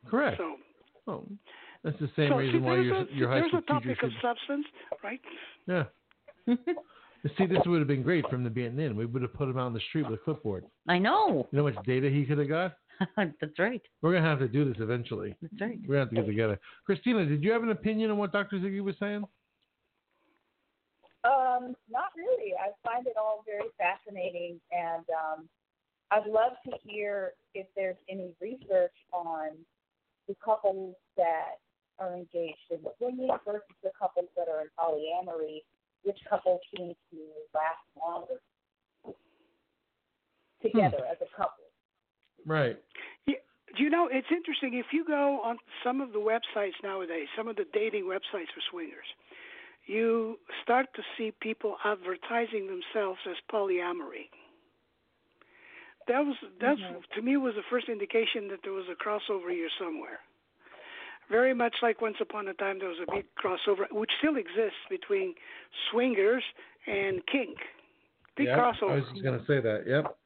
Correct. 0.10 0.38
So, 0.38 0.56
Oh, 1.08 1.24
that's 1.84 2.00
the 2.00 2.10
same 2.16 2.32
so 2.32 2.38
reason 2.38 2.62
see, 2.62 2.66
why 2.66 2.76
there's 2.76 2.88
your 2.88 3.02
a, 3.02 3.06
your 3.14 3.30
high 3.30 3.36
there's 3.42 3.54
a 3.54 3.62
topic 3.62 3.90
teacher 3.90 4.08
of 4.08 4.12
substance, 4.20 4.66
right? 5.04 5.22
Yeah. 5.68 5.84
See, 7.38 7.46
this 7.48 7.60
would 7.66 7.80
have 7.80 7.88
been 7.88 8.04
great 8.04 8.28
from 8.30 8.44
the 8.44 8.50
beginning. 8.50 8.96
We 8.96 9.06
would 9.06 9.24
have 9.24 9.34
put 9.34 9.50
him 9.50 9.58
out 9.58 9.66
on 9.66 9.74
the 9.74 9.80
street 9.90 10.10
with 10.10 10.20
a 10.20 10.24
clipboard. 10.24 10.66
I 10.88 11.00
know. 11.00 11.48
You 11.52 11.58
know 11.58 11.68
how 11.68 11.74
much 11.74 11.86
data 11.86 12.10
he 12.10 12.24
could 12.24 12.38
have 12.38 12.50
got? 12.50 12.74
That's 13.18 13.58
right. 13.58 13.82
We're 14.02 14.14
gonna 14.14 14.28
have 14.28 14.40
to 14.40 14.48
do 14.48 14.66
this 14.66 14.78
eventually. 14.80 15.36
That's 15.42 15.60
right. 15.60 15.80
We're 15.88 15.96
gonna 15.96 16.06
have 16.06 16.10
to 16.10 16.16
get 16.16 16.28
together. 16.28 16.60
Christina, 16.86 17.26
did 17.26 17.44
you 17.44 17.52
have 17.52 17.64
an 17.64 17.72
opinion 17.72 18.12
on 18.12 18.18
what 18.18 18.32
Dr. 18.32 18.58
Ziggy 18.58 18.82
was 18.82 18.96
saying? 19.00 19.26
Um, 21.24 21.76
not 21.90 22.12
really. 22.16 22.54
I 22.54 22.70
find 22.88 23.08
it 23.08 23.16
all 23.20 23.44
very 23.46 23.70
fascinating, 23.80 24.62
and 24.72 25.06
um, 25.10 25.50
I'd 26.12 26.28
love 26.28 26.54
to 26.66 26.72
hear 26.84 27.34
if 27.56 27.66
there's 27.76 27.98
any 28.08 28.30
research 28.40 28.94
on 29.12 29.50
the 30.28 30.36
couples 30.44 30.96
that 31.18 31.58
are 31.98 32.14
engaged 32.14 32.58
in 32.70 32.80
swinging 32.98 33.30
versus 33.46 33.64
the 33.84 33.90
couples 34.00 34.30
that 34.38 34.48
are 34.48 34.62
in 34.62 34.68
polyamory. 34.80 35.62
Which 36.06 36.20
couple 36.30 36.60
seem 36.72 36.94
to 37.12 37.18
last 37.54 37.84
longer 37.98 38.40
hmm. 39.04 39.12
together 40.62 41.04
as 41.10 41.18
a 41.22 41.30
couple? 41.36 41.66
Right. 42.46 42.78
Yeah, 43.26 43.42
do 43.76 43.84
you 43.84 43.90
know, 43.90 44.08
it's 44.12 44.28
interesting. 44.32 44.76
If 44.76 44.94
you 44.94 45.04
go 45.06 45.42
on 45.44 45.58
some 45.84 46.00
of 46.00 46.14
the 46.14 46.20
websites 46.20 46.78
nowadays, 46.84 47.28
some 47.36 47.48
of 47.48 47.56
the 47.56 47.66
dating 47.74 48.06
websites 48.06 48.54
for 48.54 48.62
swingers, 48.72 49.08
you 49.88 50.38
start 50.64 50.88
to 50.96 51.02
see 51.18 51.32
people 51.42 51.76
advertising 51.84 52.68
themselves 52.68 53.20
as 53.30 53.36
polyamory. 53.52 54.30
That 56.08 56.20
was 56.20 56.36
that's 56.62 56.80
mm-hmm. 56.80 57.02
to 57.16 57.22
me 57.22 57.38
was 57.38 57.56
the 57.56 57.66
first 57.70 57.90
indication 57.90 58.48
that 58.50 58.60
there 58.64 58.74
was 58.74 58.86
a 58.92 58.96
crossover 58.96 59.50
here 59.50 59.70
somewhere. 59.80 60.20
Very 61.30 61.54
much 61.54 61.76
like 61.82 62.02
once 62.02 62.18
upon 62.22 62.48
a 62.48 62.54
time 62.54 62.80
there 62.80 62.90
was 62.90 63.00
a 63.02 63.12
big 63.12 63.26
crossover, 63.36 63.86
which 63.92 64.12
still 64.20 64.36
exists 64.36 64.86
between 64.90 65.34
swingers 65.92 66.44
and 66.88 67.22
kink. 67.26 67.58
Big 68.38 68.48
Yep, 68.48 68.60
crossover. 68.60 68.92
I 68.92 68.96
was 68.96 69.06
just 69.12 69.24
gonna 69.24 69.46
say 69.48 69.60
that. 69.60 69.84
Yep. 69.88 70.18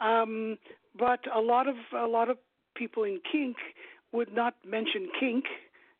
Um, 0.00 0.58
but 0.98 1.20
a 1.34 1.40
lot 1.40 1.68
of 1.68 1.76
a 1.96 2.06
lot 2.06 2.30
of 2.30 2.38
people 2.74 3.04
in 3.04 3.20
kink 3.30 3.56
would 4.12 4.32
not 4.32 4.54
mention 4.64 5.08
kink 5.18 5.44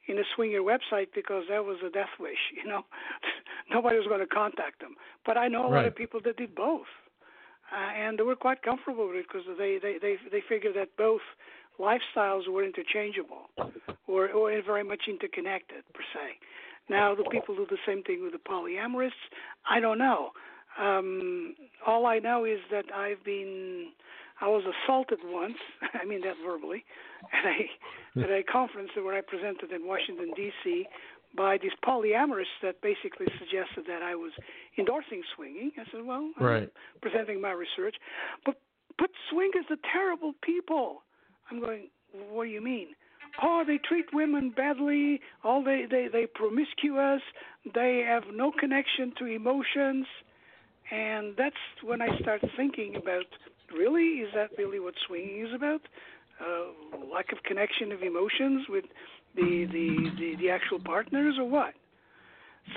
in 0.06 0.18
a 0.18 0.22
swinger 0.34 0.60
website 0.60 1.08
because 1.14 1.44
that 1.50 1.64
was 1.64 1.76
a 1.86 1.90
death 1.90 2.14
wish. 2.18 2.38
You 2.62 2.68
know, 2.68 2.82
nobody 3.70 3.98
was 3.98 4.06
going 4.06 4.20
to 4.20 4.26
contact 4.26 4.80
them. 4.80 4.94
But 5.26 5.36
I 5.36 5.48
know 5.48 5.68
a 5.68 5.70
lot 5.70 5.84
of 5.84 5.94
people 5.94 6.20
that 6.24 6.36
did 6.36 6.54
both, 6.54 6.88
uh, 7.72 7.92
and 7.94 8.18
they 8.18 8.22
were 8.22 8.36
quite 8.36 8.62
comfortable 8.62 9.08
with 9.08 9.16
it 9.16 9.26
because 9.28 9.46
they 9.58 9.78
they 9.80 9.98
they 10.00 10.16
they 10.30 10.42
figured 10.48 10.74
that 10.76 10.96
both 10.96 11.22
lifestyles 11.78 12.48
were 12.48 12.64
interchangeable 12.64 13.48
or 14.06 14.30
or 14.30 14.62
very 14.62 14.84
much 14.84 15.02
interconnected 15.08 15.84
per 15.94 16.02
se. 16.14 16.38
Now 16.88 17.14
the 17.14 17.24
people 17.30 17.54
do 17.56 17.66
the 17.68 17.78
same 17.86 18.02
thing 18.02 18.22
with 18.22 18.32
the 18.32 18.38
polyamorists. 18.38 19.10
I 19.68 19.80
don't 19.80 19.98
know. 19.98 20.30
Um, 20.78 21.54
all 21.86 22.06
I 22.06 22.18
know 22.18 22.44
is 22.44 22.60
that 22.70 22.84
I've 22.94 23.22
been, 23.24 23.88
I 24.40 24.46
was 24.46 24.62
assaulted 24.64 25.18
once. 25.24 25.56
I 26.00 26.04
mean 26.04 26.20
that 26.22 26.34
verbally, 26.44 26.84
at 27.32 27.44
a 27.44 28.24
at 28.24 28.30
a 28.30 28.42
conference 28.42 28.90
where 28.94 29.16
I 29.16 29.20
presented 29.20 29.72
in 29.72 29.86
Washington 29.86 30.32
D.C. 30.36 30.86
by 31.36 31.58
these 31.60 31.72
polyamorists 31.84 32.58
that 32.62 32.80
basically 32.80 33.26
suggested 33.38 33.84
that 33.86 34.02
I 34.02 34.14
was 34.14 34.32
endorsing 34.78 35.22
swinging. 35.34 35.72
I 35.78 35.84
said, 35.90 36.04
well, 36.04 36.30
I'm 36.38 36.42
presenting 37.02 37.40
my 37.40 37.52
research, 37.52 37.96
but 38.46 38.60
but 38.98 39.10
swingers 39.30 39.64
are 39.70 39.76
terrible 39.92 40.32
people. 40.42 41.02
I'm 41.50 41.60
going. 41.60 41.88
What 42.30 42.44
do 42.44 42.50
you 42.50 42.62
mean? 42.62 42.88
Oh, 43.42 43.62
they 43.66 43.78
treat 43.78 44.06
women 44.12 44.52
badly. 44.56 45.20
All 45.44 45.62
they 45.62 45.84
they 45.90 46.08
they 46.12 46.26
promiscuous. 46.26 47.22
They 47.74 48.04
have 48.06 48.24
no 48.32 48.52
connection 48.52 49.12
to 49.18 49.26
emotions, 49.26 50.06
and 50.90 51.34
that's 51.36 51.56
when 51.82 52.00
I 52.00 52.18
start 52.20 52.42
thinking 52.56 52.96
about 52.96 53.26
really 53.76 54.20
is 54.24 54.30
that 54.34 54.50
really 54.56 54.80
what 54.80 54.94
swinging 55.06 55.46
is 55.46 55.54
about? 55.54 55.82
Uh, 56.40 57.04
lack 57.12 57.32
of 57.32 57.42
connection 57.42 57.92
of 57.92 58.02
emotions 58.02 58.66
with 58.68 58.84
the 59.36 59.66
the 59.70 60.10
the, 60.18 60.36
the 60.40 60.50
actual 60.50 60.80
partners 60.80 61.36
or 61.38 61.48
what? 61.48 61.74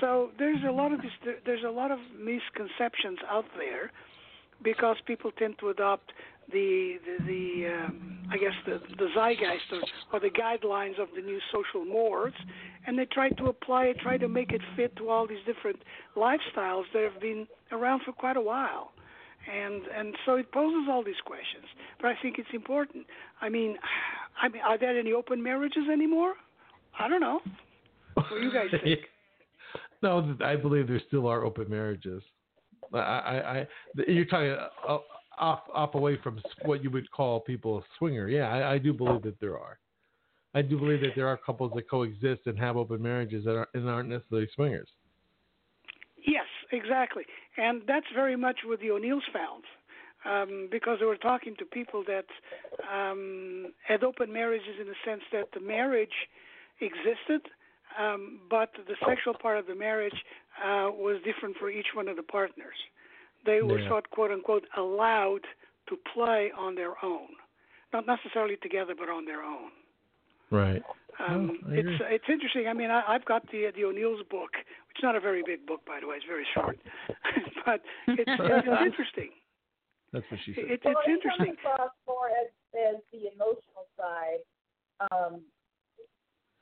So 0.00 0.30
there's 0.38 0.62
a 0.66 0.72
lot 0.72 0.92
of 0.92 1.00
this, 1.02 1.34
there's 1.44 1.64
a 1.66 1.70
lot 1.70 1.90
of 1.90 1.98
misconceptions 2.18 3.18
out 3.28 3.44
there 3.56 3.90
because 4.62 4.96
people 5.06 5.30
tend 5.38 5.58
to 5.60 5.70
adopt 5.70 6.12
the 6.50 6.96
the, 7.06 7.24
the 7.24 7.74
um, 7.74 8.18
I 8.30 8.36
guess 8.36 8.52
the 8.66 8.80
the 8.96 9.08
zeitgeist 9.14 9.72
or, 9.72 9.80
or 10.12 10.20
the 10.20 10.30
guidelines 10.30 11.00
of 11.00 11.08
the 11.14 11.22
new 11.22 11.38
social 11.52 11.84
mores, 11.84 12.34
and 12.86 12.98
they 12.98 13.06
try 13.06 13.30
to 13.30 13.46
apply 13.46 13.86
it, 13.86 13.98
try 14.00 14.18
to 14.18 14.28
make 14.28 14.52
it 14.52 14.60
fit 14.76 14.94
to 14.96 15.08
all 15.08 15.26
these 15.26 15.44
different 15.46 15.80
lifestyles 16.16 16.84
that 16.92 17.08
have 17.10 17.20
been 17.20 17.46
around 17.70 18.02
for 18.04 18.12
quite 18.12 18.36
a 18.36 18.40
while, 18.40 18.92
and 19.52 19.82
and 19.96 20.14
so 20.26 20.36
it 20.36 20.50
poses 20.52 20.88
all 20.90 21.02
these 21.04 21.20
questions. 21.24 21.64
But 22.00 22.08
I 22.08 22.14
think 22.20 22.38
it's 22.38 22.52
important. 22.52 23.06
I 23.40 23.48
mean, 23.48 23.76
I 24.40 24.48
mean, 24.48 24.62
are 24.62 24.78
there 24.78 24.98
any 24.98 25.12
open 25.12 25.42
marriages 25.42 25.84
anymore? 25.92 26.34
I 26.98 27.08
don't 27.08 27.20
know. 27.20 27.40
What 28.14 28.28
do 28.30 28.40
you 28.40 28.52
guys 28.52 28.68
think? 28.84 29.00
no, 30.02 30.36
I 30.44 30.56
believe 30.56 30.88
there 30.88 31.00
still 31.08 31.26
are 31.26 31.44
open 31.44 31.70
marriages. 31.70 32.22
I, 32.94 32.98
I, 32.98 33.58
I 33.58 33.66
you're 34.06 34.24
talking 34.24 34.56
uh, 34.88 34.98
off, 35.38 35.60
off 35.74 35.94
away 35.94 36.18
from 36.22 36.40
what 36.64 36.82
you 36.82 36.90
would 36.90 37.10
call 37.10 37.40
people 37.40 37.78
a 37.78 37.82
swinger. 37.98 38.28
Yeah, 38.28 38.48
I, 38.48 38.74
I 38.74 38.78
do 38.78 38.92
believe 38.92 39.22
that 39.22 39.40
there 39.40 39.58
are. 39.58 39.78
I 40.54 40.62
do 40.62 40.78
believe 40.78 41.00
that 41.00 41.12
there 41.16 41.28
are 41.28 41.36
couples 41.36 41.72
that 41.74 41.88
coexist 41.88 42.42
and 42.46 42.58
have 42.58 42.76
open 42.76 43.00
marriages 43.00 43.44
that 43.44 43.56
are, 43.56 43.68
and 43.74 43.88
aren't 43.88 44.10
necessarily 44.10 44.48
swingers. 44.54 44.88
Yes, 46.26 46.46
exactly. 46.70 47.24
And 47.56 47.82
that's 47.86 48.06
very 48.14 48.36
much 48.36 48.58
what 48.64 48.80
the 48.80 48.90
O'Neills 48.90 49.24
found. 49.32 49.64
Um, 50.24 50.68
because 50.70 50.98
they 51.00 51.06
were 51.06 51.16
talking 51.16 51.56
to 51.58 51.64
people 51.64 52.04
that 52.06 52.26
um, 52.94 53.72
had 53.84 54.04
open 54.04 54.32
marriages 54.32 54.76
in 54.80 54.86
the 54.86 54.94
sense 55.04 55.22
that 55.32 55.48
the 55.52 55.58
marriage 55.58 56.14
existed, 56.80 57.40
um, 57.98 58.40
but 58.50 58.70
the 58.88 58.96
sexual 59.06 59.34
part 59.34 59.58
of 59.58 59.66
the 59.66 59.74
marriage 59.74 60.14
uh, 60.62 60.90
was 60.90 61.20
different 61.24 61.56
for 61.58 61.70
each 61.70 61.88
one 61.94 62.08
of 62.08 62.16
the 62.16 62.22
partners. 62.22 62.76
They 63.44 63.62
were 63.62 63.80
Yeah. 63.80 63.88
sort 63.88 64.10
quote 64.10 64.30
unquote 64.30 64.66
allowed 64.76 65.44
to 65.88 65.96
play 66.14 66.52
on 66.56 66.74
their 66.74 66.94
own, 67.04 67.28
not 67.92 68.06
necessarily 68.06 68.56
together, 68.62 68.94
but 68.98 69.08
on 69.08 69.24
their 69.24 69.42
own. 69.42 69.70
Right. 70.50 70.82
Um, 71.18 71.58
Oh, 71.64 71.72
it's 71.72 71.88
agree. 72.00 72.14
it's 72.14 72.28
interesting. 72.28 72.68
I 72.68 72.72
mean, 72.72 72.90
I, 72.90 73.02
I've 73.08 73.24
got 73.24 73.42
the 73.50 73.70
the 73.74 73.84
O'Neill's 73.84 74.22
book, 74.30 74.52
which 74.88 74.98
is 74.98 75.02
not 75.02 75.16
a 75.16 75.20
very 75.20 75.42
big 75.44 75.66
book, 75.66 75.84
by 75.86 75.98
the 76.00 76.06
way. 76.06 76.16
It's 76.16 76.24
very 76.26 76.46
short, 76.54 76.78
but 77.66 77.80
it's, 78.08 78.22
it's, 78.26 78.40
it's 78.40 78.82
interesting. 78.90 79.30
That's 80.12 80.24
what 80.30 80.40
she 80.44 80.52
said. 80.54 80.64
It's 80.68 80.84
well, 80.84 80.94
it's 80.98 81.08
it 81.08 81.12
interesting. 81.12 81.56
comes 81.56 81.58
across 81.64 81.90
more 82.06 82.28
as, 82.28 82.48
as 82.76 82.96
the 83.12 83.32
emotional 83.32 83.88
side, 83.96 84.44
um, 85.10 85.40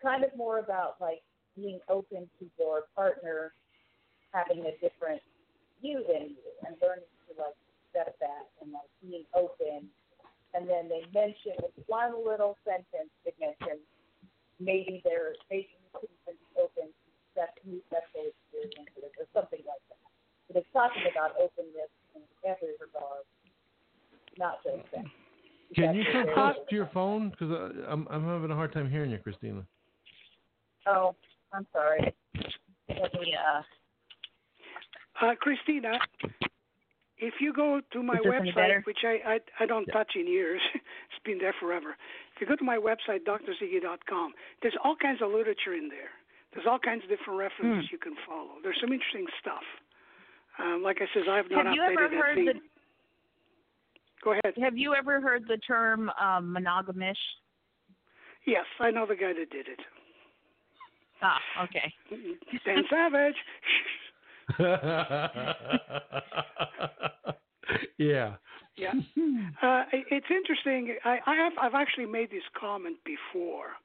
kind 0.03 0.25
of 0.25 0.31
more 0.37 0.59
about 0.59 0.97
like 1.01 1.23
being 1.57 1.81
open 1.89 2.29
to 2.39 2.45
your 2.59 2.85
partner 2.97 3.53
having 4.33 4.65
a 4.65 4.75
different 4.79 5.21
view 5.83 6.05
than 6.07 6.35
you 6.35 6.49
and 6.67 6.77
learning 6.81 7.11
to 7.27 7.35
like 7.37 7.57
accept 7.91 8.19
that 8.21 8.49
and 8.63 8.73
like 8.73 8.89
being 9.03 9.25
open. 9.35 9.89
And 10.55 10.67
then 10.67 10.91
they 10.91 11.07
mention 11.15 11.55
with 11.63 11.75
one 11.87 12.15
little 12.27 12.57
sentence 12.67 13.11
they 13.25 13.35
mention 13.39 13.79
maybe 14.59 15.01
they're 15.05 15.35
maybe 15.51 15.71
you 15.75 15.91
could 15.95 16.11
even 16.27 16.37
be 16.39 16.51
open 16.61 16.91
to 16.91 17.09
sex, 17.35 17.51
new 17.67 17.81
sexual 17.91 18.31
experiences 18.31 19.11
or 19.19 19.27
something 19.35 19.63
like 19.67 19.83
that. 19.91 20.07
But 20.49 20.63
it's 20.63 20.73
talking 20.73 21.07
about 21.11 21.39
openness 21.39 21.91
in 22.15 22.23
every 22.43 22.75
regard, 22.79 23.27
not 24.39 24.63
just 24.63 24.83
sex. 24.91 25.07
Can 25.75 25.95
you 25.95 26.03
That's 26.03 26.27
very 26.27 26.35
close 26.35 26.55
to 26.69 26.75
your 26.75 26.91
phone? 26.93 27.31
Because 27.31 27.51
uh, 27.51 27.87
I'm 27.89 28.07
I'm 28.11 28.27
having 28.27 28.51
a 28.51 28.59
hard 28.59 28.73
time 28.73 28.91
hearing 28.91 29.11
you, 29.11 29.19
Christina. 29.19 29.63
Oh, 30.87 31.15
I'm 31.53 31.67
sorry. 31.73 32.15
Let 32.89 33.15
me 33.15 33.35
uh 33.37 33.63
Uh, 35.21 35.35
Christina, 35.39 35.99
if 37.19 37.35
you 37.41 37.53
go 37.53 37.81
to 37.93 38.03
my 38.03 38.17
website, 38.25 38.85
which 38.87 39.05
I, 39.05 39.37
I, 39.37 39.39
I 39.61 39.67
don't 39.67 39.85
touch 39.87 40.13
in 40.17 40.27
years, 40.27 40.61
it's 40.75 41.23
been 41.25 41.39
there 41.39 41.55
forever. 41.61 41.97
If 42.35 42.41
you 42.41 42.47
go 42.47 42.57
to 42.57 42.65
my 42.65 42.79
website, 42.79 43.25
drziggy.com, 43.29 44.33
there's 44.63 44.77
all 44.83 44.97
kinds 44.97 45.21
of 45.23 45.31
literature 45.31 45.75
in 45.75 45.89
there. 45.89 46.09
There's 46.55 46.67
all 46.67 46.79
kinds 46.79 47.05
of 47.05 47.11
different 47.11 47.39
references 47.39 47.87
Hmm. 47.87 47.93
you 47.93 47.99
can 47.99 48.17
follow. 48.27 48.57
There's 48.63 48.81
some 48.81 48.93
interesting 48.93 49.27
stuff. 49.41 49.63
Um, 50.59 50.83
like 50.83 50.99
I 51.01 51.07
said, 51.15 51.29
I 51.31 51.37
have 51.37 51.51
not 51.51 51.67
Have 51.67 51.75
you 51.75 51.83
updated 51.83 51.93
ever 51.93 52.09
that 52.09 52.17
heard 52.17 52.39
the 52.39 52.61
Go 54.23 54.33
ahead. 54.33 54.55
Have 54.63 54.77
you 54.77 54.95
ever 54.95 55.21
heard 55.21 55.45
the 55.49 55.57
term 55.59 56.11
um, 56.21 56.55
monogamish? 56.55 57.17
Yes, 58.47 58.67
I 58.79 58.91
know 58.91 59.07
the 59.07 59.17
guy 59.17 59.33
that 59.33 59.51
did 59.51 59.69
it. 59.69 59.81
Ah, 61.23 61.41
okay. 61.65 61.93
Dan 62.65 62.85
Savage. 62.89 63.35
yeah. 67.99 68.35
Yeah. 68.77 68.93
Uh, 69.63 69.85
it's 69.93 70.31
interesting. 70.31 70.97
I, 71.05 71.19
I 71.27 71.35
have 71.37 71.53
I've 71.61 71.75
actually 71.75 72.07
made 72.07 72.31
this 72.31 72.43
comment 72.59 72.97
before. 73.05 73.77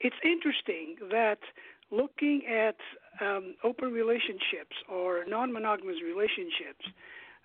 It's 0.00 0.16
interesting 0.24 0.96
that 1.10 1.38
looking 1.90 2.42
at 2.50 2.76
um, 3.20 3.54
open 3.62 3.92
relationships 3.92 4.74
or 4.88 5.24
non-monogamous 5.28 5.96
relationships, 6.02 6.84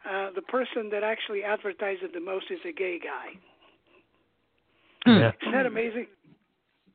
uh, 0.10 0.30
the 0.34 0.42
person 0.42 0.90
that 0.92 1.04
actually 1.04 1.44
advertises 1.44 2.10
the 2.14 2.20
most 2.20 2.46
is 2.50 2.60
a 2.68 2.72
gay 2.72 3.00
guy. 3.00 3.38
Yeah. 5.06 5.32
Isn't 5.42 5.54
that 5.54 5.66
amazing? 5.66 6.08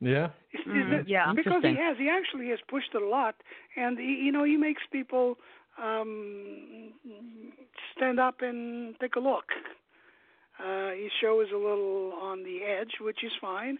Yeah. 0.05 0.29
Is, 0.53 0.61
is 0.61 0.67
Mm, 0.69 0.99
it, 1.01 1.07
yeah. 1.09 1.33
because 1.33 1.63
he 1.63 1.75
has, 1.75 1.97
he 1.97 2.09
actually 2.09 2.49
has 2.49 2.59
pushed 2.69 2.93
it 2.93 3.01
a 3.01 3.07
lot, 3.07 3.35
and 3.75 3.97
he, 3.97 4.21
you 4.25 4.31
know 4.31 4.43
he 4.43 4.55
makes 4.55 4.83
people 4.91 5.37
um, 5.81 6.93
stand 7.95 8.19
up 8.19 8.41
and 8.41 8.95
take 8.99 9.15
a 9.15 9.19
look. 9.19 9.45
Uh, 10.59 10.91
his 10.91 11.11
show 11.19 11.41
is 11.41 11.49
a 11.51 11.57
little 11.57 12.13
on 12.21 12.43
the 12.43 12.59
edge, 12.63 12.93
which 13.01 13.23
is 13.23 13.31
fine, 13.41 13.79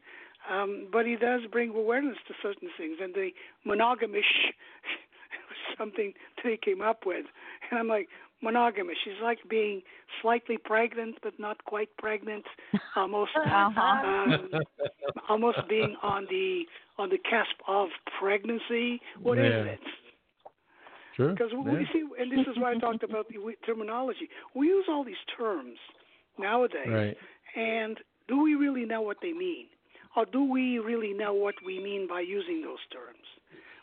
um, 0.51 0.87
but 0.91 1.05
he 1.05 1.15
does 1.15 1.41
bring 1.51 1.69
awareness 1.69 2.17
to 2.27 2.33
certain 2.41 2.69
things, 2.77 2.97
and 3.01 3.13
the 3.13 3.29
monogamish 3.65 4.31
was 5.47 5.77
something 5.77 6.13
that 6.43 6.49
he 6.51 6.57
came 6.57 6.81
up 6.81 7.05
with, 7.05 7.25
and 7.69 7.79
I'm 7.79 7.87
like. 7.87 8.09
Monogamish 8.43 8.95
She's 9.03 9.21
like 9.23 9.39
being 9.49 9.81
slightly 10.21 10.57
pregnant 10.57 11.15
but 11.23 11.33
not 11.39 11.63
quite 11.65 11.89
pregnant, 11.97 12.45
almost 12.95 13.31
Uh-huh. 13.35 14.07
um, 14.07 14.49
almost 15.29 15.57
being 15.69 15.95
on 16.03 16.25
the 16.29 16.63
on 16.97 17.09
the 17.09 17.17
cusp 17.17 17.57
of 17.67 17.89
pregnancy. 18.19 19.01
What 19.21 19.37
is 19.37 19.51
Yeah. 19.51 19.73
it? 19.73 19.79
Sure. 21.15 21.29
Because 21.31 21.51
we 21.53 21.71
yeah. 21.71 21.77
we 21.79 21.87
see, 21.93 22.03
and 22.19 22.31
this 22.31 22.45
is 22.47 22.57
why 22.57 22.71
I 22.71 22.75
talked 22.77 23.03
about 23.03 23.27
the 23.29 23.37
terminology. 23.65 24.29
We 24.53 24.67
use 24.67 24.85
all 24.89 25.03
these 25.03 25.23
terms 25.37 25.77
nowadays, 26.37 26.87
Right. 26.89 27.17
and 27.55 27.97
do 28.27 28.41
we 28.41 28.55
really 28.55 28.85
know 28.85 29.01
what 29.01 29.17
they 29.21 29.31
mean, 29.31 29.67
or 30.15 30.25
do 30.25 30.43
we 30.43 30.79
really 30.79 31.13
know 31.13 31.33
what 31.33 31.55
we 31.65 31.79
mean 31.79 32.05
by 32.07 32.19
using 32.21 32.61
those 32.61 32.83
terms? 32.91 33.25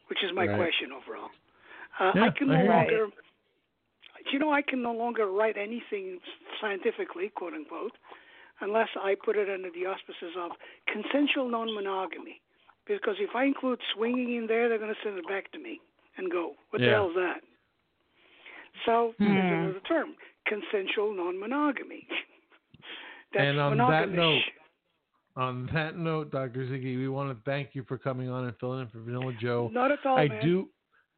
Which 0.09 0.23
is 0.23 0.31
my 0.35 0.47
Right. 0.47 0.57
question 0.57 0.93
overall. 0.93 1.31
Uh, 1.99 2.13
Yeah, 2.15 2.25
I 2.25 2.31
can 2.31 2.49
no 2.49 2.57
hear 2.57 2.91
you. 2.91 3.13
You 4.33 4.39
know, 4.39 4.53
I 4.53 4.62
can 4.62 4.83
no 4.83 4.93
longer 4.93 5.27
write 5.27 5.57
anything 5.57 6.18
scientifically, 6.61 7.31
quote 7.35 7.55
unquote, 7.55 7.93
unless 8.61 8.89
I 9.03 9.16
put 9.25 9.37
it 9.37 9.49
under 9.49 9.70
the 9.70 9.87
auspices 9.87 10.37
of 10.39 10.53
consensual 10.87 11.49
non-monogamy. 11.49 12.41
Because 12.87 13.16
if 13.20 13.31
I 13.35 13.45
include 13.45 13.81
swinging 13.95 14.37
in 14.37 14.47
there, 14.47 14.68
they're 14.68 14.79
going 14.79 14.95
to 14.95 15.01
send 15.05 15.16
it 15.18 15.29
back 15.29 15.51
to 15.53 15.59
me 15.59 15.81
and 16.16 16.31
go, 16.31 16.55
"What 16.70 16.81
the 16.83 16.89
hell 16.89 17.09
is 17.11 17.14
that?" 17.14 17.43
So 18.85 19.14
Hmm. 19.18 19.35
there's 19.35 19.53
another 19.53 19.81
term: 19.81 20.16
consensual 20.47 21.14
non-monogamy. 21.14 22.07
That's 23.33 23.47
And 23.49 23.61
on 23.61 23.79
that 23.79 24.11
note, 24.11 24.43
On 25.35 25.66
that 25.73 25.97
note, 25.97 26.31
Dr. 26.31 26.66
Ziggy, 26.66 26.99
we 26.99 27.09
want 27.09 27.31
to 27.31 27.43
thank 27.51 27.75
you 27.75 27.85
for 27.85 27.97
coming 27.97 28.29
on 28.29 28.45
and 28.45 28.55
filling 28.59 28.81
in 28.83 28.89
for 28.89 29.01
Vanilla 29.01 29.33
Joe. 29.41 29.70
Not 29.73 29.91
at 29.91 30.05
all, 30.05 30.18
I 30.18 30.29
man. 30.29 30.43
do 30.43 30.68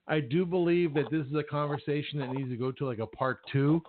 I 0.07 0.21
do 0.21 0.45
believe 0.45 0.93
that 0.95 1.11
this 1.11 1.27
is 1.27 1.35
a 1.35 1.43
conversation 1.43 2.19
that 2.21 2.31
needs 2.33 2.51
to 2.51 2.57
go 2.57 2.71
to 2.73 2.87
like 2.87 2.99
a 2.99 3.07
part 3.07 3.39
two. 3.51 3.83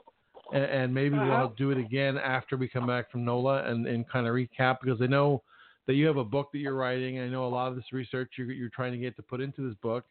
And, 0.53 0.63
and 0.63 0.93
maybe 0.93 1.18
Uh-huh. 1.18 1.28
we'll 1.39 1.49
do 1.57 1.72
it 1.72 1.78
again 1.78 2.18
after 2.18 2.55
we 2.55 2.68
come 2.68 2.86
back 2.88 3.11
from 3.11 3.26
NOLA 3.26 3.63
and, 3.66 3.88
and 3.88 4.07
kind 4.07 4.28
of 4.28 4.34
recap 4.36 4.78
because 4.82 5.01
I 5.01 5.07
know 5.07 5.41
that 5.88 5.93
you 5.95 6.05
have 6.07 6.18
a 6.18 6.24
book 6.24 6.51
that 6.51 6.59
you're 6.59 6.76
writing. 6.76 7.20
I 7.20 7.28
know 7.28 7.45
a 7.45 7.49
lot 7.49 7.68
of 7.70 7.76
this 7.76 7.91
research 7.91 8.32
you're, 8.38 8.51
you're 8.51 8.70
trying 8.70 8.91
to 8.91 8.97
get 8.97 9.16
to 9.18 9.22
put 9.24 9.41
into 9.41 9.68
this 9.68 9.76
book. 9.82 10.05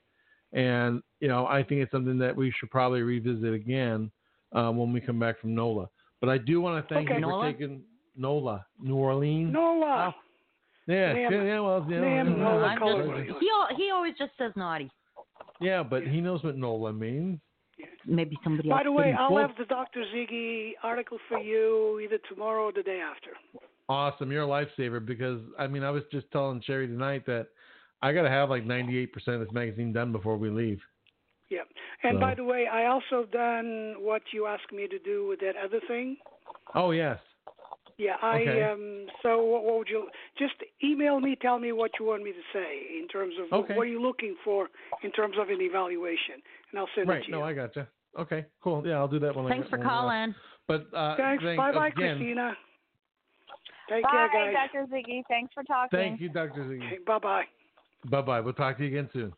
And, 0.52 1.02
you 1.20 1.28
know, 1.28 1.46
I 1.46 1.62
think 1.62 1.80
it's 1.82 1.90
something 1.92 2.18
that 2.18 2.34
we 2.36 2.52
should 2.58 2.70
probably 2.70 3.02
revisit 3.02 3.52
again 3.54 4.10
um, 4.52 4.76
when 4.76 4.92
we 4.92 5.00
come 5.00 5.18
back 5.18 5.40
from 5.40 5.54
NOLA. 5.54 5.88
But 6.20 6.28
I 6.30 6.38
do 6.38 6.60
want 6.60 6.86
to 6.86 6.94
thank 6.94 7.08
Okay. 7.10 7.18
you 7.18 7.24
for 7.26 7.50
taking 7.52 7.82
NOLA, 8.16 8.64
New 8.80 8.94
Orleans. 8.96 9.52
Nola. 9.52 10.14
Yeah, 10.86 11.12
Name- 11.12 11.32
yeah, 11.32 11.42
yeah, 11.44 11.60
well, 11.60 11.86
yeah, 11.88 12.00
name 12.00 12.26
yeah, 12.26 12.32
NOLA 12.34 12.66
yeah. 12.72 12.78
color. 12.78 13.24
He 13.24 13.50
he 13.76 13.90
always 13.92 14.14
just 14.18 14.32
says 14.36 14.52
naughty. 14.54 14.90
Yeah, 15.60 15.82
but 15.82 16.02
he 16.04 16.20
knows 16.20 16.42
what 16.42 16.56
NOLA 16.56 16.92
means. 16.92 17.38
Maybe 18.06 18.36
somebody 18.44 18.68
By 18.68 18.76
else. 18.78 18.84
the 18.84 18.92
way. 18.92 19.12
I'll 19.18 19.32
Well- 19.32 19.46
have 19.48 19.56
the 19.56 19.64
Dr. 19.64 20.04
Ziggy 20.14 20.72
article 20.82 21.18
for 21.28 21.38
you 21.38 21.98
either 22.00 22.18
tomorrow 22.28 22.64
or 22.66 22.72
the 22.72 22.82
day 22.82 23.00
after. 23.00 23.30
Awesome, 23.88 24.30
you're 24.32 24.44
a 24.44 24.46
lifesaver 24.46 25.04
because 25.04 25.40
I 25.58 25.66
mean 25.66 25.82
I 25.82 25.90
was 25.90 26.04
just 26.10 26.30
telling 26.30 26.60
Sheri 26.62 26.86
tonight 26.86 27.26
that 27.26 27.48
I 28.02 28.12
got 28.12 28.22
to 28.22 28.30
have 28.30 28.48
like 28.50 28.64
98% 28.64 29.10
of 29.28 29.40
this 29.40 29.52
magazine 29.52 29.92
done 29.92 30.12
before 30.12 30.36
we 30.36 30.50
leave. 30.50 30.80
Yeah. 31.50 31.62
And 32.02 32.16
So- 32.16 32.20
by 32.20 32.34
the 32.34 32.44
way, 32.44 32.66
I 32.66 32.86
also 32.86 33.24
done 33.24 33.96
what 33.98 34.22
you 34.32 34.46
asked 34.46 34.72
me 34.72 34.86
to 34.88 34.98
do 35.00 35.26
with 35.26 35.40
that 35.40 35.56
other 35.56 35.80
thing. 35.80 36.16
Oh 36.74 36.90
yes, 36.92 37.18
Yeah, 37.96 38.16
I 38.22 38.40
Okay. 38.40 38.62
um 38.62 39.06
so 39.22 39.42
what, 39.42 39.64
what 39.64 39.78
would 39.78 39.88
you 39.88 40.08
just 40.38 40.54
email 40.82 41.20
me 41.20 41.36
tell 41.40 41.58
me 41.58 41.72
what 41.72 41.92
you 41.98 42.06
want 42.06 42.22
me 42.24 42.32
to 42.32 42.42
say 42.52 42.98
in 43.00 43.06
terms 43.08 43.34
of 43.38 43.52
Okay. 43.52 43.74
what 43.76 43.82
are 43.82 43.90
you 43.90 44.02
looking 44.02 44.34
for 44.44 44.68
in 45.02 45.12
terms 45.12 45.36
of 45.40 45.48
an 45.48 45.60
evaluation 45.60 46.42
and 46.70 46.78
I'll 46.80 46.88
send 46.94 47.08
right. 47.08 47.22
it 47.22 47.26
to 47.26 47.30
No, 47.30 47.38
you. 47.38 47.44
I 47.44 47.52
gotcha. 47.52 47.88
Okay, 48.18 48.44
cool. 48.62 48.86
Yeah, 48.86 48.94
I'll 48.98 49.08
do 49.08 49.18
that 49.20 49.34
when 49.34 49.48
Thanks 49.48 49.66
I. 49.66 49.70
for 49.70 49.78
when 49.78 49.86
we're 49.86 49.92
calling. 49.92 50.34
But 50.68 50.86
uh, 50.94 51.16
Thanks. 51.16 51.42
thank- 51.44 51.56
Bye 51.58 51.72
bye, 51.72 51.90
Christina. 51.90 52.56
Take 53.90 54.02
Bye, 54.04 54.28
care, 54.32 54.52
guys. 54.52 54.68
Dr. 54.72 54.86
Ziggy. 54.86 55.22
Thanks 55.28 55.52
for 55.52 55.62
talking. 55.64 55.98
Thank 55.98 56.20
you, 56.20 56.28
Dr. 56.30 56.64
Ziggy. 56.64 56.86
Okay, 56.86 56.98
bye 57.06 57.18
bye. 57.18 57.44
Bye 58.10 58.22
bye. 58.22 58.40
We'll 58.40 58.54
talk 58.54 58.78
to 58.78 58.82
you 58.84 58.88
again 58.88 59.10
soon. 59.12 59.32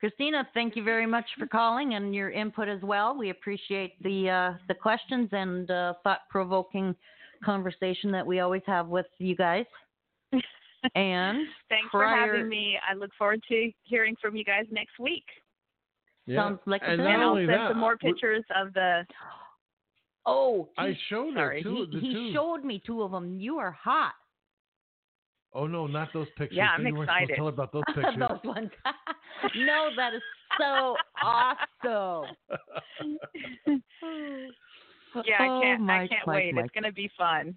Christina, 0.00 0.48
thank 0.54 0.74
you 0.76 0.82
very 0.82 1.06
much 1.06 1.26
for 1.38 1.46
calling 1.46 1.94
and 1.94 2.14
your 2.14 2.30
input 2.30 2.68
as 2.68 2.80
well. 2.82 3.16
We 3.16 3.28
appreciate 3.30 4.02
the 4.02 4.30
uh, 4.30 4.52
the 4.66 4.74
questions 4.74 5.28
and 5.32 5.70
uh, 5.70 5.94
thought 6.02 6.20
provoking 6.30 6.96
conversation 7.44 8.10
that 8.12 8.26
we 8.26 8.40
always 8.40 8.62
have 8.66 8.88
with 8.88 9.06
you 9.18 9.36
guys. 9.36 9.66
And 10.94 11.46
Thanks 11.68 11.88
prior- 11.90 12.26
for 12.26 12.32
having 12.32 12.48
me. 12.48 12.78
I 12.90 12.94
look 12.94 13.10
forward 13.18 13.42
to 13.48 13.70
hearing 13.82 14.16
from 14.18 14.34
you 14.34 14.44
guys 14.44 14.64
next 14.70 14.98
week. 14.98 15.24
Yeah. 16.26 16.38
Sounds 16.42 16.58
like 16.64 16.80
a 16.80 16.86
and 16.92 17.00
plan. 17.02 17.18
not 17.20 17.20
and 17.20 17.22
I'll 17.22 17.36
send 17.36 17.48
that, 17.50 17.68
some 17.72 17.78
more 17.78 17.98
we- 18.02 18.10
pictures 18.10 18.44
of 18.56 18.72
the. 18.72 19.04
oh, 20.24 20.70
I 20.78 20.88
he- 20.88 20.96
showed 21.10 21.34
sorry, 21.34 21.62
her 21.62 21.68
two. 21.68 21.86
he, 21.90 21.96
the 21.96 22.00
he 22.00 22.12
two. 22.14 22.32
showed 22.32 22.64
me 22.64 22.80
two 22.86 23.02
of 23.02 23.10
them. 23.10 23.38
You 23.38 23.58
are 23.58 23.72
hot. 23.72 24.14
Oh 25.52 25.66
no, 25.66 25.86
not 25.86 26.08
those 26.14 26.28
pictures. 26.38 26.56
Yeah, 26.56 26.70
I'm 26.78 26.86
you 26.86 26.94
weren't 26.94 27.10
supposed 27.10 27.18
to 27.18 27.22
excited. 27.24 27.36
Tell 27.36 27.44
her 27.46 27.52
about 27.52 27.72
those 27.74 27.82
pictures. 27.94 28.14
Those 28.18 28.38
ones. 28.44 28.70
no, 29.56 29.88
that 29.96 30.14
is 30.14 30.22
so 30.58 30.96
awesome. 31.22 32.36
Yeah, 35.24 35.36
I 35.40 35.48
Oh, 35.48 35.60
can't. 35.62 35.82
I 35.82 35.84
Mike, 35.84 36.10
can't 36.10 36.26
Mike, 36.26 36.36
wait. 36.36 36.54
Mike. 36.54 36.64
It's 36.66 36.74
going 36.74 36.84
to 36.84 36.92
be 36.92 37.10
fun. 37.18 37.56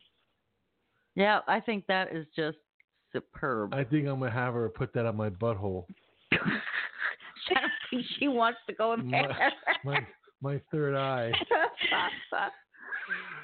Yeah, 1.15 1.39
I 1.47 1.59
think 1.59 1.85
that 1.87 2.13
is 2.15 2.25
just 2.35 2.57
superb. 3.11 3.73
I 3.73 3.83
think 3.83 4.07
I'm 4.07 4.19
gonna 4.19 4.31
have 4.31 4.55
her 4.55 4.67
put 4.69 4.91
that 4.93 5.05
on 5.05 5.15
my 5.15 5.29
butthole. 5.29 5.85
I 6.31 6.37
don't 7.53 7.71
think 7.91 8.03
she 8.17 8.27
wants 8.27 8.57
to 8.67 8.73
go 8.73 8.93
in 8.93 9.09
My, 9.11 9.21
there. 9.27 9.51
my 9.85 10.07
my 10.41 10.61
third 10.71 10.95
eye. 10.95 11.31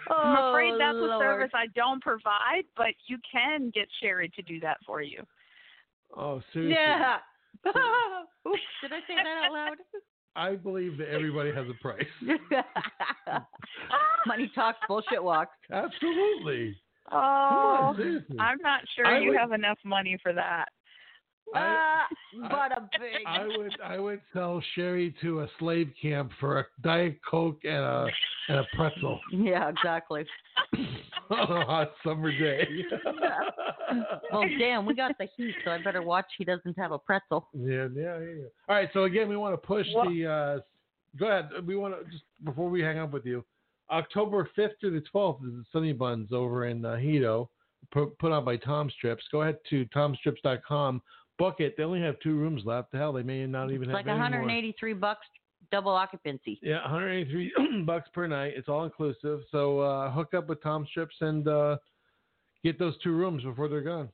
I'm 0.10 0.50
afraid 0.50 0.74
Oh, 0.74 0.78
that's 0.80 0.96
a 0.96 0.98
oh, 0.98 1.06
Lord. 1.06 1.22
service 1.22 1.52
I 1.54 1.68
don't 1.76 2.02
provide, 2.02 2.64
but 2.76 2.88
you 3.08 3.18
can 3.32 3.70
get 3.76 3.88
Sheri 4.02 4.34
to 4.34 4.42
do 4.42 4.60
that 4.62 4.78
for 4.86 5.02
you. 5.04 5.22
Oh 6.18 6.42
seriously. 6.52 6.74
Yeah. 6.76 7.18
Oops, 7.68 7.78
did 8.82 8.94
I 8.94 9.00
say 9.08 9.16
that 9.16 9.28
out 9.46 9.52
loud? 9.52 9.78
I 10.36 10.56
believe 10.56 10.98
that 10.98 11.10
everybody 11.10 11.52
has 11.54 11.66
a 11.70 11.74
price. 11.82 12.06
Money 14.28 14.52
talks, 14.56 14.78
bullshit 14.88 15.24
walks. 15.24 15.56
Absolutely. 15.72 16.76
Oh, 17.12 17.16
on. 17.18 18.26
I'm 18.40 18.58
not 18.62 18.82
sure 18.96 19.06
I 19.08 19.20
you 19.20 19.30
would- 19.30 19.38
have 19.38 19.52
enough 19.52 19.80
money 19.84 20.18
for 20.22 20.32
that. 20.34 20.70
I- 21.56 22.06
Uh, 22.42 22.48
but 22.50 22.72
a 22.78 22.82
big. 23.00 23.26
I 23.26 23.48
would 23.48 23.76
I 23.82 23.98
would 24.00 24.22
sell 24.34 24.62
Sheri 24.78 25.14
to 25.22 25.42
a 25.42 25.48
slave 25.58 25.92
camp 26.02 26.32
for 26.40 26.60
a 26.60 26.66
diet 26.82 27.20
coke 27.30 27.60
and 27.66 27.74
a 27.84 28.08
and 28.50 28.60
a 28.60 28.66
pretzel 28.76 29.20
Yeah, 29.32 29.68
exactly. 29.70 30.26
on 31.30 31.52
a 31.62 31.66
hot 31.66 31.92
summer 32.04 32.32
day. 32.32 32.68
Well, 34.32 34.46
damn, 34.60 34.86
we 34.86 34.94
got 34.94 35.18
the 35.18 35.28
heat, 35.36 35.56
so 35.66 35.72
I 35.72 35.82
better 35.82 36.02
watch 36.04 36.26
he 36.38 36.46
doesn't 36.46 36.78
have 36.78 36.92
a 36.92 37.00
pretzel. 37.00 37.48
Yeah, 37.54 37.88
yeah, 37.96 38.20
yeah. 38.20 38.44
All 38.68 38.76
right, 38.76 38.90
so 38.94 39.04
again, 39.06 39.28
we 39.28 39.36
want 39.38 39.54
to 39.54 39.58
push 39.68 39.88
Well- 39.96 40.10
the. 40.10 40.26
Uh, 40.26 40.60
go 41.20 41.28
ahead. 41.28 41.50
We 41.66 41.76
want 41.76 41.96
to 41.98 42.10
just 42.12 42.24
before 42.46 42.70
we 42.70 42.82
hang 42.82 43.00
up 43.00 43.12
with 43.12 43.26
you. 43.26 43.44
October 43.92 44.48
fifth 44.56 44.80
to 44.82 44.92
the 44.92 45.02
twelfth 45.02 45.44
is 45.44 45.52
the 45.52 45.66
Sunny 45.74 45.94
Buns 45.94 46.32
over 46.32 46.66
in 46.68 46.86
uh, 46.86 46.96
Hito, 46.98 47.50
put, 47.92 48.18
put 48.20 48.32
on 48.32 48.46
by 48.46 48.56
Tom 48.56 48.88
Strips. 48.92 49.24
Go 49.32 49.42
ahead 49.42 49.58
to 49.72 49.86
tomstrips.com, 49.88 51.02
book 51.40 51.56
it. 51.60 51.76
They 51.76 51.84
only 51.84 52.02
have 52.02 52.20
two 52.20 52.36
rooms 52.36 52.62
left. 52.66 52.94
Hell, 52.94 53.14
they 53.14 53.24
may 53.24 53.48
not 53.48 53.72
even 53.72 53.84
It's 53.84 53.88
have 53.88 53.94
like 53.94 54.08
any 54.08 54.14
more. 54.14 54.30
183 54.30 54.94
bucks 54.94 55.26
double 55.72 55.92
occupancy. 55.92 56.60
Yeah, 56.62 56.82
183 56.82 57.84
bucks 57.86 58.10
per 58.14 58.28
night. 58.28 58.54
It's 58.56 58.70
all 58.70 58.84
inclusive. 58.86 59.42
So 59.52 59.80
uh, 59.80 60.12
hook 60.12 60.34
up 60.34 60.48
with 60.48 60.62
Tom 60.62 60.86
Strips 60.90 61.16
and 61.22 61.48
uh, 61.48 61.78
get 62.64 62.78
those 62.78 62.96
two 63.04 63.16
rooms 63.16 63.44
before 63.44 63.68
they're 63.68 63.82
gone. 63.82 64.10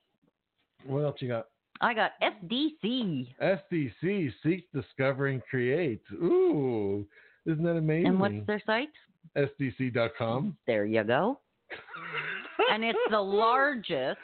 What 0.86 1.02
else 1.02 1.18
you 1.20 1.28
got? 1.28 1.48
I 1.82 1.94
got 1.94 2.12
SDC. 2.22 3.28
SDC, 3.42 4.32
Seek, 4.44 4.72
Discover, 4.72 5.28
and 5.28 5.42
Create. 5.50 6.02
Ooh, 6.14 7.06
isn't 7.46 7.64
that 7.64 7.76
amazing? 7.76 8.08
And 8.08 8.20
what's 8.20 8.48
their 8.48 8.62
site? 8.66 8.90
SDC.com. 9.36 10.56
There 10.68 10.86
you 10.86 11.04
go. 11.04 11.40
and 12.72 12.84
it's 12.84 12.98
the 13.10 13.20
largest. 13.20 14.20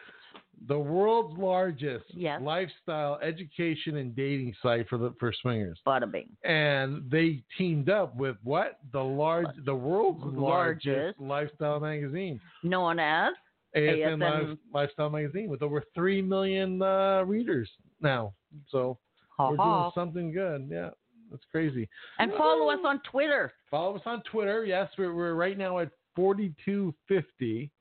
The 0.68 0.78
world's 0.78 1.36
largest 1.40 2.06
Yes. 2.14 2.40
lifestyle 2.42 3.18
education 3.24 3.98
and 3.98 4.16
dating 4.16 4.54
site 4.62 4.88
for 4.88 4.98
the 5.00 5.12
for 5.20 5.34
swingers. 5.42 5.80
Bada 5.88 6.10
bing. 6.12 6.30
And 6.44 7.10
they 7.10 7.44
teamed 7.58 7.90
up 7.90 8.16
with 8.16 8.38
what? 8.44 8.80
The 8.92 9.04
large 9.04 9.48
the 9.66 9.74
world's 9.76 10.24
largest, 10.24 10.88
Largest. 10.88 11.20
lifestyle 11.20 11.80
magazine. 11.80 12.40
Known 12.64 13.00
as 13.00 13.34
ASN, 13.76 14.20
ASN. 14.20 14.20
Life- 14.50 14.58
Lifestyle 14.74 15.10
Magazine 15.10 15.50
with 15.50 15.62
over 15.64 15.84
three 15.96 16.22
million 16.22 16.82
uh, 16.82 17.24
readers 17.26 17.70
now. 18.02 18.34
So 18.70 19.00
Ha 19.38 19.50
we're 19.50 19.56
Ha. 19.58 19.82
doing 19.82 19.92
something 19.96 20.32
good. 20.32 20.68
Yeah, 20.70 20.90
that's 21.32 21.46
crazy. 21.52 21.90
And 22.20 22.32
follow 22.34 22.70
us 22.70 22.80
on 22.86 23.00
Twitter. 23.10 23.52
Follow 23.72 23.96
us 23.96 24.02
on 24.06 24.22
Twitter. 24.24 24.64
Yes, 24.66 24.90
we're, 24.98 25.16
we're 25.16 25.34
right 25.34 25.58
now 25.58 25.80
at 25.80 25.90
4250. 26.16 27.72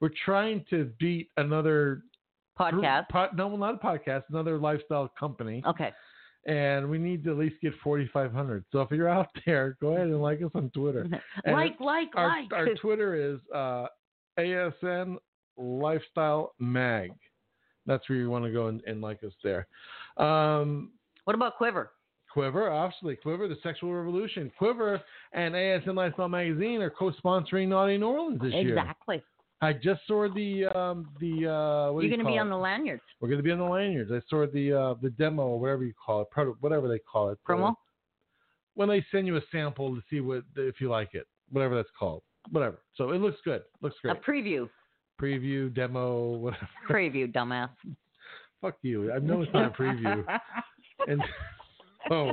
We're 0.00 0.10
trying 0.24 0.64
to 0.70 0.90
beat 0.98 1.28
another 1.36 2.02
Podcast. 2.58 3.08
Po- 3.10 3.28
no, 3.34 3.54
not 3.56 3.74
a 3.74 3.78
podcast, 3.78 4.24
another 4.30 4.58
lifestyle 4.58 5.12
company. 5.18 5.62
Okay. 5.66 5.92
And 6.46 6.88
we 6.88 6.98
need 6.98 7.24
to 7.24 7.32
at 7.32 7.38
least 7.38 7.56
get 7.60 7.72
4,500. 7.82 8.64
So 8.70 8.80
if 8.80 8.90
you're 8.90 9.08
out 9.08 9.28
there, 9.46 9.76
go 9.80 9.94
ahead 9.94 10.06
and 10.06 10.22
like 10.22 10.40
us 10.42 10.50
on 10.54 10.70
Twitter. 10.70 11.06
And 11.44 11.54
like, 11.54 11.78
like, 11.80 12.08
our, 12.14 12.28
like. 12.28 12.52
our 12.52 12.68
Twitter 12.80 13.34
is 13.34 13.40
uh, 13.54 13.86
ASN 14.38 15.16
Lifestyle 15.56 16.54
Mag. 16.58 17.10
That's 17.86 18.08
where 18.08 18.18
you 18.18 18.30
want 18.30 18.44
to 18.44 18.52
go 18.52 18.68
and, 18.68 18.82
and 18.86 19.00
like 19.00 19.22
us 19.24 19.32
there. 19.44 19.66
Um, 20.16 20.92
what 21.24 21.34
about 21.34 21.56
Quiver? 21.56 21.92
Quiver, 22.32 22.70
obviously. 22.70 23.16
Quiver, 23.16 23.48
the 23.48 23.56
sexual 23.62 23.94
revolution. 23.94 24.52
Quiver 24.58 25.00
and 25.32 25.54
ASN 25.54 25.94
Lifestyle 25.94 26.28
Magazine 26.28 26.82
are 26.82 26.90
co-sponsoring 26.90 27.68
Naughty 27.68 27.96
New 27.96 28.06
Orleans 28.06 28.40
this 28.42 28.52
year. 28.52 28.76
Exactly. 28.76 29.22
I 29.62 29.72
just 29.72 30.02
saw 30.06 30.28
the 30.32 30.66
um, 30.66 31.08
the 31.18 31.48
uh, 31.48 31.92
what 31.92 32.02
You're 32.02 32.10
going 32.10 32.20
to 32.20 32.26
be 32.26 32.32
call 32.32 32.40
on 32.40 32.50
the 32.50 32.58
lanyards. 32.58 33.02
We're 33.20 33.28
going 33.28 33.38
to 33.38 33.42
be 33.42 33.52
on 33.52 33.58
the 33.58 33.64
lanyards. 33.64 34.10
I 34.12 34.20
saw 34.28 34.46
the 34.46 34.72
uh, 34.72 34.94
the 35.00 35.10
demo, 35.10 35.46
or 35.46 35.60
whatever 35.60 35.84
you 35.84 35.94
call 35.94 36.22
it, 36.22 36.30
proto- 36.30 36.56
whatever 36.60 36.88
they 36.88 36.98
call 36.98 37.30
it. 37.30 37.38
Promo? 37.48 37.74
When 38.74 38.90
they 38.90 39.04
send 39.10 39.26
you 39.26 39.36
a 39.36 39.40
sample 39.50 39.94
to 39.94 40.02
see 40.10 40.20
what 40.20 40.42
if 40.56 40.80
you 40.80 40.90
like 40.90 41.14
it, 41.14 41.26
whatever 41.50 41.74
that's 41.74 41.88
called, 41.98 42.22
whatever. 42.50 42.82
So 42.96 43.10
it 43.10 43.20
looks 43.20 43.38
good. 43.44 43.62
Looks 43.80 43.96
good. 44.02 44.12
A 44.12 44.14
preview. 44.16 44.68
Preview, 45.20 45.74
demo, 45.74 46.36
whatever. 46.36 46.68
Preview, 46.90 47.32
dumbass. 47.32 47.70
Fuck 48.60 48.76
you. 48.82 49.12
I 49.12 49.18
know 49.18 49.40
it's 49.40 49.52
not 49.54 49.66
a 49.66 49.70
preview. 49.70 50.24
and 51.08 51.22
so 52.08 52.32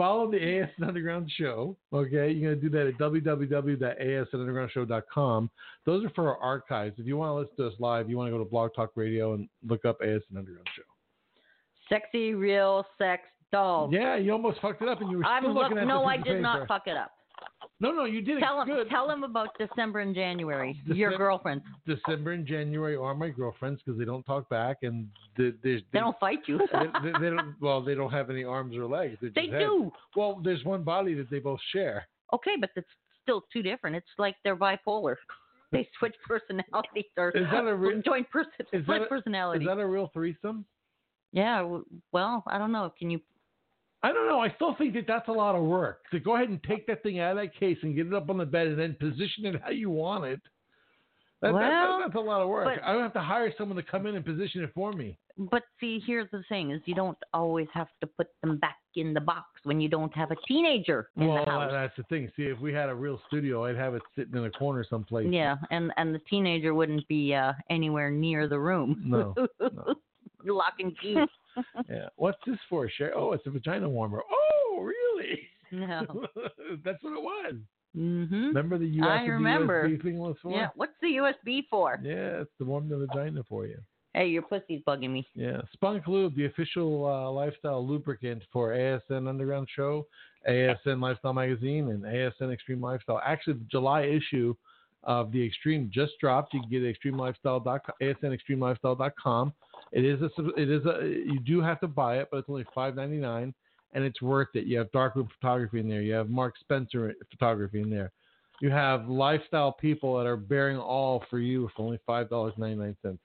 follow 0.00 0.30
the 0.30 0.38
ASN 0.38 0.88
Underground 0.88 1.30
Show. 1.36 1.76
Okay, 1.92 2.30
you're 2.30 2.54
gonna 2.54 2.62
do 2.62 2.70
that 2.70 2.86
at 2.86 2.96
www.asnundergroundshow.com. 2.98 5.50
Those 5.84 6.06
are 6.06 6.10
for 6.10 6.28
our 6.28 6.38
archives. 6.38 6.98
If 6.98 7.06
you 7.06 7.18
want 7.18 7.28
to 7.30 7.34
listen 7.34 7.54
to 7.56 7.66
us 7.66 7.74
live, 7.78 8.08
you 8.08 8.16
want 8.16 8.28
to 8.28 8.32
go 8.32 8.38
to 8.38 8.46
Blog 8.48 8.74
Talk 8.74 8.92
Radio 8.94 9.34
and 9.34 9.46
look 9.68 9.84
up 9.84 10.00
ASN 10.00 10.38
Underground 10.38 10.66
Show. 10.74 10.84
Sexy 11.90 12.32
real 12.32 12.86
sex 12.96 13.24
dolls. 13.52 13.92
Yeah, 13.92 14.16
you 14.16 14.32
almost 14.32 14.58
fucked 14.62 14.80
it 14.80 14.88
up, 14.88 15.02
and 15.02 15.10
you 15.10 15.18
were 15.18 15.24
I'm 15.26 15.42
still 15.42 15.52
look, 15.52 15.64
looking 15.64 15.76
at 15.78 15.86
no, 15.86 16.06
I 16.06 16.16
did 16.16 16.40
not 16.40 16.60
paper. 16.60 16.66
fuck 16.66 16.86
it 16.86 16.96
up. 16.96 17.10
No, 17.82 17.92
no, 17.92 18.04
you 18.04 18.20
did 18.20 18.36
it 18.36 18.40
Tell 18.40 18.60
him, 18.60 18.66
good. 18.68 18.90
tell 18.90 19.08
him 19.10 19.22
about 19.24 19.48
December 19.58 20.00
and 20.00 20.14
January. 20.14 20.78
Your 20.86 21.16
girlfriends. 21.16 21.64
December 21.86 22.32
and 22.32 22.46
January 22.46 22.94
are 22.94 23.14
my 23.14 23.30
girlfriends 23.30 23.80
because 23.82 23.98
they 23.98 24.04
don't 24.04 24.22
talk 24.24 24.48
back 24.50 24.78
and 24.82 25.08
they, 25.38 25.52
they, 25.62 25.82
They 25.92 25.98
don't 26.00 26.18
fight 26.20 26.40
you. 26.46 26.58
they, 26.72 27.10
they- 27.10 27.18
they 27.18 27.30
don't. 27.30 27.54
Well, 27.60 27.80
they 27.82 27.94
don't 27.94 28.10
have 28.12 28.28
any 28.28 28.44
arms 28.44 28.76
or 28.76 28.84
legs. 28.86 29.16
They, 29.22 29.28
They 29.28 29.42
just 29.46 29.52
have- 29.54 29.60
do. 29.62 29.92
Well, 30.14 30.40
there's 30.44 30.62
one 30.64 30.82
body 30.82 31.14
that 31.14 31.30
they 31.30 31.38
both 31.38 31.60
share. 31.72 32.06
Okay, 32.34 32.52
but 32.60 32.70
it's 32.76 32.86
still 33.22 33.44
two 33.52 33.62
different. 33.62 33.96
It's 33.96 34.06
like 34.18 34.36
they're 34.44 34.56
bipolar. 34.56 35.16
They 35.72 35.88
switch 36.00 36.16
personalities 36.26 37.04
or 37.16 37.30
Is 37.30 37.46
that 37.52 37.64
a 37.64 37.72
re- 37.76 38.02
joint 38.04 38.28
person 38.28 38.50
is 38.58 38.66
split 38.82 38.86
that 38.88 39.02
a- 39.02 39.06
personality. 39.06 39.64
Is 39.64 39.68
that 39.68 39.78
a 39.78 39.86
real 39.86 40.10
threesome? 40.12 40.64
yeah. 41.32 41.62
Well, 42.10 42.42
I 42.48 42.58
don't 42.58 42.72
know. 42.72 42.92
Can 42.98 43.08
you? 43.08 43.20
I 44.02 44.12
don't 44.12 44.26
know. 44.28 44.40
I 44.40 44.50
still 44.54 44.74
think 44.76 44.94
that 44.94 45.06
that's 45.06 45.28
a 45.28 45.32
lot 45.32 45.54
of 45.54 45.62
work. 45.62 46.04
To 46.12 46.20
go 46.20 46.34
ahead 46.36 46.48
and 46.48 46.62
take 46.64 46.86
that 46.86 47.02
thing 47.02 47.20
out 47.20 47.32
of 47.32 47.36
that 47.36 47.54
case 47.54 47.76
and 47.82 47.94
get 47.94 48.06
it 48.06 48.14
up 48.14 48.30
on 48.30 48.38
the 48.38 48.46
bed 48.46 48.66
and 48.68 48.78
then 48.78 48.96
position 48.98 49.44
it 49.44 49.60
how 49.62 49.70
you 49.70 49.90
want 49.90 50.24
it. 50.24 50.40
That, 51.42 51.52
that- 51.52 51.58
that- 51.58 51.98
that's 52.06 52.14
a 52.16 52.20
lot 52.20 52.40
of 52.42 52.48
work. 52.48 52.64
but- 52.64 52.82
I 52.84 52.92
don't 52.92 53.02
have 53.02 53.12
to 53.14 53.20
hire 53.20 53.52
someone 53.56 53.76
to 53.76 53.82
come 53.82 54.06
in 54.06 54.14
and 54.14 54.24
position 54.24 54.62
it 54.62 54.72
for 54.74 54.92
me. 54.92 55.18
But 55.38 55.62
see, 55.80 56.02
here's 56.06 56.30
the 56.32 56.42
thing: 56.50 56.70
is 56.70 56.82
you 56.84 56.94
don't 56.94 57.16
always 57.32 57.66
have 57.72 57.88
to 58.02 58.06
put 58.06 58.28
them 58.42 58.58
back 58.58 58.76
in 58.96 59.14
the 59.14 59.20
box 59.20 59.46
when 59.62 59.80
you 59.80 59.88
don't 59.88 60.14
have 60.14 60.30
a 60.30 60.36
teenager 60.46 61.08
in 61.16 61.28
well, 61.28 61.44
the 61.44 61.50
house. 61.50 61.70
that's 61.72 61.96
the 61.96 62.02
thing. 62.04 62.30
See, 62.36 62.42
if 62.42 62.58
we 62.58 62.74
had 62.74 62.90
a 62.90 62.94
real 62.94 63.18
studio, 63.28 63.64
I'd 63.64 63.76
have 63.76 63.94
it 63.94 64.02
sitting 64.14 64.34
in 64.36 64.44
a 64.44 64.50
corner 64.50 64.84
someplace. 64.84 65.28
Yeah, 65.30 65.56
and 65.70 65.92
and 65.96 66.14
the 66.14 66.18
teenager 66.28 66.74
wouldn't 66.74 67.08
be 67.08 67.34
uh, 67.34 67.54
anywhere 67.70 68.10
near 68.10 68.48
the 68.48 68.58
room. 68.58 69.02
No, 69.06 69.34
no. 69.60 69.94
Lock 70.44 70.74
and 70.78 70.98
key. 71.00 71.16
Yeah. 71.88 72.08
What's 72.16 72.38
this 72.46 72.58
for, 72.68 72.88
Sheri? 72.88 73.10
Oh, 73.14 73.32
it's 73.32 73.46
a 73.46 73.50
vagina 73.50 73.88
warmer. 73.88 74.22
Oh, 74.30 74.80
really? 74.82 75.40
No. 75.72 76.02
That's 76.84 77.02
what 77.02 77.12
it 77.12 77.22
was. 77.22 77.54
hmm 77.94 78.46
Remember 78.48 78.78
the 78.78 78.98
USB, 78.98 79.02
I 79.04 79.22
remember. 79.26 79.88
USB 79.88 80.02
thing 80.02 80.18
was 80.18 80.36
for? 80.42 80.52
Yeah. 80.52 80.68
What's 80.76 80.94
the 81.00 81.08
USB 81.08 81.64
for? 81.70 81.98
Yeah, 82.02 82.42
it's 82.42 82.50
to 82.58 82.64
warm 82.64 82.88
the 82.88 82.96
vagina 82.98 83.42
for 83.48 83.66
you. 83.66 83.78
Hey, 84.14 84.26
your 84.26 84.42
pussy's 84.42 84.82
bugging 84.86 85.10
me. 85.10 85.26
Yeah, 85.36 85.60
Spunk 85.72 86.08
Lube, 86.08 86.34
the 86.34 86.46
official 86.46 87.06
uh, 87.06 87.30
lifestyle 87.30 87.86
lubricant 87.86 88.42
for 88.52 88.70
ASN 88.70 89.28
Underground 89.28 89.68
Show, 89.74 90.04
ASN 90.48 91.00
Lifestyle 91.00 91.32
Magazine, 91.32 91.90
and 91.90 92.02
ASN 92.02 92.52
Extreme 92.52 92.80
Lifestyle. 92.80 93.20
Actually, 93.24 93.54
the 93.54 93.66
July 93.70 94.02
issue 94.02 94.52
of 95.04 95.30
the 95.30 95.46
Extreme 95.46 95.90
just 95.94 96.12
dropped. 96.20 96.52
You 96.54 96.60
can 96.60 96.68
get 96.70 96.82
it 96.82 96.88
at 96.90 96.96
extremelifestyle.com, 97.12 97.94
asnextremelifestyle.com. 98.02 99.52
It 99.92 100.04
is 100.04 100.20
a, 100.22 100.30
it 100.56 100.70
is 100.70 100.84
a, 100.86 101.04
you 101.04 101.40
do 101.40 101.60
have 101.60 101.80
to 101.80 101.88
buy 101.88 102.18
it, 102.18 102.28
but 102.30 102.38
it's 102.38 102.48
only 102.48 102.64
five 102.74 102.94
ninety 102.94 103.16
nine, 103.16 103.52
and 103.92 104.04
it's 104.04 104.22
worth 104.22 104.48
it. 104.54 104.66
You 104.66 104.78
have 104.78 104.92
darkroom 104.92 105.28
photography 105.40 105.80
in 105.80 105.88
there. 105.88 106.02
You 106.02 106.12
have 106.14 106.28
Mark 106.28 106.54
Spencer 106.60 107.14
photography 107.30 107.80
in 107.80 107.90
there. 107.90 108.12
You 108.60 108.70
have 108.70 109.08
lifestyle 109.08 109.72
people 109.72 110.16
that 110.18 110.26
are 110.26 110.36
bearing 110.36 110.76
all 110.76 111.24
for 111.30 111.38
you 111.38 111.70
for 111.74 111.82
only 111.84 111.98
five 112.06 112.28
dollars 112.30 112.54
ninety 112.56 112.76
nine 112.76 112.96
cents. 113.02 113.20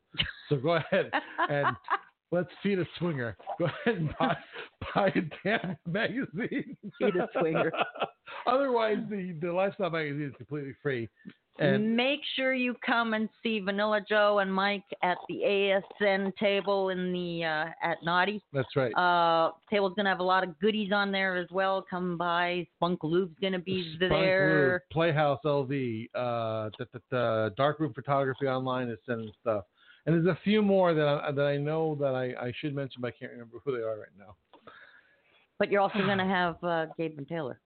So 0.49 0.55
go 0.57 0.75
ahead 0.75 1.11
and 1.49 1.75
let's 2.31 2.49
feed 2.63 2.79
a 2.79 2.85
swinger. 2.97 3.37
Go 3.59 3.65
ahead 3.65 3.97
and 3.97 4.09
buy, 4.19 4.35
buy 4.93 5.07
a 5.07 5.21
damn 5.43 5.77
magazine. 5.85 6.77
Feed 6.99 7.15
a 7.15 7.27
swinger. 7.39 7.71
Otherwise, 8.47 8.97
the, 9.09 9.35
the 9.41 9.51
lifestyle 9.51 9.89
magazine 9.89 10.27
is 10.27 10.33
completely 10.37 10.73
free. 10.81 11.09
And 11.57 11.95
Make 11.95 12.19
sure 12.35 12.53
you 12.53 12.75
come 12.85 13.13
and 13.13 13.29
see 13.41 13.59
Vanilla 13.59 14.01
Joe 14.07 14.39
and 14.39 14.53
Mike 14.53 14.83
at 15.03 15.17
the 15.29 15.81
ASN 16.01 16.35
table 16.35 16.89
in 16.89 17.13
the 17.13 17.45
uh, 17.45 17.65
at 17.81 18.03
Naughty. 18.03 18.43
that's 18.51 18.75
right. 18.75 18.91
Uh, 18.91 19.51
table's 19.69 19.93
gonna 19.95 20.09
have 20.09 20.19
a 20.19 20.23
lot 20.23 20.43
of 20.43 20.59
goodies 20.59 20.91
on 20.91 21.13
there 21.13 21.37
as 21.37 21.47
well. 21.51 21.85
Come 21.89 22.17
by. 22.17 22.67
Spunk 22.75 23.03
Lube's 23.03 23.37
gonna 23.41 23.59
be 23.59 23.93
Spunk 23.95 24.11
there. 24.11 24.71
Lube, 24.73 24.81
Playhouse 24.91 25.39
LV, 25.45 26.09
uh, 26.13 26.69
the, 26.77 26.87
the, 26.91 27.01
the 27.09 27.53
darkroom 27.55 27.93
photography 27.93 28.47
online 28.47 28.89
is 28.89 28.99
sending 29.05 29.31
stuff. 29.39 29.63
And 30.05 30.13
there's 30.13 30.37
a 30.37 30.39
few 30.43 30.61
more 30.61 30.93
that 30.93 31.07
I, 31.07 31.31
that 31.31 31.45
I 31.45 31.57
know 31.57 31.95
that 31.99 32.13
I, 32.15 32.47
I 32.47 32.53
should 32.59 32.75
mention, 32.75 33.01
but 33.01 33.07
I 33.07 33.11
can't 33.17 33.31
remember 33.31 33.57
who 33.63 33.75
they 33.75 33.83
are 33.83 33.97
right 33.97 34.07
now. 34.17 34.35
But 35.57 35.71
you're 35.71 35.81
also 35.81 35.99
going 36.05 36.17
to 36.19 36.25
have 36.25 36.63
uh, 36.63 36.87
Gabe 36.97 37.17
and 37.17 37.27
Taylor. 37.27 37.59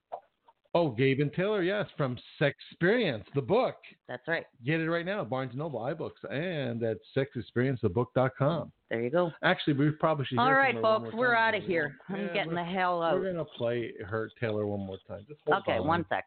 Oh, 0.75 0.91
Gabe 0.91 1.19
and 1.19 1.33
Taylor, 1.33 1.63
yes, 1.63 1.87
from 1.97 2.15
Sex 2.37 2.55
Experience, 2.71 3.25
the 3.33 3.41
book. 3.41 3.75
That's 4.07 4.27
right. 4.27 4.45
Get 4.63 4.79
it 4.79 4.87
right 4.89 5.05
now, 5.05 5.23
Barnes 5.23 5.51
& 5.53 5.55
Noble, 5.55 5.79
iBooks, 5.79 6.23
and 6.31 6.83
at 6.83 6.97
sexexperiencethebook.com. 7.17 8.71
There 8.91 9.01
you 9.01 9.09
go. 9.09 9.31
Actually, 9.43 9.73
we 9.73 9.89
probably 9.91 10.25
should. 10.25 10.37
All 10.37 10.45
hear 10.45 10.57
right, 10.57 10.75
from 10.75 10.83
her 10.83 10.89
one 10.89 11.01
folks, 11.05 11.15
more 11.15 11.27
we're 11.29 11.35
out 11.35 11.55
of 11.55 11.63
here. 11.63 11.95
I'm 12.09 12.27
Yeah, 12.27 12.33
getting 12.33 12.49
the 12.53 12.61
we're- 12.61 12.71
hell 12.73 13.01
out. 13.01 13.15
We're 13.15 13.31
gonna 13.31 13.45
play 13.45 13.93
her 14.05 14.29
Taylor 14.39 14.67
one 14.67 14.81
more 14.81 14.97
time. 15.07 15.25
Just 15.27 15.41
hold 15.47 15.63
Okay, 15.63 15.77
on. 15.79 15.87
one 15.87 16.05
sec. 16.07 16.25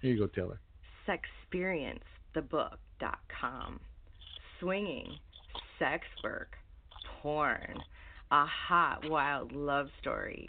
Here 0.00 0.14
you 0.14 0.20
go, 0.20 0.26
Taylor. 0.26 0.58
Sexperience.thebook.com. 1.06 3.80
Swinging, 4.58 5.18
sex 5.78 6.06
work, 6.22 6.56
porn, 7.22 7.78
a 8.30 8.44
hot, 8.46 9.08
wild 9.08 9.52
love 9.52 9.88
story. 10.00 10.48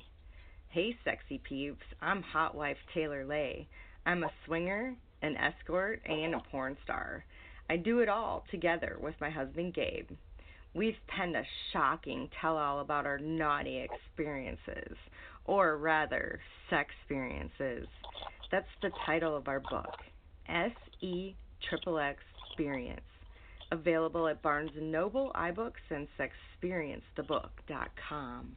Hey, 0.71 0.95
sexy 1.03 1.37
peeps, 1.37 1.83
I'm 2.01 2.21
hot 2.21 2.55
wife 2.55 2.77
Taylor 2.93 3.25
Lay. 3.25 3.67
I'm 4.05 4.23
a 4.23 4.31
swinger, 4.45 4.95
an 5.21 5.35
escort, 5.35 6.01
and 6.05 6.33
a 6.33 6.39
porn 6.49 6.77
star. 6.85 7.25
I 7.69 7.75
do 7.75 7.99
it 7.99 8.07
all 8.07 8.45
together 8.51 8.97
with 9.01 9.15
my 9.19 9.29
husband 9.29 9.73
Gabe. 9.73 10.11
We've 10.73 10.95
penned 11.07 11.35
a 11.35 11.43
shocking 11.73 12.29
tell 12.39 12.55
all 12.55 12.79
about 12.79 13.05
our 13.05 13.17
naughty 13.17 13.85
experiences, 13.85 14.95
or 15.43 15.75
rather, 15.75 16.39
sex 16.69 16.93
experiences. 17.01 17.85
That's 18.49 18.65
the 18.81 18.91
title 19.05 19.35
of 19.35 19.49
our 19.49 19.59
book, 19.59 19.97
S 20.47 20.71
E 21.01 21.35
Triple 21.67 21.99
X 21.99 22.23
Experience. 22.47 23.01
Available 23.73 24.29
at 24.29 24.41
Barnes 24.41 24.71
Noble, 24.79 25.33
iBooks, 25.35 25.83
and 25.89 26.07
SexperienceTheBook.com. 26.63 28.55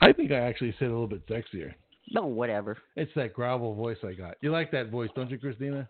I 0.00 0.12
think 0.12 0.32
I 0.32 0.36
actually 0.38 0.74
said 0.78 0.88
a 0.88 0.92
little 0.92 1.06
bit 1.06 1.26
sexier. 1.28 1.74
No, 2.12 2.26
whatever. 2.26 2.78
It's 2.96 3.12
that 3.16 3.34
gravel 3.34 3.74
voice 3.74 3.98
I 4.02 4.12
got. 4.12 4.34
You 4.40 4.50
like 4.50 4.70
that 4.72 4.90
voice, 4.90 5.10
don't 5.14 5.30
you, 5.30 5.38
Christina? 5.38 5.88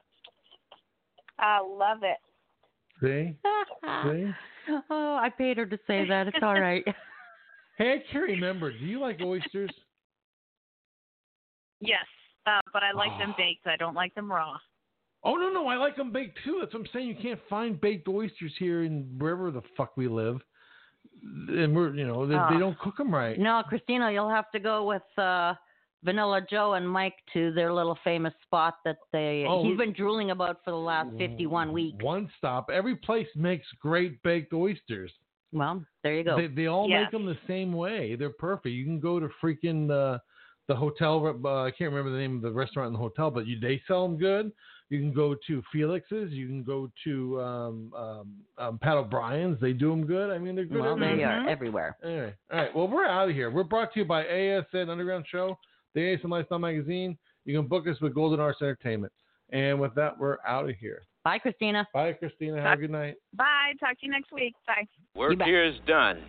I 1.39 1.61
love 1.61 1.99
it. 2.03 2.19
See? 3.01 3.37
See? 4.05 4.31
oh, 4.91 5.19
I 5.21 5.31
paid 5.31 5.57
her 5.57 5.67
to 5.67 5.79
say 5.87 6.07
that. 6.09 6.29
It's 6.29 6.39
all 6.43 6.61
right. 6.61 6.85
Hey, 7.79 7.95
I 7.95 8.13
can't 8.13 8.25
remember. 8.25 8.71
Do 8.71 8.85
you 8.85 9.01
like 9.01 9.23
oysters? 9.23 9.71
Yes, 11.81 12.05
uh, 12.47 12.61
but 12.75 12.83
I 12.83 12.93
like 12.93 13.13
Oh. 13.15 13.19
them 13.19 13.35
baked. 13.39 13.67
I 13.67 13.77
don't 13.77 13.95
like 13.95 14.15
them 14.15 14.31
raw. 14.31 14.59
Oh 15.25 15.37
no, 15.37 15.49
no, 15.51 15.67
I 15.67 15.77
like 15.77 15.97
them 15.97 16.13
baked 16.13 16.39
too. 16.45 16.59
That's 16.61 16.75
what 16.75 16.81
I'm 16.81 16.87
saying. 16.93 17.09
You 17.09 17.15
can't 17.15 17.41
find 17.49 17.81
baked 17.81 18.07
oysters 18.07 18.53
here 18.59 18.83
in 18.83 19.17
wherever 19.19 19.51
the 19.51 19.63
fuck 19.79 19.97
we 19.97 20.09
live, 20.09 20.43
and 21.23 21.75
we're 21.75 21.95
you 21.95 22.07
know 22.07 22.27
they, 22.27 22.35
Oh. 22.35 22.47
they 22.51 22.59
don't 22.59 22.79
cook 22.79 22.97
them 22.97 23.13
right. 23.13 23.39
No, 23.39 23.63
Christina, 23.69 24.11
you'll 24.11 24.29
have 24.31 24.51
to 24.53 24.59
go 24.61 24.85
with 24.87 25.03
uh, 25.19 25.55
Vanilla 26.03 26.41
Joe 26.49 26.75
and 26.75 26.89
Mike 26.89 27.17
to 27.35 27.53
their 27.53 27.73
little 27.73 27.99
famous 28.03 28.33
spot 28.43 28.77
that 28.85 28.97
they 29.13 29.45
Oh, 29.49 29.63
he's 29.65 29.77
been 29.77 29.93
drooling 29.93 30.31
about 30.31 30.59
for 30.65 30.71
the 30.71 30.77
last 30.77 31.11
51 31.19 31.73
weeks. 31.73 32.03
One 32.03 32.31
stop. 32.39 32.71
Every 32.73 32.97
place 32.97 33.29
makes 33.37 33.67
great 33.81 34.23
baked 34.23 34.53
oysters. 34.53 35.13
Well, 35.53 35.85
there 36.03 36.15
you 36.15 36.25
go. 36.25 36.37
They, 36.37 36.47
they 36.47 36.67
all 36.67 36.89
Yes. 36.89 37.03
make 37.05 37.11
them 37.11 37.27
the 37.27 37.37
same 37.47 37.73
way. 37.73 38.15
They're 38.15 38.31
perfect. 38.31 38.73
You 38.73 38.85
can 38.85 39.01
go 39.01 39.19
to 39.21 39.29
freaking 39.43 39.91
uh, 39.91 40.19
the 40.69 40.77
hotel. 40.77 41.27
Uh, 41.45 41.63
I 41.65 41.71
can't 41.71 41.91
remember 41.93 42.11
the 42.13 42.19
name 42.19 42.37
of 42.37 42.43
the 42.43 42.53
restaurant 42.53 42.87
in 42.89 42.93
the 42.93 42.99
hotel, 42.99 43.31
but 43.31 43.47
you, 43.47 43.59
they 43.61 43.83
sell 43.87 44.07
them 44.07 44.17
good. 44.17 44.53
You 44.91 44.99
can 44.99 45.13
go 45.13 45.37
to 45.47 45.63
Felix's. 45.73 46.33
You 46.33 46.49
can 46.49 46.65
go 46.65 46.91
to 47.05 47.41
um, 47.41 47.93
um, 47.97 48.29
um, 48.59 48.79
Pat 48.79 48.97
O'Brien's. 48.97 49.61
They 49.61 49.73
do 49.73 49.89
them 49.89 50.05
good. 50.05 50.31
I 50.31 50.39
mean, 50.39 50.57
they're 50.57 50.65
good. 50.65 50.81
well, 50.81 50.97
they 50.97 51.07
everywhere. 51.07 51.29
are 51.29 51.49
everywhere. 51.49 51.97
Anyway, 52.05 52.35
all 52.53 52.59
right. 52.59 52.75
Well, 52.75 52.89
we're 52.89 53.07
out 53.07 53.29
of 53.29 53.35
here. 53.35 53.51
We're 53.51 53.63
brought 53.63 53.93
to 53.95 54.01
you 54.01 54.05
by 54.05 54.25
ASN 54.25 54.91
Underground 54.91 55.27
Show, 55.31 55.57
the 55.95 56.01
ASN 56.01 56.29
Lifestyle 56.29 56.59
Magazine. 56.59 57.17
You 57.45 57.57
can 57.57 57.69
book 57.69 57.87
us 57.87 58.01
with 58.01 58.15
Golden 58.15 58.41
Artists 58.41 58.63
Entertainment. 58.63 59.13
And 59.53 59.81
with 59.81 59.95
that, 59.95 60.19
we're 60.19 60.39
out 60.47 60.69
of 60.69 60.77
here. 60.77 61.03
Bye, 61.25 61.39
Christina. 61.39 61.87
Bye, 61.95 62.13
Christina. 62.15 62.61
Have 62.61 62.79
a 62.79 62.83
good 62.83 62.91
night. 62.91 63.15
Bye. 63.35 63.73
Talk 63.79 63.99
to 64.01 64.07
you 64.07 64.11
next 64.11 64.33
week. 64.33 64.55
Bye. 64.67 64.87
Work 65.15 65.39
bet. 65.39 65.47
here 65.47 65.65
is 65.65 65.77
done. 65.87 66.23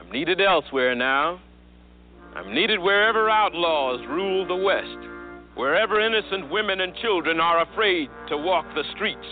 I'm 0.00 0.10
needed 0.10 0.40
elsewhere 0.40 0.94
now. 0.94 1.40
I'm 2.34 2.54
needed 2.54 2.78
wherever 2.80 3.28
outlaws 3.28 4.00
rule 4.08 4.46
the 4.46 4.56
West, 4.56 5.09
wherever 5.60 6.00
innocent 6.00 6.50
women 6.50 6.80
and 6.80 6.94
children 7.02 7.38
are 7.38 7.60
afraid 7.70 8.08
to 8.30 8.34
walk 8.34 8.64
the 8.74 8.82
streets, 8.96 9.26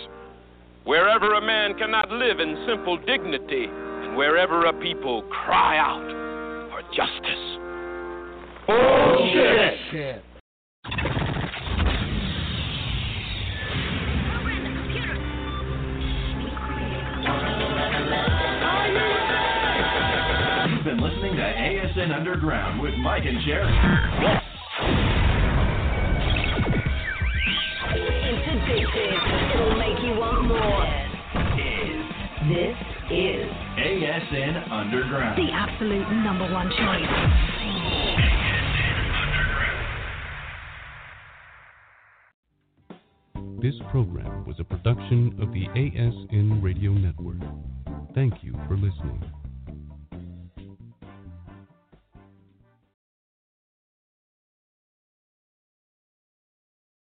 wherever 0.83 1.33
a 1.33 1.41
man 1.41 1.75
cannot 1.75 2.07
live 2.11 2.39
in 2.39 2.65
simple 2.67 2.97
dignity, 2.97 3.65
and 3.65 4.15
wherever 4.15 4.65
a 4.65 4.73
people 4.73 5.23
cry 5.23 5.79
out 5.79 6.05
for 6.69 6.83
justice. 6.95 7.45
Bullshit! 8.67 9.73
Shit. 9.89 10.23
You've 20.69 20.85
been 20.85 21.01
listening 21.01 21.35
to 21.37 21.41
ASN 21.41 22.15
Underground 22.15 22.79
with 22.79 22.93
Mike 22.99 23.23
and 23.25 23.39
Sheri. 23.39 25.08
This 32.49 32.75
is 33.11 33.45
ASN 33.77 34.71
Underground. 34.71 35.37
the 35.37 35.51
absolute 35.53 36.09
number 36.23 36.51
one 36.51 36.67
choice. 36.71 37.05
This 43.61 43.75
program 43.91 44.47
was 44.47 44.55
a 44.59 44.63
production 44.63 45.37
of 45.39 45.53
the 45.53 45.67
ASN 45.75 46.63
Radio 46.63 46.91
Network. 46.91 47.37
Thank 48.15 48.43
you 48.43 48.53
for 48.67 48.73
listening. 48.73 49.23